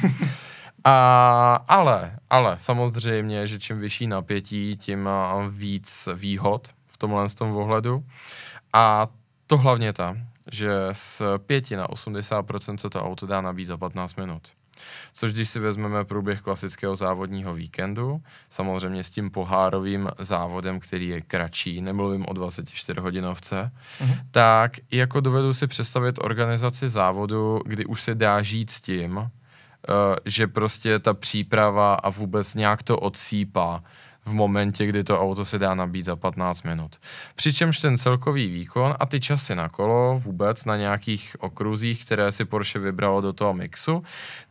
A, 0.84 1.64
ale, 1.68 2.16
ale 2.30 2.58
samozřejmě, 2.58 3.46
že 3.46 3.58
čím 3.58 3.78
vyšší 3.78 4.06
napětí, 4.06 4.76
tím 4.76 5.08
víc 5.48 6.08
výhod 6.14 6.68
v 6.92 6.98
tomhle 6.98 7.28
z 7.28 7.34
tom 7.34 7.56
ohledu. 7.56 8.04
A 8.72 9.06
to 9.46 9.58
hlavně 9.58 9.92
ta, 9.92 10.16
že 10.52 10.72
z 10.92 11.22
5 11.46 11.70
na 11.70 11.86
80% 11.86 12.76
se 12.76 12.90
to 12.90 13.04
auto 13.04 13.26
dá 13.26 13.40
nabít 13.40 13.66
za 13.66 13.76
15 13.76 14.16
minut. 14.16 14.42
Což 15.12 15.32
když 15.32 15.50
si 15.50 15.60
vezmeme 15.60 16.04
průběh 16.04 16.40
klasického 16.40 16.96
závodního 16.96 17.54
víkendu, 17.54 18.22
samozřejmě 18.48 19.04
s 19.04 19.10
tím 19.10 19.30
pohárovým 19.30 20.08
závodem, 20.18 20.80
který 20.80 21.08
je 21.08 21.20
kratší, 21.20 21.80
nemluvím 21.80 22.24
o 22.28 22.32
24 22.32 23.00
hodinovce, 23.00 23.70
uh-huh. 24.00 24.18
tak 24.30 24.72
jako 24.90 25.20
dovedu 25.20 25.52
si 25.52 25.66
představit 25.66 26.18
organizaci 26.20 26.88
závodu, 26.88 27.60
kdy 27.64 27.84
už 27.84 28.02
se 28.02 28.14
dá 28.14 28.42
žít 28.42 28.70
s 28.70 28.80
tím, 28.80 29.16
uh, 29.16 29.26
že 30.24 30.46
prostě 30.46 30.98
ta 30.98 31.14
příprava 31.14 31.94
a 31.94 32.10
vůbec 32.10 32.54
nějak 32.54 32.82
to 32.82 32.98
odsýpá, 32.98 33.82
v 34.24 34.32
momentě, 34.32 34.86
kdy 34.86 35.04
to 35.04 35.20
auto 35.20 35.44
se 35.44 35.58
dá 35.58 35.74
nabít 35.74 36.04
za 36.04 36.16
15 36.16 36.62
minut. 36.62 36.96
Přičemž 37.34 37.80
ten 37.80 37.98
celkový 37.98 38.50
výkon 38.50 38.94
a 39.00 39.06
ty 39.06 39.20
časy 39.20 39.54
na 39.54 39.68
kolo 39.68 40.18
vůbec 40.18 40.64
na 40.64 40.76
nějakých 40.76 41.36
okruzích, 41.40 42.04
které 42.04 42.32
si 42.32 42.44
Porsche 42.44 42.78
vybralo 42.78 43.20
do 43.20 43.32
toho 43.32 43.54
mixu, 43.54 44.02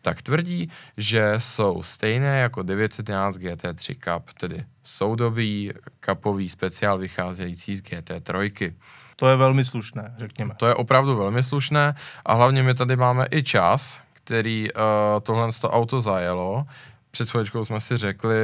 tak 0.02 0.22
tvrdí, 0.22 0.72
že 0.98 1.34
jsou 1.38 1.84
stejné 1.84 2.40
jako 2.40 2.64
911 2.64 3.38
GT3 3.38 3.96
Cup, 4.00 4.34
tedy 4.34 4.66
soudobý 4.84 5.74
kapový 6.00 6.50
speciál 6.50 6.98
vycházející 6.98 7.76
z 7.76 7.82
GT3. 7.82 8.74
To 9.16 9.28
je 9.28 9.36
velmi 9.36 9.66
slušné, 9.66 10.14
řekněme. 10.18 10.54
To 10.58 10.68
je 10.68 10.76
opravdu 10.76 11.16
velmi 11.16 11.44
slušné 11.44 11.96
a 12.26 12.34
hlavně 12.34 12.64
my 12.64 12.74
tady 12.74 12.96
máme 12.96 13.28
i 13.32 13.44
čas, 13.44 14.02
který 14.14 14.74
uh, 14.74 14.82
tohle 15.24 15.48
auto 15.64 16.02
zajelo. 16.02 16.66
Před 17.12 17.30
chvíličkou 17.30 17.66
jsme 17.66 17.82
si 17.82 17.98
řekli, 17.98 18.36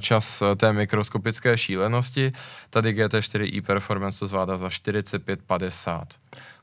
čas 0.00 0.42
té 0.56 0.72
mikroskopické 0.72 1.58
šílenosti. 1.58 2.32
Tady 2.70 2.92
GT4 2.92 3.56
e-Performance 3.56 4.18
to 4.18 4.26
zvládá 4.26 4.56
za 4.56 4.68
45-50. 4.68 6.04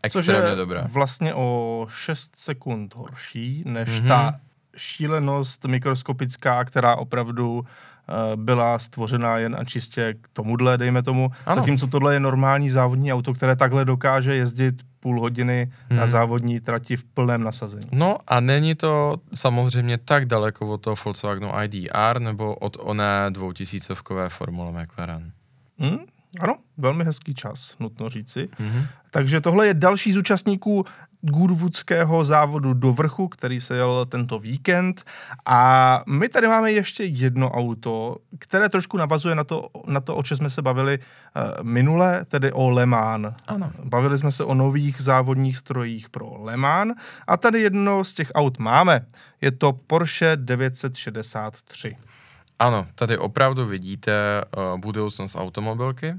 Extrémně 0.03 0.41
Což 0.41 0.49
je 0.49 0.55
dobré. 0.55 0.83
vlastně 0.91 1.33
o 1.33 1.87
6 1.89 2.35
sekund 2.35 2.95
horší, 2.95 3.63
než 3.65 3.89
mm-hmm. 3.89 4.07
ta 4.07 4.39
šílenost 4.77 5.65
mikroskopická, 5.65 6.65
která 6.65 6.95
opravdu 6.95 7.53
uh, 7.59 7.65
byla 8.35 8.79
stvořena 8.79 9.37
jen 9.37 9.55
a 9.59 9.65
čistě 9.65 10.13
k 10.21 10.27
tomuhle, 10.33 10.77
dejme 10.77 11.03
tomu. 11.03 11.31
Ano. 11.45 11.55
Zatímco 11.55 11.87
tohle 11.87 12.13
je 12.13 12.19
normální 12.19 12.69
závodní 12.69 13.13
auto, 13.13 13.33
které 13.33 13.55
takhle 13.55 13.85
dokáže 13.85 14.35
jezdit 14.35 14.75
půl 15.03 15.19
hodiny 15.19 15.71
hmm. 15.89 15.99
na 15.99 16.07
závodní 16.07 16.59
trati 16.59 16.97
v 16.97 17.03
plném 17.03 17.43
nasazení. 17.43 17.87
No 17.91 18.17
a 18.27 18.39
není 18.39 18.75
to 18.75 19.15
samozřejmě 19.33 19.97
tak 19.97 20.25
daleko 20.25 20.67
od 20.67 20.81
toho 20.81 20.95
Volkswagenu 21.05 21.51
IDR 21.63 22.19
nebo 22.19 22.55
od 22.55 22.77
oné 22.79 23.27
dvoutisícovkové 23.29 24.29
Formule 24.29 24.71
McLaren. 24.71 25.31
Hmm? 25.79 25.97
Ano, 26.39 26.55
velmi 26.77 27.03
hezký 27.03 27.35
čas, 27.35 27.75
nutno 27.79 28.09
říci. 28.09 28.49
Mm-hmm. 28.59 28.87
Takže 29.11 29.41
tohle 29.41 29.67
je 29.67 29.73
další 29.73 30.13
z 30.13 30.17
účastníků 30.17 30.85
Goodwoodského 31.21 32.23
závodu 32.23 32.73
do 32.73 32.93
vrchu, 32.93 33.27
který 33.27 33.61
se 33.61 33.75
jel 33.75 34.05
tento 34.05 34.39
víkend. 34.39 35.03
A 35.45 36.01
my 36.07 36.29
tady 36.29 36.47
máme 36.47 36.71
ještě 36.71 37.03
jedno 37.03 37.51
auto, 37.51 38.17
které 38.39 38.69
trošku 38.69 38.97
navazuje 38.97 39.35
na 39.35 39.43
to, 39.43 39.69
na 39.87 40.01
to 40.01 40.15
o 40.15 40.23
čem 40.23 40.37
jsme 40.37 40.49
se 40.49 40.61
bavili 40.61 40.99
uh, 40.99 41.63
minule, 41.63 42.25
tedy 42.25 42.51
o 42.51 42.69
Le 42.69 42.85
Mans. 42.85 43.33
Ano. 43.47 43.71
Bavili 43.83 44.17
jsme 44.17 44.31
se 44.31 44.43
o 44.43 44.53
nových 44.53 45.01
závodních 45.01 45.57
strojích 45.57 46.09
pro 46.09 46.43
Le 46.43 46.57
Mans 46.57 46.93
a 47.27 47.37
tady 47.37 47.61
jedno 47.61 48.03
z 48.03 48.13
těch 48.13 48.31
aut 48.35 48.59
máme. 48.59 49.05
Je 49.41 49.51
to 49.51 49.73
Porsche 49.73 50.35
963. 50.35 51.95
Ano, 52.59 52.87
tady 52.95 53.17
opravdu 53.17 53.65
vidíte 53.65 54.43
uh, 54.57 54.79
budoucnost 54.79 55.35
automobilky 55.35 56.15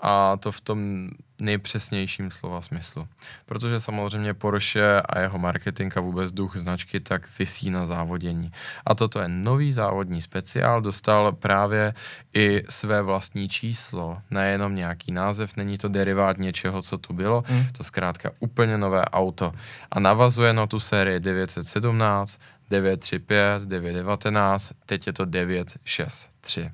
a 0.00 0.36
to 0.36 0.52
v 0.52 0.60
tom 0.60 1.08
nejpřesnějším 1.40 2.30
slova 2.30 2.62
smyslu. 2.62 3.08
Protože 3.46 3.80
samozřejmě 3.80 4.34
Porsche 4.34 5.00
a 5.00 5.20
jeho 5.20 5.38
marketing 5.38 5.98
a 5.98 6.00
vůbec 6.00 6.32
duch 6.32 6.56
značky 6.56 7.00
tak 7.00 7.38
vysí 7.38 7.70
na 7.70 7.86
závodění. 7.86 8.52
A 8.86 8.94
toto 8.94 9.20
je 9.20 9.28
nový 9.28 9.72
závodní 9.72 10.22
speciál, 10.22 10.80
dostal 10.80 11.32
právě 11.32 11.94
i 12.34 12.62
své 12.68 13.02
vlastní 13.02 13.48
číslo, 13.48 14.18
nejenom 14.30 14.74
nějaký 14.74 15.12
název, 15.12 15.56
není 15.56 15.78
to 15.78 15.88
derivát 15.88 16.38
něčeho, 16.38 16.82
co 16.82 16.98
tu 16.98 17.12
bylo, 17.12 17.44
mm. 17.50 17.66
to 17.76 17.84
zkrátka 17.84 18.30
úplně 18.40 18.78
nové 18.78 19.04
auto. 19.04 19.52
A 19.90 20.00
navazuje 20.00 20.52
na 20.52 20.66
tu 20.66 20.80
sérii 20.80 21.20
917, 21.20 22.38
935, 22.72 23.62
919, 23.62 24.72
teď 24.86 25.06
je 25.06 25.12
to 25.12 25.24
963. 25.24 26.70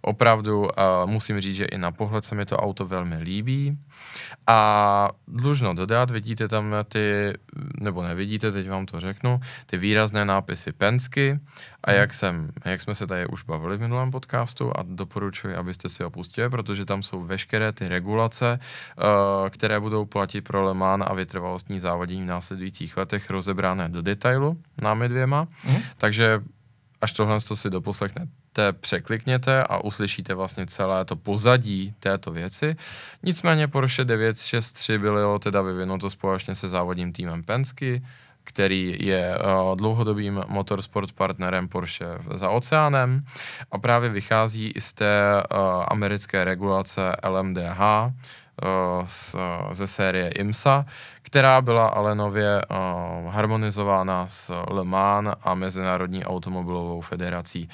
Opravdu 0.00 0.60
uh, 0.60 0.68
musím 1.06 1.40
říct, 1.40 1.56
že 1.56 1.64
i 1.64 1.78
na 1.78 1.92
pohled 1.92 2.24
se 2.24 2.34
mi 2.34 2.46
to 2.46 2.56
auto 2.56 2.86
velmi 2.86 3.16
líbí. 3.16 3.78
A 4.46 5.08
dlužno 5.28 5.74
dodat, 5.74 6.10
vidíte 6.10 6.48
tam 6.48 6.74
ty, 6.88 7.32
nebo 7.80 8.02
nevidíte, 8.02 8.52
teď 8.52 8.68
vám 8.68 8.86
to 8.86 9.00
řeknu, 9.00 9.40
ty 9.66 9.78
výrazné 9.78 10.24
nápisy 10.24 10.72
Pensky 10.72 11.38
a 11.84 11.90
hmm. 11.90 12.00
jak, 12.00 12.14
jsem, 12.14 12.48
jak 12.64 12.80
jsme 12.80 12.94
se 12.94 13.06
tady 13.06 13.26
už 13.26 13.42
bavili 13.42 13.76
v 13.76 13.80
minulém 13.80 14.10
podcastu 14.10 14.72
a 14.76 14.82
doporučuji, 14.82 15.54
abyste 15.54 15.88
si 15.88 16.02
ho 16.02 16.10
pustili, 16.10 16.50
protože 16.50 16.84
tam 16.84 17.02
jsou 17.02 17.22
veškeré 17.22 17.72
ty 17.72 17.88
regulace, 17.88 18.58
uh, 18.58 19.48
které 19.48 19.80
budou 19.80 20.04
platit 20.04 20.40
pro 20.40 20.62
Le 20.62 20.74
Mans 20.74 21.04
a 21.06 21.14
vytrvalostní 21.14 21.78
závodění 21.78 22.22
v 22.22 22.26
následujících 22.26 22.96
letech 22.96 23.30
rozebrané 23.30 23.88
do 23.88 24.02
detailu 24.02 24.58
námi 24.82 25.08
dvěma. 25.08 25.48
Mm. 25.68 25.76
Takže 25.96 26.42
až 27.02 27.12
tohle 27.12 27.40
si 27.40 27.70
doposlechnete, 27.70 28.72
překlikněte 28.72 29.64
a 29.64 29.78
uslyšíte 29.78 30.34
vlastně 30.34 30.66
celé 30.66 31.04
to 31.04 31.16
pozadí 31.16 31.94
této 32.00 32.30
věci. 32.30 32.76
Nicméně 33.22 33.68
Porsche 33.68 34.04
963 34.04 34.98
bylo 34.98 35.38
teda 35.38 35.62
vyvinuto 35.62 36.10
společně 36.10 36.54
se 36.54 36.68
závodním 36.68 37.12
týmem 37.12 37.42
Pensky, 37.42 38.02
který 38.44 38.96
je 39.00 39.38
uh, 39.38 39.76
dlouhodobým 39.76 40.44
motorsport 40.48 41.12
partnerem 41.12 41.68
Porsche 41.68 42.06
za 42.34 42.50
oceánem 42.50 43.24
a 43.70 43.78
právě 43.78 44.10
vychází 44.10 44.72
i 44.74 44.80
z 44.80 44.92
té 44.92 45.34
uh, 45.34 45.58
americké 45.88 46.44
regulace 46.44 47.16
LMDH, 47.28 47.80
z, 49.06 49.36
ze 49.70 49.86
série 49.86 50.28
IMSA, 50.28 50.86
která 51.22 51.60
byla 51.60 51.86
ale 51.86 52.14
nově 52.14 52.62
uh, 52.70 53.32
harmonizována 53.32 54.28
s 54.28 54.64
Le 54.70 54.84
Mans 54.84 55.28
a 55.42 55.54
Mezinárodní 55.54 56.24
automobilovou 56.24 57.00
federací. 57.00 57.68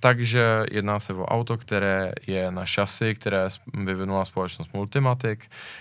Takže 0.00 0.64
jedná 0.70 1.00
se 1.00 1.14
o 1.14 1.26
auto, 1.26 1.56
které 1.56 2.12
je 2.26 2.50
na 2.50 2.66
šasi, 2.66 3.14
které 3.14 3.48
vyvinula 3.74 4.24
společnost 4.24 4.74
Multimatic 4.74 5.40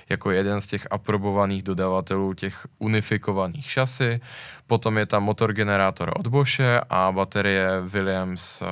jako 0.10 0.32
jeden 0.32 0.62
z 0.62 0.68
těch 0.68 0.88
aprobovaných 0.92 1.64
dodavatelů 1.64 2.34
těch 2.34 2.68
unifikovaných 2.80 3.72
šasy. 3.72 4.22
Potom 4.68 4.98
je 4.98 5.06
tam 5.06 5.24
motor 5.24 5.54
generátor 5.54 6.14
od 6.16 6.28
Bosche 6.28 6.82
a 6.90 7.12
baterie 7.12 7.82
Williams 7.82 8.64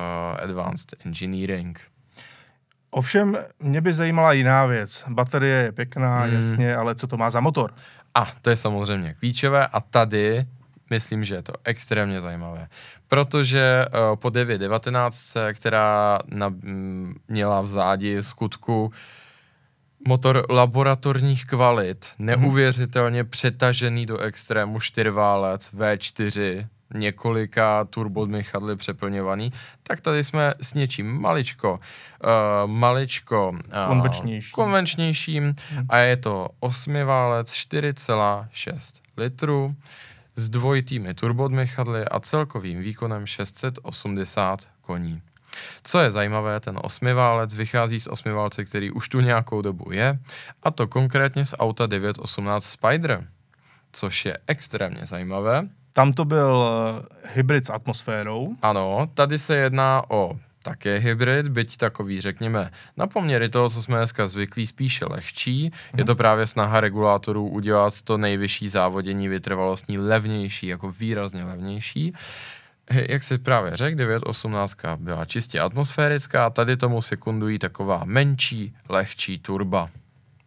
Advanced 0.43 1.05
Engineering. 1.05 1.90
Ovšem, 2.91 3.37
mě 3.59 3.81
by 3.81 3.93
zajímala 3.93 4.33
jiná 4.33 4.65
věc. 4.65 5.03
Baterie 5.07 5.55
je 5.55 5.71
pěkná, 5.71 6.21
hmm. 6.21 6.33
jasně, 6.33 6.75
ale 6.75 6.95
co 6.95 7.07
to 7.07 7.17
má 7.17 7.29
za 7.29 7.39
motor? 7.39 7.73
A 8.15 8.27
to 8.41 8.49
je 8.49 8.57
samozřejmě 8.57 9.13
klíčové 9.13 9.67
a 9.67 9.79
tady 9.79 10.45
myslím, 10.89 11.23
že 11.23 11.35
je 11.35 11.43
to 11.43 11.53
extrémně 11.63 12.21
zajímavé, 12.21 12.67
protože 13.07 13.85
uh, 13.85 14.15
po 14.15 14.29
919, 14.29 15.37
která 15.53 16.19
na, 16.27 16.47
m, 16.47 17.15
měla 17.27 17.61
v 17.61 17.67
zádi 17.67 18.23
skutku 18.23 18.91
motor 20.07 20.45
laboratorních 20.49 21.45
kvalit, 21.45 22.05
mhm. 22.17 22.25
neuvěřitelně 22.25 23.23
přetažený 23.23 24.05
do 24.05 24.17
extrému 24.17 24.79
čtyřválec 24.79 25.73
V4, 25.73 26.67
několika 26.93 27.85
turbodmychadly 27.85 28.75
přeplňovaný, 28.75 29.53
tak 29.83 30.01
tady 30.01 30.23
jsme 30.23 30.53
s 30.61 30.73
něčím 30.73 31.21
maličko, 31.21 31.71
uh, 31.73 32.71
maličko 32.71 33.49
uh, 33.49 33.87
konvenčnější. 33.87 34.51
konvenčnějším 34.51 35.55
hmm. 35.69 35.85
a 35.89 35.97
je 35.97 36.17
to 36.17 36.49
osmiválec 36.59 37.51
4,6 37.51 39.01
litrů 39.17 39.75
s 40.35 40.49
dvojitými 40.49 41.13
turbodmychadly 41.13 42.05
a 42.05 42.19
celkovým 42.19 42.79
výkonem 42.79 43.25
680 43.25 44.67
koní. 44.81 45.21
Co 45.83 45.99
je 45.99 46.11
zajímavé, 46.11 46.59
ten 46.59 46.79
osmiválec 46.83 47.53
vychází 47.53 47.99
z 47.99 48.07
osmiválce, 48.07 48.65
který 48.65 48.91
už 48.91 49.09
tu 49.09 49.19
nějakou 49.19 49.61
dobu 49.61 49.91
je, 49.91 50.19
a 50.63 50.71
to 50.71 50.87
konkrétně 50.87 51.45
z 51.45 51.55
auta 51.59 51.87
918 51.87 52.65
Spider, 52.65 53.27
což 53.91 54.25
je 54.25 54.37
extrémně 54.47 55.05
zajímavé, 55.05 55.67
tam 55.93 56.13
to 56.13 56.25
byl 56.25 56.65
eh, 56.65 57.29
hybrid 57.33 57.65
s 57.65 57.69
atmosférou. 57.69 58.55
Ano, 58.61 59.07
tady 59.13 59.39
se 59.39 59.55
jedná 59.55 60.03
o 60.09 60.39
také 60.63 60.97
hybrid, 60.97 61.47
byť 61.47 61.77
takový, 61.77 62.21
řekněme, 62.21 62.71
na 62.97 63.07
poměry 63.07 63.49
toho, 63.49 63.69
co 63.69 63.83
jsme 63.83 63.97
dneska 63.97 64.27
zvyklí, 64.27 64.67
spíše 64.67 65.05
lehčí. 65.05 65.71
Je 65.97 66.05
to 66.05 66.15
právě 66.15 66.47
snaha 66.47 66.79
regulátorů 66.81 67.47
udělat 67.47 68.01
to 68.01 68.17
nejvyšší 68.17 68.69
závodění 68.69 69.27
vytrvalostní 69.27 69.97
levnější, 69.97 70.67
jako 70.67 70.91
výrazně 70.91 71.43
levnější. 71.43 72.13
Jak 73.09 73.23
si 73.23 73.37
právě 73.37 73.77
řekl, 73.77 73.97
918 73.97 74.77
byla 74.95 75.25
čistě 75.25 75.59
atmosférická, 75.59 76.49
tady 76.49 76.77
tomu 76.77 77.01
sekundují 77.01 77.59
taková 77.59 78.01
menší, 78.05 78.75
lehčí 78.89 79.39
turba. 79.39 79.89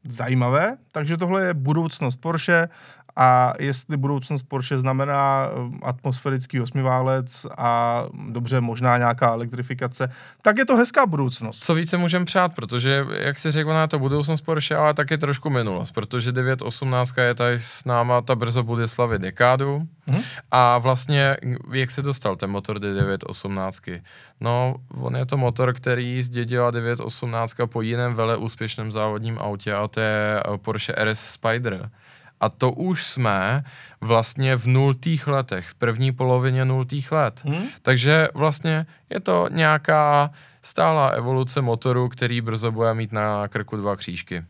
Zajímavé, 0.09 0.76
takže 0.92 1.16
tohle 1.16 1.45
je 1.45 1.55
budoucnost 1.55 2.16
Porsche 2.16 2.68
a 3.16 3.52
jestli 3.58 3.96
budoucnost 3.96 4.42
Porsche 4.42 4.78
znamená 4.78 5.48
eh, 5.48 5.78
atmosférický 5.82 6.60
osmiválec 6.60 7.46
a 7.58 8.02
dobře, 8.28 8.60
možná 8.60 8.98
nějaká 8.98 9.32
elektrifikace, 9.32 10.12
tak 10.42 10.58
je 10.58 10.64
to 10.64 10.76
hezká 10.76 11.06
budoucnost. 11.06 11.64
Co 11.64 11.74
více 11.74 11.96
můžeme 11.96 12.24
přát, 12.24 12.54
protože, 12.54 13.06
jak 13.18 13.38
si 13.38 13.50
řekl, 13.50 13.70
je 13.70 13.88
to 13.88 13.98
budoucnost 13.98 14.40
Porsche, 14.40 14.76
ale 14.76 14.94
taky 14.94 15.18
trošku 15.18 15.50
minulost, 15.50 15.92
protože 15.92 16.32
918 16.32 17.16
je 17.18 17.34
tady 17.34 17.58
s 17.58 17.84
náma, 17.84 18.20
ta 18.20 18.34
brzo 18.34 18.62
bude 18.62 18.88
slavit 18.88 19.22
dekádu 19.22 19.88
hmm. 20.06 20.22
a 20.50 20.78
vlastně, 20.78 21.36
jak 21.72 21.90
se 21.90 22.02
dostal 22.02 22.36
ten 22.36 22.50
motor 22.50 22.78
do 22.78 22.94
918? 22.94 23.82
No, 24.40 24.74
on 25.00 25.16
je 25.16 25.26
to 25.26 25.36
motor, 25.36 25.72
který 25.72 26.22
zdědila 26.22 26.70
918 26.70 27.54
po 27.66 27.82
jiném 27.82 28.14
vele 28.14 28.36
úspěšném 28.36 28.92
závodním 28.92 29.38
autě 29.38 29.74
a 29.74 29.88
to 29.88 30.00
je 30.00 30.42
Porsche 30.56 30.94
RS 31.04 31.20
Spider. 31.20 31.90
A 32.45 32.49
to 32.49 32.72
už 32.72 33.07
jsme 33.07 33.64
vlastně 34.01 34.57
v 34.57 34.66
nultých 34.66 35.26
letech, 35.26 35.66
v 35.66 35.74
první 35.74 36.12
polovině 36.12 36.64
nultých 36.64 37.12
let. 37.12 37.42
Hmm? 37.45 37.64
Takže 37.82 38.28
vlastně 38.34 38.86
je 39.11 39.20
to 39.20 39.49
nějaká 39.51 40.30
stálá 40.62 41.09
evoluce 41.09 41.61
motoru, 41.61 42.09
který 42.09 42.40
brzo 42.40 42.72
bude 42.72 42.95
mít 42.95 43.12
na 43.12 43.49
krku 43.49 43.76
dva 43.76 43.97
křížky. 43.97 44.45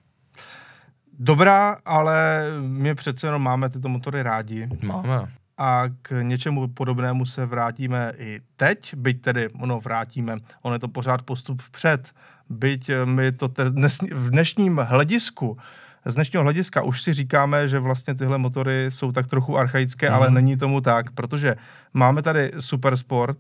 Dobrá, 1.19 1.79
ale 1.85 2.45
my 2.61 2.95
přece 2.95 3.27
jenom 3.27 3.43
máme 3.43 3.69
tyto 3.69 3.89
motory 3.89 4.23
rádi. 4.23 4.69
Máme. 4.83 5.29
A 5.59 5.85
k 6.03 6.23
něčemu 6.23 6.69
podobnému 6.69 7.27
se 7.27 7.47
vrátíme 7.47 8.13
i 8.19 8.41
teď, 8.57 8.95
byť 8.95 9.21
tedy, 9.21 9.49
ono 9.49 9.81
vrátíme, 9.81 10.37
on 10.63 10.73
je 10.73 10.79
to 10.79 10.89
pořád 10.89 11.23
postup 11.23 11.63
vpřed, 11.63 12.13
byť 12.49 12.91
my 13.05 13.33
to 13.33 13.49
te, 13.49 13.71
dnes, 13.71 13.99
v 13.99 14.31
dnešním 14.31 14.77
hledisku 14.77 15.59
z 16.07 16.15
dnešního 16.15 16.43
hlediska 16.43 16.83
už 16.83 17.03
si 17.03 17.13
říkáme, 17.13 17.69
že 17.69 17.79
vlastně 17.79 18.15
tyhle 18.15 18.39
motory 18.39 18.87
jsou 18.89 19.13
tak 19.13 19.27
trochu 19.27 19.59
archaické, 19.59 20.09
mm. 20.09 20.15
ale 20.15 20.27
mhm. 20.27 20.35
není 20.35 20.57
tomu 20.57 20.81
tak, 20.81 21.11
protože 21.11 21.57
máme 21.95 22.23
tady 22.23 22.53
Supersport, 22.59 23.39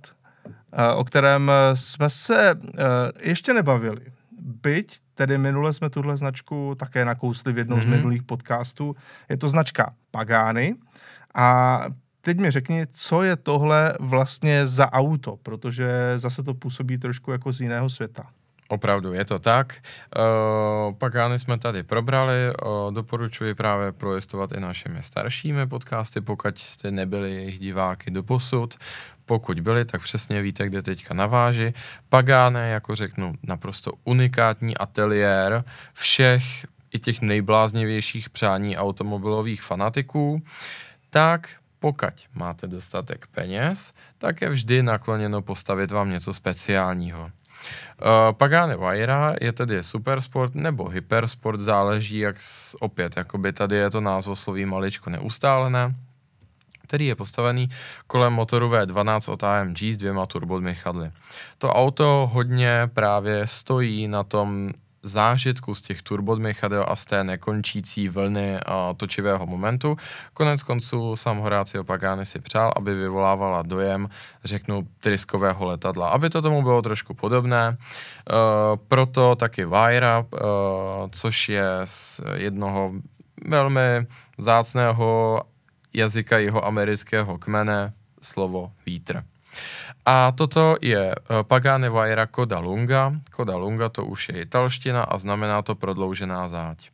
eh, 0.72 0.92
o 0.94 1.04
kterém 1.04 1.50
jsme 1.74 2.10
se 2.10 2.50
eh, 2.50 2.82
ještě 3.20 3.54
nebavili. 3.54 4.00
Byť 4.62 4.98
tedy 5.14 5.38
minule 5.38 5.72
jsme 5.72 5.90
tuhle 5.90 6.16
značku 6.16 6.74
také 6.78 7.04
nakousli 7.04 7.52
v 7.52 7.58
jednom 7.58 7.78
mm. 7.78 7.82
z 7.82 7.86
mhm. 7.86 7.96
minulých 7.96 8.22
podcastů. 8.22 8.96
Je 9.28 9.36
to 9.36 9.48
značka 9.48 9.94
Pagani 10.10 10.74
a 11.34 11.80
teď 12.20 12.38
mi 12.38 12.50
řekni, 12.50 12.86
co 12.92 13.22
je 13.22 13.36
tohle 13.36 13.94
vlastně 14.00 14.66
za 14.66 14.92
auto, 14.92 15.36
protože 15.42 15.88
zase 16.16 16.42
to 16.42 16.54
působí 16.54 16.98
trošku 16.98 17.32
jako 17.32 17.52
z 17.52 17.60
jiného 17.60 17.90
světa. 17.90 18.30
Opravdu, 18.68 19.12
je 19.12 19.24
to 19.24 19.38
tak. 19.38 19.74
Uh, 20.16 20.94
Pagány 20.94 21.38
jsme 21.38 21.58
tady 21.58 21.82
probrali, 21.82 22.32
uh, 22.62 22.94
doporučuji 22.94 23.54
právě 23.54 23.92
projistovat 23.92 24.52
i 24.52 24.60
našimi 24.60 25.02
staršími 25.02 25.66
podcasty, 25.66 26.20
pokud 26.20 26.58
jste 26.58 26.90
nebyli 26.90 27.32
jejich 27.32 27.58
diváky 27.58 28.10
do 28.10 28.22
posud. 28.22 28.74
Pokud 29.26 29.60
byli, 29.60 29.84
tak 29.84 30.02
přesně 30.02 30.42
víte, 30.42 30.66
kde 30.66 30.82
teďka 30.82 31.14
naváži. 31.14 31.74
Pagáne, 32.08 32.68
jako 32.68 32.96
řeknu, 32.96 33.34
naprosto 33.42 33.92
unikátní 34.04 34.76
ateliér 34.76 35.64
všech 35.92 36.66
i 36.92 36.98
těch 36.98 37.20
nejbláznivějších 37.20 38.30
přání 38.30 38.76
automobilových 38.76 39.62
fanatiků. 39.62 40.42
Tak 41.10 41.50
pokud 41.78 42.14
máte 42.34 42.66
dostatek 42.66 43.26
peněz, 43.26 43.92
tak 44.18 44.40
je 44.40 44.48
vždy 44.48 44.82
nakloněno 44.82 45.42
postavit 45.42 45.90
vám 45.90 46.10
něco 46.10 46.32
speciálního. 46.32 47.30
Uh, 48.02 48.32
Pagane 48.32 48.76
Vajra 48.76 49.34
je 49.40 49.52
tedy 49.52 49.82
supersport 49.82 50.54
nebo 50.54 50.88
hypersport, 50.88 51.60
záleží 51.60 52.18
jak 52.18 52.36
opět, 52.80 53.16
jakoby 53.16 53.52
tady 53.52 53.76
je 53.76 53.90
to 53.90 54.00
názvosloví 54.00 54.64
maličko 54.64 55.10
neustálené, 55.10 55.94
který 56.82 57.06
je 57.06 57.14
postavený 57.14 57.70
kolem 58.06 58.32
motoru 58.32 58.70
V12 58.70 59.32
od 59.32 59.42
AMG 59.44 59.82
s 59.82 59.96
dvěma 59.96 60.26
turbodmychadly. 60.26 61.10
To 61.58 61.72
auto 61.72 62.30
hodně 62.32 62.90
právě 62.94 63.46
stojí 63.46 64.08
na 64.08 64.24
tom 64.24 64.70
zážitku 65.04 65.74
z 65.74 65.82
těch 65.82 66.02
turbodmychadel 66.02 66.84
a 66.88 66.96
z 66.96 67.04
té 67.04 67.24
nekončící 67.24 68.08
vlny 68.08 68.58
a 68.66 68.94
točivého 68.96 69.46
momentu. 69.46 69.96
Konec 70.34 70.62
konců 70.62 71.16
sám 71.16 71.38
Horácio 71.38 71.84
Pagani 71.84 72.26
si 72.26 72.38
přál, 72.40 72.72
aby 72.76 72.94
vyvolávala 72.94 73.62
dojem, 73.62 74.08
řeknu, 74.44 74.88
tryskového 75.00 75.66
letadla, 75.66 76.08
aby 76.08 76.30
to 76.30 76.42
tomu 76.42 76.62
bylo 76.62 76.82
trošku 76.82 77.14
podobné. 77.14 77.76
Uh, 77.76 78.36
proto 78.88 79.34
taky 79.34 79.64
Vajra, 79.64 80.18
uh, 80.18 80.38
což 81.10 81.48
je 81.48 81.68
z 81.84 82.20
jednoho 82.34 82.92
velmi 83.46 84.06
vzácného 84.38 85.40
jazyka 85.94 86.38
jeho 86.38 86.64
amerického 86.66 87.38
kmene 87.38 87.92
slovo 88.22 88.72
vítr. 88.86 89.22
A 90.04 90.32
toto 90.32 90.76
je 90.80 91.14
eh, 91.14 91.42
Pagane 91.42 91.90
Vajra 91.90 92.26
Koda 92.26 92.58
Lunga. 92.58 93.12
Koda 93.30 93.56
Lunga 93.56 93.88
to 93.88 94.04
už 94.04 94.28
je 94.28 94.42
italština 94.42 95.02
a 95.02 95.18
znamená 95.18 95.62
to 95.62 95.74
prodloužená 95.74 96.48
záď. 96.48 96.90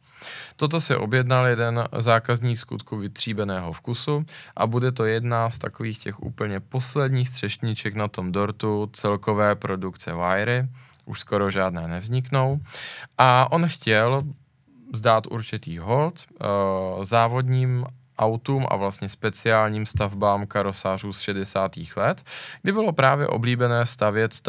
Toto 0.57 0.81
si 0.81 0.97
objednal 0.97 1.47
jeden 1.47 1.89
zákazník 1.99 2.59
skutku 2.59 2.97
vytříbeného 2.97 3.73
vkusu 3.73 4.25
a 4.57 4.67
bude 4.67 4.93
to 4.93 5.05
jedna 5.05 5.51
z 5.51 5.59
takových 5.59 5.99
těch 5.99 6.23
úplně 6.23 6.61
posledních 6.61 7.31
třešniček 7.31 7.95
na 7.95 8.09
tom 8.09 8.33
dortu 8.33 8.91
celkové 8.93 9.55
produkce 9.55 10.13
Vajry. 10.13 10.69
Už 11.05 11.21
skoro 11.21 11.51
žádné 11.51 11.89
nevzniknou. 11.89 12.61
A 13.19 13.53
on 13.53 13.69
chtěl 13.69 14.23
zdát 14.95 15.27
určitý 15.27 15.79
hold 15.79 16.27
uh, 16.29 17.05
závodním 17.05 17.87
autům 18.21 18.67
a 18.71 18.77
vlastně 18.77 19.09
speciálním 19.09 19.87
stavbám 19.87 20.47
karosářů 20.47 21.13
z 21.13 21.21
60. 21.21 21.73
let, 21.97 22.23
kdy 22.63 22.73
bylo 22.73 22.93
právě 22.93 23.27
oblíbené 23.27 23.87
stavět 23.87 24.41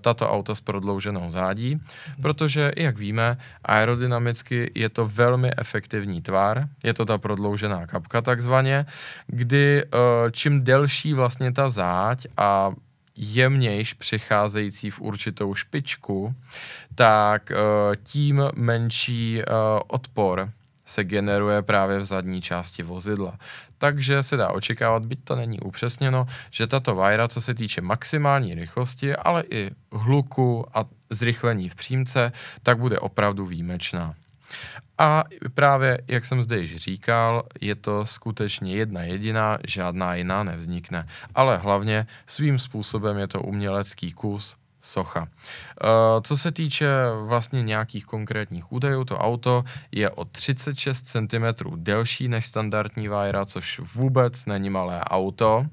tato 0.00 0.30
auta 0.30 0.54
s 0.54 0.60
prodlouženou 0.60 1.30
zádí, 1.30 1.80
protože, 2.22 2.72
jak 2.76 2.98
víme, 2.98 3.38
aerodynamicky 3.64 4.70
je 4.74 4.88
to 4.88 5.08
velmi 5.08 5.50
efektivní 5.58 6.22
tvar, 6.22 6.68
je 6.82 6.94
to 6.94 7.04
ta 7.04 7.18
prodloužená 7.18 7.86
kapka 7.86 8.22
takzvaně, 8.22 8.86
kdy 9.26 9.82
eh, 9.84 9.88
čím 10.30 10.64
delší 10.64 11.14
vlastně 11.14 11.52
ta 11.52 11.68
záď 11.68 12.26
a 12.36 12.72
jemnějš 13.16 13.92
přicházející 13.94 14.90
v 14.90 15.00
určitou 15.00 15.54
špičku, 15.54 16.34
tak 16.94 17.50
eh, 17.50 17.56
tím 18.02 18.42
menší 18.54 19.42
eh, 19.42 19.44
odpor 19.86 20.50
se 20.90 21.04
generuje 21.04 21.62
právě 21.62 21.98
v 21.98 22.04
zadní 22.04 22.42
části 22.42 22.82
vozidla. 22.82 23.38
Takže 23.78 24.22
se 24.22 24.36
dá 24.36 24.48
očekávat, 24.48 25.06
byť 25.06 25.18
to 25.24 25.36
není 25.36 25.60
upřesněno, 25.60 26.26
že 26.50 26.66
tato 26.66 26.94
vajra, 26.94 27.28
co 27.28 27.40
se 27.40 27.54
týče 27.54 27.80
maximální 27.80 28.54
rychlosti, 28.54 29.16
ale 29.16 29.44
i 29.50 29.70
hluku 29.92 30.66
a 30.74 30.84
zrychlení 31.10 31.68
v 31.68 31.74
přímce, 31.74 32.32
tak 32.62 32.78
bude 32.78 32.98
opravdu 32.98 33.46
výjimečná. 33.46 34.14
A 34.98 35.24
právě, 35.54 35.98
jak 36.08 36.24
jsem 36.24 36.42
zde 36.42 36.58
již 36.58 36.76
říkal, 36.76 37.42
je 37.60 37.74
to 37.74 38.06
skutečně 38.06 38.76
jedna 38.76 39.02
jediná, 39.02 39.58
žádná 39.66 40.14
jiná 40.14 40.44
nevznikne. 40.44 41.06
Ale 41.34 41.56
hlavně 41.56 42.06
svým 42.26 42.58
způsobem 42.58 43.18
je 43.18 43.28
to 43.28 43.42
umělecký 43.42 44.12
kus, 44.12 44.56
socha. 44.82 45.28
Eh, 45.28 45.86
co 46.22 46.36
se 46.36 46.52
týče 46.52 46.88
vlastně 47.24 47.62
nějakých 47.62 48.06
konkrétních 48.06 48.72
údajů, 48.72 49.04
to 49.04 49.18
auto 49.18 49.64
je 49.92 50.10
o 50.10 50.24
36 50.24 51.02
cm 51.02 51.46
delší 51.76 52.28
než 52.28 52.46
standardní 52.46 53.08
Vajra, 53.08 53.44
což 53.44 53.80
vůbec 53.94 54.46
není 54.46 54.70
malé 54.70 55.00
auto. 55.04 55.66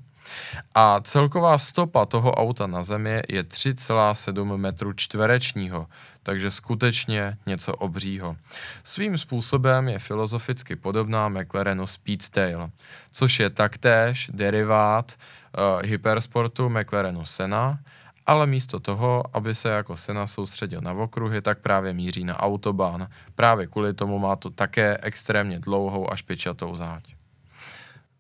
A 0.76 1.00
celková 1.02 1.58
stopa 1.58 2.06
toho 2.06 2.32
auta 2.32 2.68
na 2.68 2.84
zemi 2.84 3.22
je 3.30 3.44
3,7 3.44 4.58
metru 4.58 4.94
čtverečního, 4.94 5.88
takže 6.24 6.52
skutečně 6.52 7.38
něco 7.46 7.74
obřího. 7.74 8.36
Svým 8.84 9.18
způsobem 9.18 9.90
je 9.90 10.00
filozoficky 10.00 10.76
podobná 10.76 11.30
McLarenu 11.30 11.88
Speedtail, 11.88 12.70
což 13.12 13.40
je 13.40 13.50
taktéž 13.50 14.30
derivát 14.34 15.12
uh, 15.12 15.90
hypersportu 15.90 16.70
McLarenu 16.70 17.26
Sena, 17.26 17.80
ale 18.28 18.48
místo 18.48 18.80
toho, 18.80 19.24
aby 19.34 19.56
se 19.56 19.70
jako 19.70 19.98
Sena 19.98 20.28
soustředil 20.28 20.82
na 20.82 20.92
okruhy, 20.92 21.42
tak 21.42 21.60
právě 21.60 21.94
míří 21.94 22.24
na 22.24 22.40
autobahn. 22.40 23.08
Právě 23.36 23.68
kvůli 23.68 23.94
tomu 23.94 24.20
má 24.20 24.36
to 24.36 24.50
také 24.50 24.98
extrémně 25.02 25.60
dlouhou 25.60 26.14
a 26.14 26.16
špičatou 26.16 26.76
záď. 26.76 27.04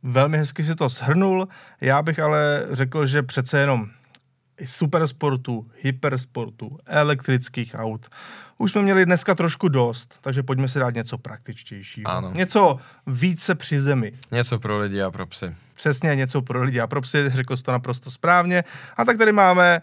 Velmi 0.03 0.37
hezky 0.37 0.63
si 0.63 0.75
to 0.75 0.89
shrnul, 0.89 1.47
já 1.81 2.01
bych 2.01 2.19
ale 2.19 2.65
řekl, 2.71 3.05
že 3.05 3.23
přece 3.23 3.59
jenom 3.59 3.89
supersportu, 4.65 5.67
hypersportu, 5.81 6.77
elektrických 6.85 7.75
aut. 7.77 8.05
Už 8.57 8.71
jsme 8.71 8.81
měli 8.81 9.05
dneska 9.05 9.35
trošku 9.35 9.67
dost, 9.67 10.17
takže 10.21 10.43
pojďme 10.43 10.69
si 10.69 10.79
dát 10.79 10.93
něco 10.93 11.17
praktičtějšího. 11.17 12.07
Ano. 12.09 12.31
Něco 12.35 12.79
více 13.07 13.55
při 13.55 13.81
zemi. 13.81 14.13
Něco 14.31 14.59
pro 14.59 14.79
lidi 14.79 15.01
a 15.01 15.11
pro 15.11 15.25
psy. 15.25 15.55
Přesně 15.75 16.15
něco 16.15 16.41
pro 16.41 16.63
lidi 16.63 16.79
a 16.79 16.87
pro 16.87 17.01
psy, 17.01 17.29
řekl 17.29 17.57
jsi 17.57 17.63
to 17.63 17.71
naprosto 17.71 18.11
správně. 18.11 18.63
A 18.97 19.05
tak 19.05 19.17
tady 19.17 19.31
máme 19.31 19.75
e, 19.75 19.81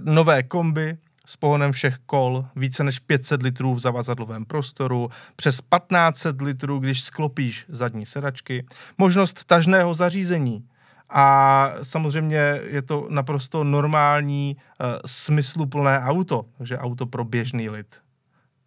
nové 0.00 0.42
komby, 0.42 0.96
s 1.28 1.36
pohonem 1.36 1.72
všech 1.72 1.98
kol, 2.06 2.44
více 2.56 2.84
než 2.84 2.98
500 2.98 3.42
litrů 3.42 3.74
v 3.74 3.80
zavazadlovém 3.80 4.44
prostoru, 4.44 5.10
přes 5.36 5.54
1500 5.54 6.42
litrů, 6.42 6.78
když 6.78 7.02
sklopíš 7.02 7.64
zadní 7.68 8.06
sedačky, 8.06 8.66
možnost 8.98 9.44
tažného 9.44 9.94
zařízení, 9.94 10.64
a 11.10 11.70
samozřejmě 11.82 12.60
je 12.64 12.82
to 12.82 13.06
naprosto 13.10 13.64
normální, 13.64 14.56
uh, 14.56 14.86
smysluplné 15.06 16.00
auto, 16.00 16.44
takže 16.58 16.78
auto 16.78 17.06
pro 17.06 17.24
běžný 17.24 17.68
lid. 17.68 17.96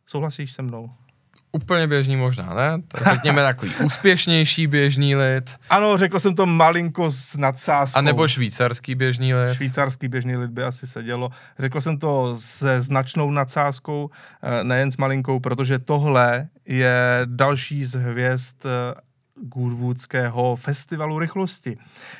Souhlasíš 0.06 0.52
se 0.52 0.62
mnou? 0.62 0.90
Úplně 1.52 1.88
běžný 1.88 2.16
možná, 2.16 2.54
ne? 2.54 2.82
To 2.88 2.98
řekněme 3.12 3.42
takový 3.42 3.72
úspěšnější 3.86 4.68
běžný 4.68 5.16
lid. 5.16 5.56
Ano, 5.70 5.98
řekl 5.98 6.20
jsem 6.20 6.36
to 6.36 6.46
malinko 6.46 7.12
s 7.12 7.38
nadsázkou. 7.38 7.98
A 7.98 8.02
nebo 8.02 8.28
švýcarský 8.28 8.96
běžný 8.96 9.34
lid. 9.34 9.56
Švýcarský 9.56 10.08
běžný 10.08 10.38
lid 10.38 10.52
by 10.52 10.64
asi 10.64 10.88
sedělo. 10.88 11.30
Řekl 11.60 11.82
jsem 11.82 11.98
to 11.98 12.36
se 12.38 12.82
značnou 12.82 13.32
nadsázkou, 13.32 14.10
eh, 14.42 14.64
nejen 14.64 14.92
s 14.92 14.98
malinkou, 14.98 15.40
protože 15.40 15.80
tohle 15.80 16.48
je 16.66 17.22
další 17.26 17.86
z 17.86 17.96
hvězd 17.96 18.66
eh, 18.66 19.02
Goodwoodského 19.42 20.56
festivalu 20.56 21.20
rychlosti. 21.20 21.78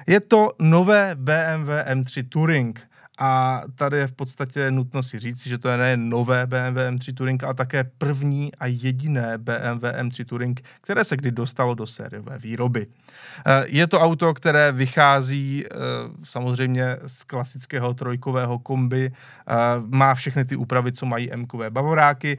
Je 0.08 0.20
to 0.20 0.52
nové 0.60 1.16
BMW 1.16 1.70
M3 1.86 2.26
Touring. 2.30 2.92
A 3.24 3.62
tady 3.76 3.98
je 3.98 4.08
v 4.08 4.12
podstatě 4.12 4.72
nutno 4.72 5.04
si 5.04 5.20
říct, 5.20 5.48
že 5.48 5.58
to 5.58 5.70
je 5.70 5.78
nejen 5.78 6.10
nové 6.10 6.48
BMW 6.48 6.78
M3 6.78 7.14
Touring, 7.14 7.44
ale 7.44 7.54
také 7.54 7.84
první 7.84 8.56
a 8.56 8.66
jediné 8.66 9.38
BMW 9.38 9.84
M3 9.84 10.26
Touring, 10.26 10.62
které 10.82 11.04
se 11.04 11.18
kdy 11.18 11.32
dostalo 11.32 11.76
do 11.76 11.88
sériové 11.88 12.38
výroby. 12.38 12.88
Eh, 13.46 13.64
je 13.66 13.88
to 13.88 14.00
auto, 14.00 14.34
které 14.34 14.72
vychází 14.72 15.66
eh, 15.66 15.76
samozřejmě 16.24 16.98
z 17.06 17.24
klasického 17.24 17.94
trojkového 17.94 18.60
kombi, 18.60 19.12
eh, 19.12 19.54
má 19.88 20.16
všechny 20.16 20.46
ty 20.46 20.56
úpravy, 20.56 20.92
co 20.92 21.06
mají 21.06 21.32
M-kové 21.32 21.70
bavoráky, 21.70 22.38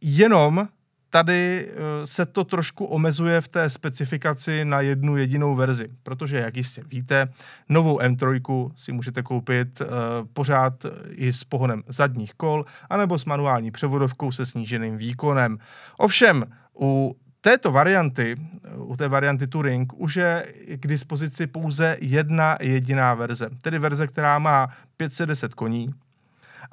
jenom 0.00 0.68
tady 1.14 1.68
eh, 1.68 2.06
se 2.06 2.26
to 2.26 2.44
trošku 2.44 2.84
omezuje 2.84 3.40
v 3.40 3.48
té 3.48 3.70
specifikaci 3.70 4.64
na 4.64 4.80
jednu 4.80 5.16
jedinou 5.16 5.54
verzi, 5.54 5.88
protože, 6.02 6.36
jak 6.36 6.56
jistě 6.56 6.82
víte, 6.86 7.28
novou 7.68 7.98
M3 7.98 8.72
si 8.76 8.92
můžete 8.92 9.22
koupit 9.22 9.80
uh, 9.80 9.86
pořád 10.32 10.86
i 11.08 11.32
s 11.32 11.44
pohonem 11.44 11.82
zadních 11.88 12.34
kol, 12.34 12.64
anebo 12.90 13.18
s 13.18 13.24
manuální 13.24 13.70
převodovkou 13.70 14.32
se 14.32 14.46
sníženým 14.46 14.96
výkonem. 14.96 15.58
Ovšem, 15.96 16.44
u 16.80 17.16
této 17.40 17.72
varianty, 17.72 18.36
u 18.76 18.96
té 18.96 19.08
varianty 19.08 19.46
Touring, 19.46 19.92
už 19.96 20.16
je 20.16 20.54
k 20.76 20.86
dispozici 20.86 21.46
pouze 21.46 21.96
jedna 22.00 22.56
jediná 22.60 23.14
verze, 23.14 23.50
tedy 23.62 23.78
verze, 23.78 24.06
která 24.06 24.38
má 24.38 24.68
510 24.96 25.54
koní 25.54 25.94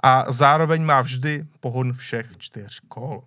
a 0.03 0.31
zároveň 0.31 0.85
má 0.85 1.01
vždy 1.01 1.45
pohon 1.59 1.93
všech 1.93 2.37
čtyř 2.37 2.79
kol. 2.87 3.23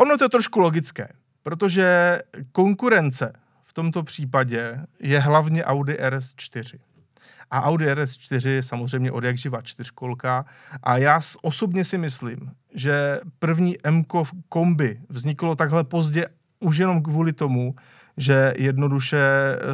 Ono 0.00 0.18
to 0.18 0.24
je 0.24 0.28
trošku 0.28 0.60
logické, 0.60 1.08
protože 1.42 2.18
konkurence 2.52 3.32
v 3.64 3.72
tomto 3.72 4.02
případě 4.02 4.80
je 5.00 5.20
hlavně 5.20 5.64
Audi 5.64 5.92
RS4. 5.92 6.78
A 7.50 7.62
Audi 7.62 7.86
RS4 7.86 8.48
je 8.48 8.62
samozřejmě 8.62 9.12
od 9.12 9.24
jak 9.24 9.38
živa 9.38 9.62
čtyřkolka 9.62 10.46
a 10.82 10.98
já 10.98 11.20
osobně 11.42 11.84
si 11.84 11.98
myslím, 11.98 12.52
že 12.74 13.20
první 13.38 13.76
m 13.84 14.04
kombi 14.48 15.00
vzniklo 15.08 15.56
takhle 15.56 15.84
pozdě 15.84 16.26
už 16.60 16.76
jenom 16.76 17.02
kvůli 17.02 17.32
tomu, 17.32 17.74
že 18.18 18.54
jednoduše 18.56 19.18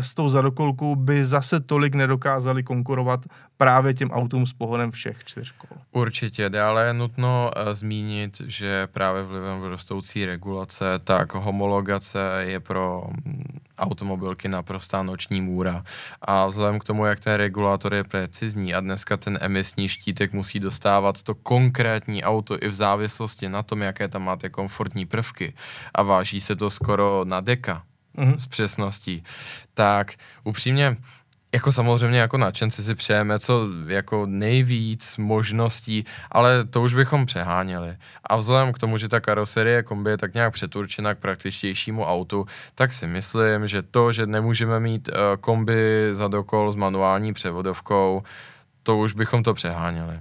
s 0.00 0.14
tou 0.14 0.28
zadokolkou 0.28 0.96
by 0.96 1.24
zase 1.24 1.60
tolik 1.60 1.94
nedokázali 1.94 2.62
konkurovat 2.62 3.20
právě 3.56 3.94
těm 3.94 4.10
autům 4.10 4.46
s 4.46 4.52
pohonem 4.52 4.90
všech 4.90 5.24
čtyř 5.24 5.52
kol. 5.52 5.78
Určitě, 5.92 6.60
ale 6.60 6.86
je 6.86 6.94
nutno 6.94 7.50
uh, 7.56 7.72
zmínit, 7.72 8.42
že 8.46 8.86
právě 8.92 9.22
vlivem 9.22 9.62
rostoucí 9.62 10.26
regulace, 10.26 10.84
tak 11.04 11.34
homologace 11.34 12.18
je 12.38 12.60
pro 12.60 13.04
mm, 13.24 13.58
automobilky 13.78 14.48
naprostá 14.48 15.02
noční 15.02 15.40
můra. 15.40 15.84
A 16.22 16.46
vzhledem 16.46 16.78
k 16.78 16.84
tomu, 16.84 17.04
jak 17.04 17.20
ten 17.20 17.34
regulátor 17.34 17.94
je 17.94 18.04
precizní 18.04 18.74
a 18.74 18.80
dneska 18.80 19.16
ten 19.16 19.38
emisní 19.40 19.88
štítek 19.88 20.32
musí 20.32 20.60
dostávat 20.60 21.22
to 21.22 21.34
konkrétní 21.34 22.24
auto 22.24 22.56
i 22.60 22.68
v 22.68 22.74
závislosti 22.74 23.48
na 23.48 23.62
tom, 23.62 23.82
jaké 23.82 24.08
tam 24.08 24.22
máte 24.22 24.48
komfortní 24.48 25.06
prvky 25.06 25.54
a 25.94 26.02
váží 26.02 26.40
se 26.40 26.56
to 26.56 26.70
skoro 26.70 27.24
na 27.24 27.40
deka, 27.40 27.82
mm-hmm. 28.18 28.36
s 28.36 28.46
přesností, 28.46 29.24
tak 29.74 30.12
upřímně 30.44 30.96
jako 31.54 31.72
samozřejmě 31.72 32.18
jako 32.18 32.38
nadšenci 32.38 32.82
si 32.82 32.94
přejeme 32.94 33.38
co 33.38 33.68
jako 33.86 34.26
nejvíc 34.26 35.16
možností, 35.16 36.04
ale 36.30 36.64
to 36.64 36.82
už 36.82 36.94
bychom 36.94 37.26
přeháněli. 37.26 37.96
A 38.24 38.36
vzhledem 38.36 38.72
k 38.72 38.78
tomu, 38.78 38.98
že 38.98 39.08
ta 39.08 39.20
karoserie 39.20 39.82
kombi 39.82 40.10
je 40.10 40.18
tak 40.18 40.34
nějak 40.34 40.52
přeturčena 40.52 41.14
k 41.14 41.18
praktičtějšímu 41.18 42.04
autu, 42.04 42.46
tak 42.74 42.92
si 42.92 43.06
myslím, 43.06 43.66
že 43.66 43.82
to, 43.82 44.12
že 44.12 44.26
nemůžeme 44.26 44.80
mít 44.80 45.08
uh, 45.08 45.16
kombi 45.40 46.08
za 46.12 46.28
dokol 46.28 46.72
s 46.72 46.76
manuální 46.76 47.32
převodovkou, 47.32 48.22
to 48.82 48.96
už 48.96 49.12
bychom 49.12 49.42
to 49.42 49.54
přeháněli. 49.54 50.20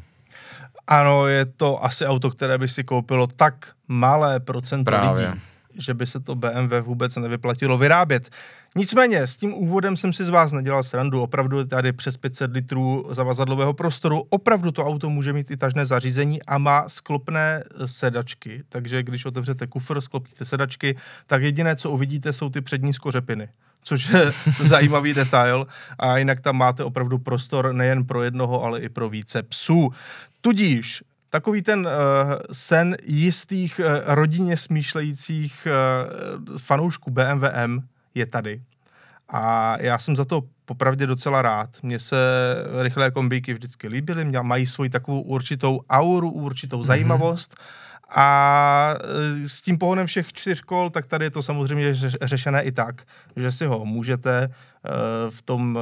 Ano, 0.87 1.27
je 1.27 1.45
to 1.45 1.85
asi 1.85 2.05
auto, 2.05 2.29
které 2.29 2.57
by 2.57 2.67
si 2.67 2.83
koupilo 2.83 3.27
tak 3.27 3.71
malé 3.87 4.39
procento 4.39 4.83
Právě. 4.83 5.27
lidí 5.27 5.41
že 5.77 5.93
by 5.93 6.05
se 6.05 6.19
to 6.19 6.35
BMW 6.35 6.81
vůbec 6.81 7.15
nevyplatilo 7.15 7.77
vyrábět. 7.77 8.29
Nicméně, 8.75 9.27
s 9.27 9.35
tím 9.35 9.53
úvodem 9.53 9.97
jsem 9.97 10.13
si 10.13 10.25
z 10.25 10.29
vás 10.29 10.51
nedělal 10.51 10.83
srandu. 10.83 11.21
Opravdu 11.21 11.65
tady 11.65 11.93
přes 11.93 12.17
500 12.17 12.51
litrů 12.51 13.07
zavazadlového 13.11 13.73
prostoru. 13.73 14.25
Opravdu 14.29 14.71
to 14.71 14.85
auto 14.85 15.09
může 15.09 15.33
mít 15.33 15.51
i 15.51 15.57
tažné 15.57 15.85
zařízení 15.85 16.43
a 16.43 16.57
má 16.57 16.89
sklopné 16.89 17.63
sedačky. 17.85 18.63
Takže 18.69 19.03
když 19.03 19.25
otevřete 19.25 19.67
kufr, 19.67 20.01
sklopíte 20.01 20.45
sedačky, 20.45 20.97
tak 21.27 21.41
jediné, 21.41 21.75
co 21.75 21.91
uvidíte, 21.91 22.33
jsou 22.33 22.49
ty 22.49 22.61
přední 22.61 22.93
skořepiny 22.93 23.49
což 23.83 24.09
je 24.09 24.31
zajímavý 24.59 25.13
detail. 25.13 25.67
A 25.99 26.17
jinak 26.17 26.41
tam 26.41 26.57
máte 26.57 26.83
opravdu 26.83 27.19
prostor 27.19 27.73
nejen 27.73 28.05
pro 28.05 28.23
jednoho, 28.23 28.63
ale 28.63 28.79
i 28.79 28.89
pro 28.89 29.09
více 29.09 29.43
psů. 29.43 29.89
Tudíž 30.41 31.03
takový 31.33 31.61
ten 31.61 31.79
uh, 31.79 31.91
sen 32.51 32.97
jistých 33.03 33.79
uh, 33.79 33.85
rodině 34.05 34.57
smýšlejících 34.57 35.67
uh, 35.67 36.57
fanoušků 36.57 37.11
BMW 37.11 37.43
M 37.51 37.87
je 38.15 38.25
tady. 38.25 38.61
A 39.29 39.75
já 39.81 39.97
jsem 39.97 40.15
za 40.15 40.25
to 40.25 40.43
popravdě 40.65 41.07
docela 41.07 41.41
rád. 41.41 41.69
Mně 41.83 41.99
se 41.99 42.17
rychlé 42.81 43.11
kombíky 43.11 43.53
vždycky 43.53 43.87
líbily, 43.87 44.25
mají 44.43 44.67
svoji 44.67 44.89
takovou 44.89 45.21
určitou 45.21 45.81
auru, 45.89 46.29
určitou 46.31 46.81
mm-hmm. 46.81 47.55
A 48.15 48.95
s 49.47 49.61
tím 49.61 49.77
pohonem 49.77 50.07
všech 50.07 50.33
čtyř 50.33 50.61
kol, 50.61 50.89
tak 50.89 51.05
tady 51.05 51.25
je 51.25 51.31
to 51.31 51.43
samozřejmě 51.43 51.93
řešené 52.21 52.63
i 52.63 52.71
tak, 52.71 53.01
že 53.35 53.51
si 53.51 53.65
ho 53.65 53.85
můžete 53.85 54.49
v 55.29 55.41
tom 55.41 55.79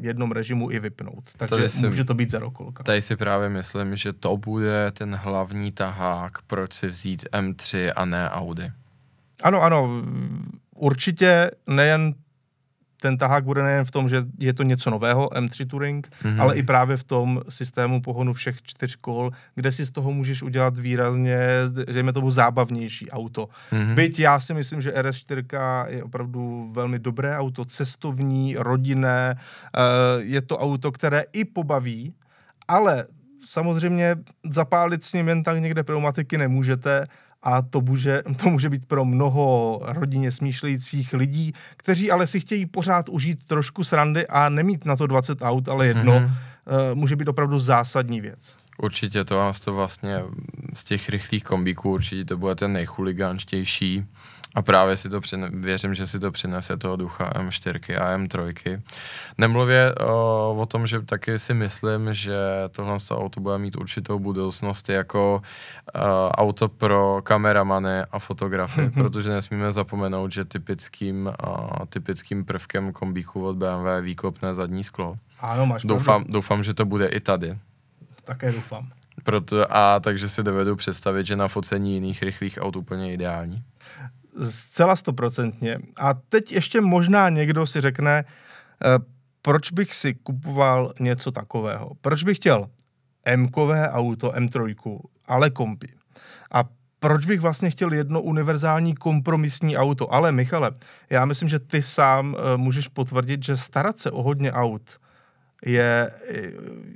jednom 0.00 0.32
režimu 0.32 0.70
i 0.70 0.80
vypnout. 0.80 1.30
Takže 1.36 1.68
si, 1.68 1.86
může 1.86 2.04
to 2.04 2.14
být 2.14 2.30
zerokolka. 2.30 2.82
Tady 2.82 3.02
si 3.02 3.16
právě 3.16 3.48
myslím, 3.48 3.96
že 3.96 4.12
to 4.12 4.36
bude 4.36 4.90
ten 4.90 5.14
hlavní 5.14 5.72
tahák, 5.72 6.32
proč 6.46 6.72
si 6.72 6.86
vzít 6.86 7.24
M3 7.32 7.92
a 7.96 8.04
ne 8.04 8.30
Audi. 8.30 8.72
Ano, 9.42 9.62
ano, 9.62 10.02
určitě 10.74 11.50
nejen 11.66 12.14
ten 13.00 13.18
tahák 13.18 13.44
bude 13.44 13.62
nejen 13.62 13.84
v 13.84 13.90
tom, 13.90 14.08
že 14.08 14.24
je 14.38 14.54
to 14.54 14.62
něco 14.62 14.90
nového, 14.90 15.28
M3 15.28 15.66
Touring, 15.66 16.08
mm-hmm. 16.08 16.42
ale 16.42 16.56
i 16.56 16.62
právě 16.62 16.96
v 16.96 17.04
tom 17.04 17.40
systému 17.48 18.02
pohonu 18.02 18.34
všech 18.34 18.62
čtyř 18.62 18.96
kol, 18.96 19.30
kde 19.54 19.72
si 19.72 19.86
z 19.86 19.90
toho 19.90 20.12
můžeš 20.12 20.42
udělat 20.42 20.78
výrazně, 20.78 21.38
dejme 21.92 22.12
tomu, 22.12 22.30
zábavnější 22.30 23.10
auto. 23.10 23.48
Mm-hmm. 23.72 23.94
Byť 23.94 24.18
já 24.18 24.40
si 24.40 24.54
myslím, 24.54 24.82
že 24.82 24.92
RS4 24.92 25.86
je 25.88 26.02
opravdu 26.04 26.70
velmi 26.72 26.98
dobré 26.98 27.38
auto, 27.38 27.64
cestovní, 27.64 28.56
rodinné, 28.58 29.36
eh, 29.38 29.80
je 30.18 30.42
to 30.42 30.58
auto, 30.58 30.92
které 30.92 31.24
i 31.32 31.44
pobaví, 31.44 32.14
ale 32.68 33.06
samozřejmě 33.46 34.16
zapálit 34.50 35.04
s 35.04 35.12
ním 35.12 35.28
jen 35.28 35.42
tak 35.42 35.58
někde 35.58 35.82
pneumatiky 35.82 36.38
nemůžete, 36.38 37.06
a 37.42 37.62
to 37.62 37.80
může, 37.80 38.22
to 38.42 38.50
může 38.50 38.68
být 38.70 38.86
pro 38.86 39.04
mnoho 39.04 39.80
rodině 39.84 40.32
smýšlejících 40.32 41.12
lidí, 41.12 41.52
kteří 41.76 42.10
ale 42.10 42.26
si 42.26 42.40
chtějí 42.40 42.66
pořád 42.66 43.08
užít 43.08 43.46
trošku 43.46 43.84
srandy 43.84 44.26
a 44.26 44.48
nemít 44.48 44.84
na 44.84 44.96
to 44.96 45.06
20 45.06 45.38
aut, 45.42 45.68
ale 45.68 45.86
jedno, 45.86 46.12
mm-hmm. 46.12 46.94
může 46.94 47.16
být 47.16 47.28
opravdu 47.28 47.58
zásadní 47.58 48.20
věc. 48.20 48.56
Určitě 48.78 49.24
to 49.24 49.36
vás 49.36 49.60
to 49.60 49.74
vlastně 49.74 50.22
z 50.74 50.84
těch 50.84 51.08
rychlých 51.08 51.44
kombíků 51.44 51.92
určitě 51.92 52.24
to 52.24 52.36
bude 52.36 52.54
ten 52.54 52.72
nejchuligánštější 52.72 54.04
a 54.58 54.62
právě 54.62 54.96
si 54.96 55.08
to 55.08 55.20
přine, 55.20 55.48
věřím, 55.52 55.94
že 55.94 56.06
si 56.06 56.20
to 56.20 56.32
přinese 56.32 56.76
toho 56.76 56.96
ducha 56.96 57.30
M4 57.30 58.02
a 58.02 58.18
M3. 58.18 58.80
Nemluvě 59.38 59.94
o, 59.94 60.56
o 60.58 60.66
tom, 60.66 60.86
že 60.86 61.00
taky 61.00 61.38
si 61.38 61.54
myslím, 61.54 62.14
že 62.14 62.36
tohle 62.70 62.96
auto 63.10 63.40
bude 63.40 63.58
mít 63.58 63.76
určitou 63.76 64.18
budoucnost 64.18 64.88
jako 64.88 65.42
uh, 65.94 66.02
auto 66.30 66.68
pro 66.68 67.20
kameramany 67.22 68.00
a 68.12 68.18
fotografy, 68.18 68.80
mm-hmm. 68.80 68.92
protože 68.92 69.30
nesmíme 69.30 69.72
zapomenout, 69.72 70.32
že 70.32 70.44
typickým, 70.44 71.26
uh, 71.26 71.86
typickým 71.88 72.44
prvkem 72.44 72.92
kombíku 72.92 73.46
od 73.46 73.56
BMW 73.56 73.86
je 73.96 74.00
výklopné 74.02 74.54
zadní 74.54 74.84
sklo. 74.84 75.16
Ano, 75.40 75.66
máš 75.66 75.84
doufám, 75.84 76.24
doufám, 76.28 76.64
že 76.64 76.74
to 76.74 76.84
bude 76.84 77.06
i 77.06 77.20
tady. 77.20 77.58
Také 78.24 78.52
doufám. 78.52 78.90
Proto, 79.24 79.76
a 79.76 80.00
takže 80.00 80.28
si 80.28 80.42
dovedu 80.42 80.76
představit, 80.76 81.26
že 81.26 81.36
na 81.36 81.48
focení 81.48 81.94
jiných 81.94 82.22
rychlých 82.22 82.58
aut 82.62 82.76
úplně 82.76 83.12
ideální. 83.12 83.62
Zcela 84.42 84.96
stoprocentně. 84.96 85.78
A 86.00 86.14
teď 86.14 86.52
ještě 86.52 86.80
možná 86.80 87.28
někdo 87.28 87.66
si 87.66 87.80
řekne, 87.80 88.24
eh, 88.24 88.98
proč 89.42 89.72
bych 89.72 89.94
si 89.94 90.14
kupoval 90.14 90.92
něco 91.00 91.32
takového? 91.32 91.90
Proč 92.00 92.24
bych 92.24 92.36
chtěl 92.36 92.70
M-kové 93.24 93.88
auto, 93.88 94.30
M3, 94.30 95.00
ale 95.26 95.50
kombi? 95.50 95.88
A 96.52 96.64
proč 97.00 97.26
bych 97.26 97.40
vlastně 97.40 97.70
chtěl 97.70 97.92
jedno 97.92 98.22
univerzální 98.22 98.94
kompromisní 98.94 99.76
auto? 99.76 100.14
Ale 100.14 100.32
Michale, 100.32 100.70
já 101.10 101.24
myslím, 101.24 101.48
že 101.48 101.58
ty 101.58 101.82
sám 101.82 102.34
uh, 102.34 102.60
můžeš 102.60 102.88
potvrdit, 102.88 103.44
že 103.44 103.56
starat 103.56 103.98
se 103.98 104.10
o 104.10 104.22
hodně 104.22 104.52
aut 104.52 104.98
je 105.66 106.10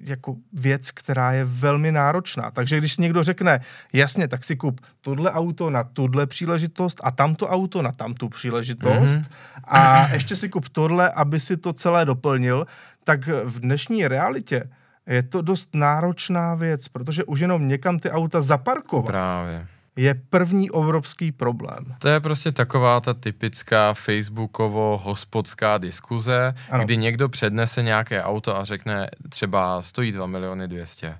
jako 0.04 0.36
věc, 0.52 0.90
která 0.90 1.32
je 1.32 1.44
velmi 1.44 1.92
náročná. 1.92 2.50
Takže 2.50 2.78
když 2.78 2.96
někdo 2.96 3.22
řekne, 3.24 3.60
jasně, 3.92 4.28
tak 4.28 4.44
si 4.44 4.56
kup 4.56 4.80
tohle 5.00 5.32
auto 5.32 5.70
na 5.70 5.84
tuhle 5.84 6.26
příležitost 6.26 7.00
a 7.04 7.10
tamto 7.10 7.48
auto 7.48 7.82
na 7.82 7.92
tamtu 7.92 8.28
příležitost 8.28 9.20
mm-hmm. 9.20 9.24
a 9.64 10.08
ještě 10.12 10.36
si 10.36 10.48
kup 10.48 10.68
tohle, 10.68 11.10
aby 11.10 11.40
si 11.40 11.56
to 11.56 11.72
celé 11.72 12.04
doplnil, 12.04 12.66
tak 13.04 13.26
v 13.26 13.60
dnešní 13.60 14.08
realitě 14.08 14.70
je 15.06 15.22
to 15.22 15.42
dost 15.42 15.74
náročná 15.74 16.54
věc, 16.54 16.88
protože 16.88 17.24
už 17.24 17.40
jenom 17.40 17.68
někam 17.68 17.98
ty 17.98 18.10
auta 18.10 18.40
zaparkovat. 18.40 19.06
Právě 19.06 19.66
je 19.96 20.14
první 20.14 20.70
obrovský 20.70 21.32
problém. 21.32 21.84
To 21.98 22.08
je 22.08 22.20
prostě 22.20 22.52
taková 22.52 23.00
ta 23.00 23.14
typická 23.14 23.94
facebookovo-hospodská 23.94 25.78
diskuze, 25.78 26.54
ano. 26.70 26.84
kdy 26.84 26.96
někdo 26.96 27.28
přednese 27.28 27.82
nějaké 27.82 28.22
auto 28.22 28.56
a 28.56 28.64
řekne 28.64 29.10
třeba 29.28 29.82
stojí 29.82 30.12
2 30.12 30.26
miliony 30.26 30.68
200 30.68 31.18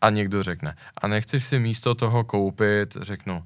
a 0.00 0.10
někdo 0.10 0.42
řekne 0.42 0.76
a 0.98 1.08
nechceš 1.08 1.44
si 1.44 1.58
místo 1.58 1.94
toho 1.94 2.24
koupit, 2.24 2.96
řeknu, 3.00 3.44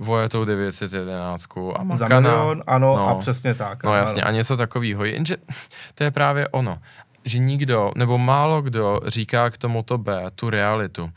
Vojetou 0.00 0.44
911 0.44 1.46
a 1.74 1.82
Makana. 1.82 1.96
Za 1.96 2.20
milion, 2.20 2.62
ano, 2.66 2.96
no, 2.96 3.08
a 3.08 3.14
přesně 3.14 3.54
tak. 3.54 3.84
No 3.84 3.94
jasně, 3.94 4.22
a 4.22 4.30
něco 4.30 4.56
takového. 4.56 5.04
Jenže 5.04 5.36
to 5.94 6.04
je 6.04 6.10
právě 6.10 6.48
ono 6.48 6.78
že 7.24 7.38
nikdo, 7.38 7.90
nebo 7.96 8.18
málo 8.18 8.62
kdo 8.62 9.00
říká 9.06 9.50
k 9.50 9.58
tomuto 9.58 9.98
B, 9.98 10.26
tu 10.34 10.50
realitu. 10.50 11.02
Uh, 11.04 11.10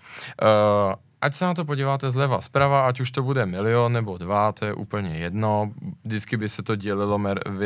ať 1.23 1.35
se 1.35 1.45
na 1.45 1.53
to 1.53 1.65
podíváte 1.65 2.11
zleva, 2.11 2.41
zprava, 2.41 2.87
ať 2.87 2.99
už 2.99 3.11
to 3.11 3.23
bude 3.23 3.45
milion 3.45 3.93
nebo 3.93 4.17
dva, 4.17 4.51
to 4.51 4.65
je 4.65 4.73
úplně 4.73 5.15
jedno, 5.17 5.71
vždycky 6.03 6.37
by 6.37 6.49
se 6.49 6.63
to 6.63 6.75
dělilo 6.75 7.19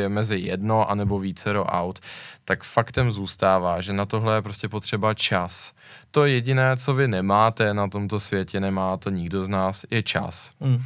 mezi 0.08 0.38
jedno 0.38 0.90
anebo 0.90 1.18
vícero 1.18 1.64
aut, 1.64 1.98
tak 2.44 2.64
faktem 2.64 3.12
zůstává, 3.12 3.80
že 3.80 3.92
na 3.92 4.06
tohle 4.06 4.34
je 4.34 4.42
prostě 4.42 4.68
potřeba 4.68 5.14
čas. 5.14 5.72
To 6.10 6.26
jediné, 6.26 6.76
co 6.76 6.94
vy 6.94 7.08
nemáte 7.08 7.74
na 7.74 7.88
tomto 7.88 8.20
světě, 8.20 8.60
nemá 8.60 8.96
to 8.96 9.10
nikdo 9.10 9.44
z 9.44 9.48
nás, 9.48 9.84
je 9.90 10.02
čas. 10.02 10.50
Mm. 10.60 10.78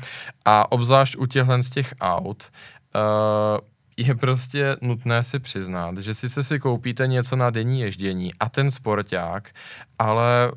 A 0.45 0.73
obzvlášť 0.73 1.17
u 1.17 1.27
těchhle 1.27 1.63
z 1.63 1.71
těch 1.71 1.95
aut, 2.01 2.51
uh, 2.95 3.61
je 3.97 4.15
prostě 4.15 4.77
nutné 4.81 5.23
si 5.23 5.39
přiznat, 5.39 5.99
že 5.99 6.15
sice 6.15 6.43
si 6.43 6.59
koupíte 6.59 7.07
něco 7.07 7.37
na 7.37 7.51
denní 7.51 7.81
ježdění 7.81 8.35
a 8.41 8.49
ten 8.49 8.71
sporták, 8.71 9.51
ale 9.99 10.53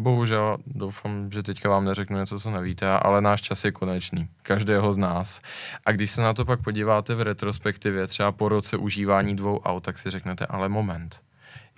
Bohužel, 0.00 0.58
doufám, 0.66 1.30
že 1.30 1.42
teďka 1.42 1.68
vám 1.68 1.84
neřeknu 1.84 2.18
něco, 2.18 2.40
co 2.40 2.50
nevíte, 2.50 2.90
ale 2.90 3.20
náš 3.20 3.42
čas 3.42 3.64
je 3.64 3.72
konečný. 3.72 4.28
Každého 4.42 4.92
z 4.92 4.96
nás. 4.96 5.40
A 5.86 5.92
když 5.92 6.10
se 6.10 6.22
na 6.22 6.34
to 6.34 6.44
pak 6.44 6.62
podíváte 6.62 7.14
v 7.14 7.22
retrospektivě, 7.22 8.06
třeba 8.06 8.32
po 8.32 8.48
roce 8.48 8.76
užívání 8.76 9.36
dvou 9.36 9.58
aut, 9.58 9.82
tak 9.82 9.98
si 9.98 10.10
řeknete, 10.10 10.46
ale 10.46 10.68
moment. 10.68 11.20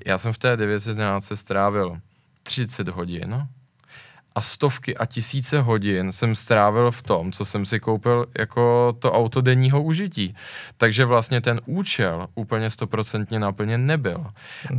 Já 0.06 0.18
jsem 0.18 0.32
v 0.32 0.38
té 0.38 0.56
911 0.56 1.32
strávil 1.34 2.00
30 2.42 2.88
hodin 2.88 3.46
a 4.34 4.40
stovky 4.40 4.96
a 4.96 5.06
tisíce 5.06 5.60
hodin 5.60 6.12
jsem 6.12 6.34
strávil 6.34 6.90
v 6.90 7.02
tom, 7.02 7.32
co 7.32 7.44
jsem 7.44 7.66
si 7.66 7.80
koupil 7.80 8.26
jako 8.38 8.96
to 8.98 9.12
auto 9.12 9.40
denního 9.40 9.82
užití. 9.82 10.34
Takže 10.76 11.04
vlastně 11.04 11.40
ten 11.40 11.60
účel 11.66 12.26
úplně 12.34 12.70
stoprocentně 12.70 13.38
naplněn 13.38 13.86
nebyl. 13.86 14.26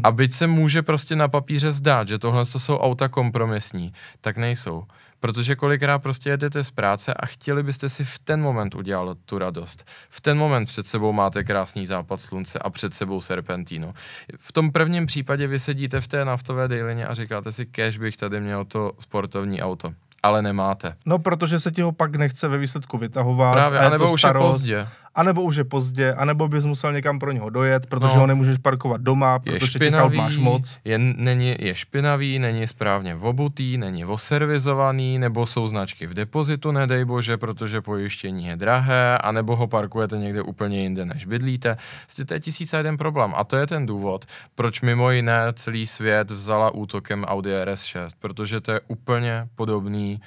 A 0.03 0.11
byť 0.11 0.33
se 0.33 0.47
může 0.47 0.81
prostě 0.81 1.15
na 1.15 1.27
papíře 1.27 1.71
zdát, 1.71 2.07
že 2.07 2.19
tohle 2.19 2.45
jsou 2.45 2.77
auta 2.77 3.07
kompromisní, 3.07 3.93
tak 4.21 4.37
nejsou. 4.37 4.83
Protože 5.21 5.55
kolikrát 5.55 5.99
prostě 5.99 6.29
jedete 6.29 6.63
z 6.63 6.71
práce 6.71 7.13
a 7.13 7.25
chtěli 7.25 7.63
byste 7.63 7.89
si 7.89 8.05
v 8.05 8.19
ten 8.19 8.41
moment 8.41 8.75
udělat 8.75 9.17
tu 9.25 9.37
radost. 9.37 9.85
V 10.09 10.21
ten 10.21 10.37
moment 10.37 10.65
před 10.65 10.87
sebou 10.87 11.13
máte 11.13 11.43
krásný 11.43 11.85
západ 11.85 12.21
slunce 12.21 12.59
a 12.59 12.69
před 12.69 12.93
sebou 12.93 13.21
serpentínu. 13.21 13.93
V 14.39 14.51
tom 14.51 14.71
prvním 14.71 15.05
případě 15.05 15.47
vy 15.47 15.59
sedíte 15.59 16.01
v 16.01 16.07
té 16.07 16.25
naftové 16.25 16.67
dejlině 16.67 17.07
a 17.07 17.13
říkáte 17.13 17.51
si, 17.51 17.65
kež 17.65 17.97
bych 17.97 18.17
tady 18.17 18.41
měl 18.41 18.65
to 18.65 18.91
sportovní 18.99 19.61
auto 19.61 19.93
ale 20.23 20.41
nemáte. 20.41 20.95
No, 21.05 21.19
protože 21.19 21.59
se 21.59 21.71
ti 21.71 21.81
ho 21.81 21.91
pak 21.91 22.15
nechce 22.15 22.47
ve 22.47 22.57
výsledku 22.57 22.97
vytahovat. 22.97 23.53
Právě, 23.53 23.79
anebo 23.79 24.13
už 24.13 24.23
je 24.23 24.33
pozdě 24.33 24.87
anebo 25.15 25.41
už 25.41 25.55
je 25.55 25.63
pozdě, 25.63 26.13
anebo 26.13 26.47
bys 26.47 26.65
musel 26.65 26.93
někam 26.93 27.19
pro 27.19 27.31
něho 27.31 27.49
dojet, 27.49 27.85
protože 27.85 28.15
no, 28.15 28.19
ho 28.19 28.27
nemůžeš 28.27 28.57
parkovat 28.57 29.01
doma, 29.01 29.39
protože 29.39 29.67
špinavý, 29.67 30.17
máš 30.17 30.37
moc. 30.37 30.79
Je, 30.85 30.97
není, 30.97 31.55
je 31.59 31.75
špinavý, 31.75 32.39
není 32.39 32.67
správně 32.67 33.15
obutý, 33.15 33.77
není 33.77 34.05
oservizovaný, 34.05 35.19
nebo 35.19 35.45
jsou 35.45 35.67
značky 35.67 36.07
v 36.07 36.13
depozitu, 36.13 36.71
nedej 36.71 37.05
bože, 37.05 37.37
protože 37.37 37.81
pojištění 37.81 38.45
je 38.45 38.55
drahé, 38.55 39.17
anebo 39.17 39.55
ho 39.55 39.67
parkujete 39.67 40.17
někde 40.17 40.41
úplně 40.41 40.81
jinde, 40.81 41.05
než 41.05 41.25
bydlíte. 41.25 41.77
Vlastně 42.07 42.25
to 42.25 42.33
je 42.33 42.39
tisíce 42.39 42.77
jeden 42.77 42.97
problém. 42.97 43.33
A 43.35 43.43
to 43.43 43.57
je 43.57 43.67
ten 43.67 43.85
důvod, 43.85 44.25
proč 44.55 44.81
mimo 44.81 45.11
jiné 45.11 45.41
celý 45.53 45.87
svět 45.87 46.31
vzala 46.31 46.73
útokem 46.73 47.23
Audi 47.23 47.51
RS6, 47.51 48.07
protože 48.19 48.61
to 48.61 48.71
je 48.71 48.81
úplně 48.87 49.47
podobný 49.55 50.21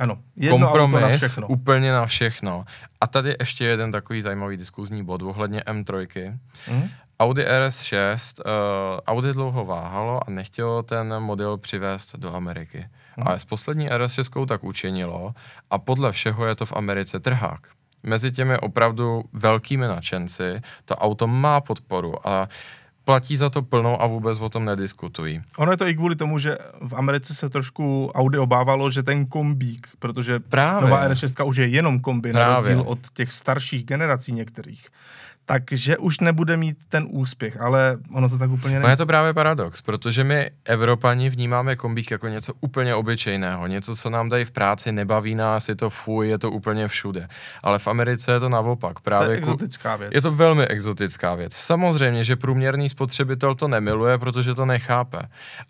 Ano, 0.00 0.18
jedno 0.36 0.58
kompromis 0.58 1.02
auto 1.02 1.10
na 1.10 1.16
všechno. 1.16 1.48
úplně 1.48 1.92
na 1.92 2.06
všechno. 2.06 2.64
A 3.00 3.06
tady 3.06 3.36
ještě 3.40 3.64
jeden 3.64 3.92
takový 3.92 4.22
zajímavý 4.22 4.56
diskuzní 4.56 5.04
bod 5.04 5.22
ohledně 5.22 5.60
M3. 5.60 6.38
Mhm. 6.68 6.88
Audi 7.20 7.44
RS6, 7.44 8.42
uh, 8.44 8.52
Audi 9.06 9.32
dlouho 9.32 9.64
váhalo 9.64 10.20
a 10.28 10.30
nechtělo 10.30 10.82
ten 10.82 11.20
model 11.20 11.58
přivést 11.58 12.16
do 12.16 12.34
Ameriky. 12.34 12.78
Mhm. 13.16 13.28
Ale 13.28 13.38
s 13.38 13.44
poslední 13.44 13.90
RS6 13.90 14.46
tak 14.46 14.64
učinilo 14.64 15.34
a 15.70 15.78
podle 15.78 16.12
všeho 16.12 16.46
je 16.46 16.54
to 16.54 16.66
v 16.66 16.72
Americe 16.72 17.20
trhák. 17.20 17.60
Mezi 18.02 18.32
těmi 18.32 18.58
opravdu 18.58 19.24
velkými 19.32 19.86
nadšenci 19.86 20.60
to 20.84 20.96
auto 20.96 21.26
má 21.26 21.60
podporu 21.60 22.28
a 22.28 22.48
platí 23.10 23.36
za 23.36 23.50
to 23.50 23.62
plnou 23.62 24.02
a 24.02 24.06
vůbec 24.06 24.38
o 24.40 24.48
tom 24.48 24.64
nediskutují. 24.64 25.42
Ono 25.58 25.72
je 25.72 25.76
to 25.76 25.86
i 25.86 25.94
kvůli 25.94 26.16
tomu, 26.16 26.38
že 26.38 26.58
v 26.80 26.94
Americe 26.94 27.34
se 27.34 27.50
trošku 27.50 28.10
Audi 28.14 28.38
obávalo, 28.38 28.90
že 28.90 29.02
ten 29.02 29.26
kombík, 29.26 29.88
protože 29.98 30.38
Právě. 30.40 30.90
nová 30.90 31.08
R6 31.08 31.46
už 31.46 31.56
je 31.56 31.66
jenom 31.66 32.00
kombi, 32.00 32.32
na 32.32 32.40
Právě. 32.40 32.74
rozdíl 32.74 32.90
od 32.92 32.98
těch 33.12 33.32
starších 33.32 33.84
generací 33.84 34.32
některých. 34.32 34.86
Takže 35.50 35.96
už 35.98 36.20
nebude 36.20 36.56
mít 36.56 36.76
ten 36.88 37.06
úspěch, 37.10 37.60
ale 37.60 37.98
ono 38.14 38.28
to 38.28 38.38
tak 38.38 38.50
úplně 38.50 38.74
No 38.74 38.80
není. 38.80 38.90
je 38.92 38.96
to 38.96 39.06
právě 39.06 39.34
paradox, 39.34 39.82
protože 39.82 40.24
my, 40.24 40.50
Evropani, 40.64 41.30
vnímáme 41.30 41.76
kombík 41.76 42.10
jako 42.10 42.28
něco 42.28 42.52
úplně 42.60 42.94
obyčejného, 42.94 43.66
něco, 43.66 43.96
co 43.96 44.10
nám 44.10 44.28
dají 44.28 44.44
v 44.44 44.50
práci, 44.50 44.92
nebaví 44.92 45.34
nás, 45.34 45.68
je 45.68 45.76
to 45.76 45.90
fuj, 45.90 46.28
je 46.28 46.38
to 46.38 46.50
úplně 46.50 46.88
všude. 46.88 47.28
Ale 47.62 47.78
v 47.78 47.86
Americe 47.88 48.32
je 48.32 48.40
to 48.40 48.48
naopak. 48.48 48.94
To 48.94 49.00
Právě 49.02 49.30
je 49.30 49.36
ku- 49.36 49.40
exotická 49.50 49.96
věc. 49.96 50.10
Je 50.14 50.22
to 50.22 50.32
velmi 50.32 50.66
exotická 50.66 51.34
věc. 51.34 51.52
Samozřejmě, 51.56 52.24
že 52.24 52.36
průměrný 52.36 52.88
spotřebitel 52.88 53.54
to 53.54 53.68
nemiluje, 53.68 54.18
protože 54.18 54.54
to 54.54 54.66
nechápe. 54.66 55.18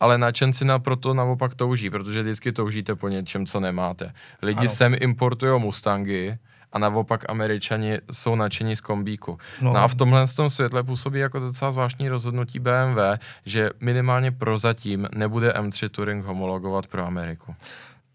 Ale 0.00 0.18
nadšenci 0.18 0.64
na 0.64 0.78
proto 0.78 1.14
naopak 1.14 1.54
touží, 1.54 1.90
protože 1.90 2.22
vždycky 2.22 2.52
toužíte 2.52 2.94
po 2.94 3.08
něčem, 3.08 3.46
co 3.46 3.60
nemáte. 3.60 4.12
Lidi 4.42 4.60
Ano. 4.60 4.68
sem 4.68 4.94
importují 5.00 5.60
Mustangy, 5.60 6.38
a 6.72 6.78
naopak 6.78 7.30
američani 7.30 7.98
jsou 8.12 8.34
nadšení 8.34 8.76
z 8.76 8.80
kombíku. 8.80 9.38
No. 9.60 9.72
No, 9.72 9.80
a 9.80 9.88
v 9.88 9.94
tomhle 9.94 10.26
tom 10.36 10.50
světle 10.50 10.82
působí 10.82 11.18
jako 11.18 11.38
docela 11.38 11.72
zvláštní 11.72 12.08
rozhodnutí 12.08 12.58
BMW, 12.58 12.98
že 13.46 13.70
minimálně 13.80 14.30
prozatím 14.30 15.08
nebude 15.14 15.50
M3 15.50 15.88
Touring 15.88 16.24
homologovat 16.24 16.86
pro 16.86 17.06
Ameriku. 17.06 17.54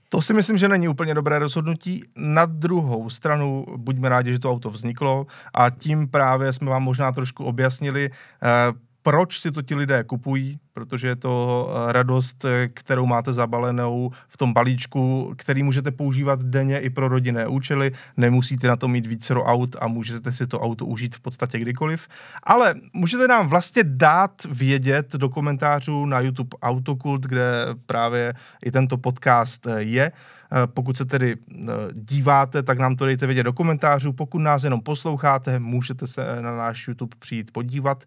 To 0.10 0.22
si 0.22 0.34
myslím, 0.34 0.58
že 0.58 0.68
není 0.68 0.88
úplně 0.88 1.14
dobré 1.14 1.40
rozhodnutí. 1.40 2.04
Na 2.16 2.46
druhou 2.46 3.10
stranu 3.10 3.66
buďme 3.78 4.10
rádi, 4.10 4.34
že 4.34 4.40
to 4.40 4.52
auto 4.52 4.70
vzniklo 4.70 5.28
a 5.54 5.70
tím 5.70 6.08
právě 6.08 6.54
jsme 6.54 6.70
vám 6.70 6.84
možná 6.84 7.12
trošku 7.12 7.44
objasnili, 7.44 8.10
eh, 8.12 8.48
proč 9.04 9.40
si 9.40 9.52
to 9.52 9.62
ti 9.62 9.76
lidé 9.76 10.04
kupují, 10.04 10.60
protože 10.76 11.08
je 11.08 11.16
to 11.16 11.34
eh, 11.72 11.92
radost, 11.92 12.46
eh, 12.46 12.68
kterou 12.68 13.06
máte 13.06 13.34
zabalenou 13.34 14.12
v 14.28 14.38
tom 14.38 14.54
balíčku, 14.54 15.34
který 15.38 15.64
můžete 15.64 15.92
používat 15.92 16.44
denně 16.44 16.80
i 16.80 16.90
pro 16.90 17.08
rodinné 17.08 17.48
účely. 17.48 17.92
Nemusíte 18.18 18.68
na 18.68 18.76
to 18.76 18.88
mít 18.88 19.08
vícero 19.08 19.44
aut 19.44 19.76
a 19.80 19.88
můžete 19.88 20.34
si 20.34 20.48
to 20.48 20.60
auto 20.60 20.86
užít 20.86 21.16
v 21.16 21.20
podstatě 21.20 21.60
kdykoliv. 21.60 22.08
Ale 22.44 22.76
můžete 22.94 23.28
nám 23.28 23.48
vlastně 23.48 23.84
dát 23.84 24.32
vědět 24.52 25.16
do 25.16 25.30
komentářů 25.30 26.06
na 26.06 26.20
YouTube 26.20 26.58
Autokult, 26.62 27.24
kde 27.24 27.66
právě 27.86 28.34
i 28.66 28.72
tento 28.72 28.98
podcast 28.98 29.68
eh, 29.68 29.82
je. 29.82 30.12
Pokud 30.66 30.98
se 30.98 31.06
tedy 31.06 31.36
díváte, 31.94 32.64
tak 32.64 32.80
nám 32.80 32.96
to 32.96 33.06
dejte 33.06 33.26
vědět 33.26 33.44
do 33.44 33.54
komentářů. 33.54 34.14
Pokud 34.14 34.40
nás 34.40 34.64
jenom 34.64 34.82
posloucháte, 34.82 35.60
můžete 35.60 36.08
se 36.08 36.42
na 36.42 36.58
náš 36.58 36.88
YouTube 36.88 37.16
přijít 37.20 37.52
podívat. 37.52 38.04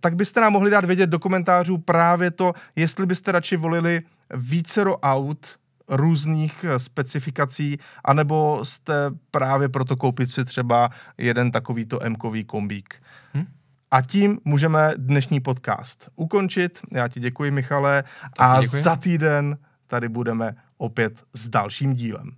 Tak 0.00 0.16
byste 0.16 0.40
nám 0.40 0.52
mohli 0.52 0.70
dát 0.70 0.84
vědět 0.84 1.10
do 1.10 1.18
komentářů 1.18 1.78
právě 1.88 2.30
to, 2.30 2.52
jestli 2.76 3.06
byste 3.06 3.32
radši 3.32 3.56
volili 3.56 4.02
vícero 4.34 4.98
aut 4.98 5.58
různých 5.88 6.64
eh, 6.64 6.78
specifikací, 6.78 7.78
anebo 8.04 8.60
jste 8.62 8.92
právě 9.30 9.68
proto 9.68 9.96
koupit 9.96 10.30
si 10.30 10.44
třeba 10.44 10.90
jeden 11.18 11.50
takovýto 11.50 12.02
M-kový 12.02 12.44
kombík. 12.44 13.02
Hm? 13.34 13.46
A 13.90 14.02
tím 14.02 14.38
můžeme 14.44 14.92
dnešní 14.96 15.40
podcast 15.40 16.08
ukončit. 16.16 16.80
Já 16.92 17.08
ti 17.08 17.20
děkuji, 17.20 17.50
Michale. 17.50 18.04
a 18.38 18.60
děkuji. 18.60 18.82
za 18.82 18.96
týden 18.96 19.58
tady 19.86 20.08
budeme 20.08 20.54
opět 20.78 21.24
s 21.34 21.48
dalším 21.48 21.94
dílem. 21.94 22.30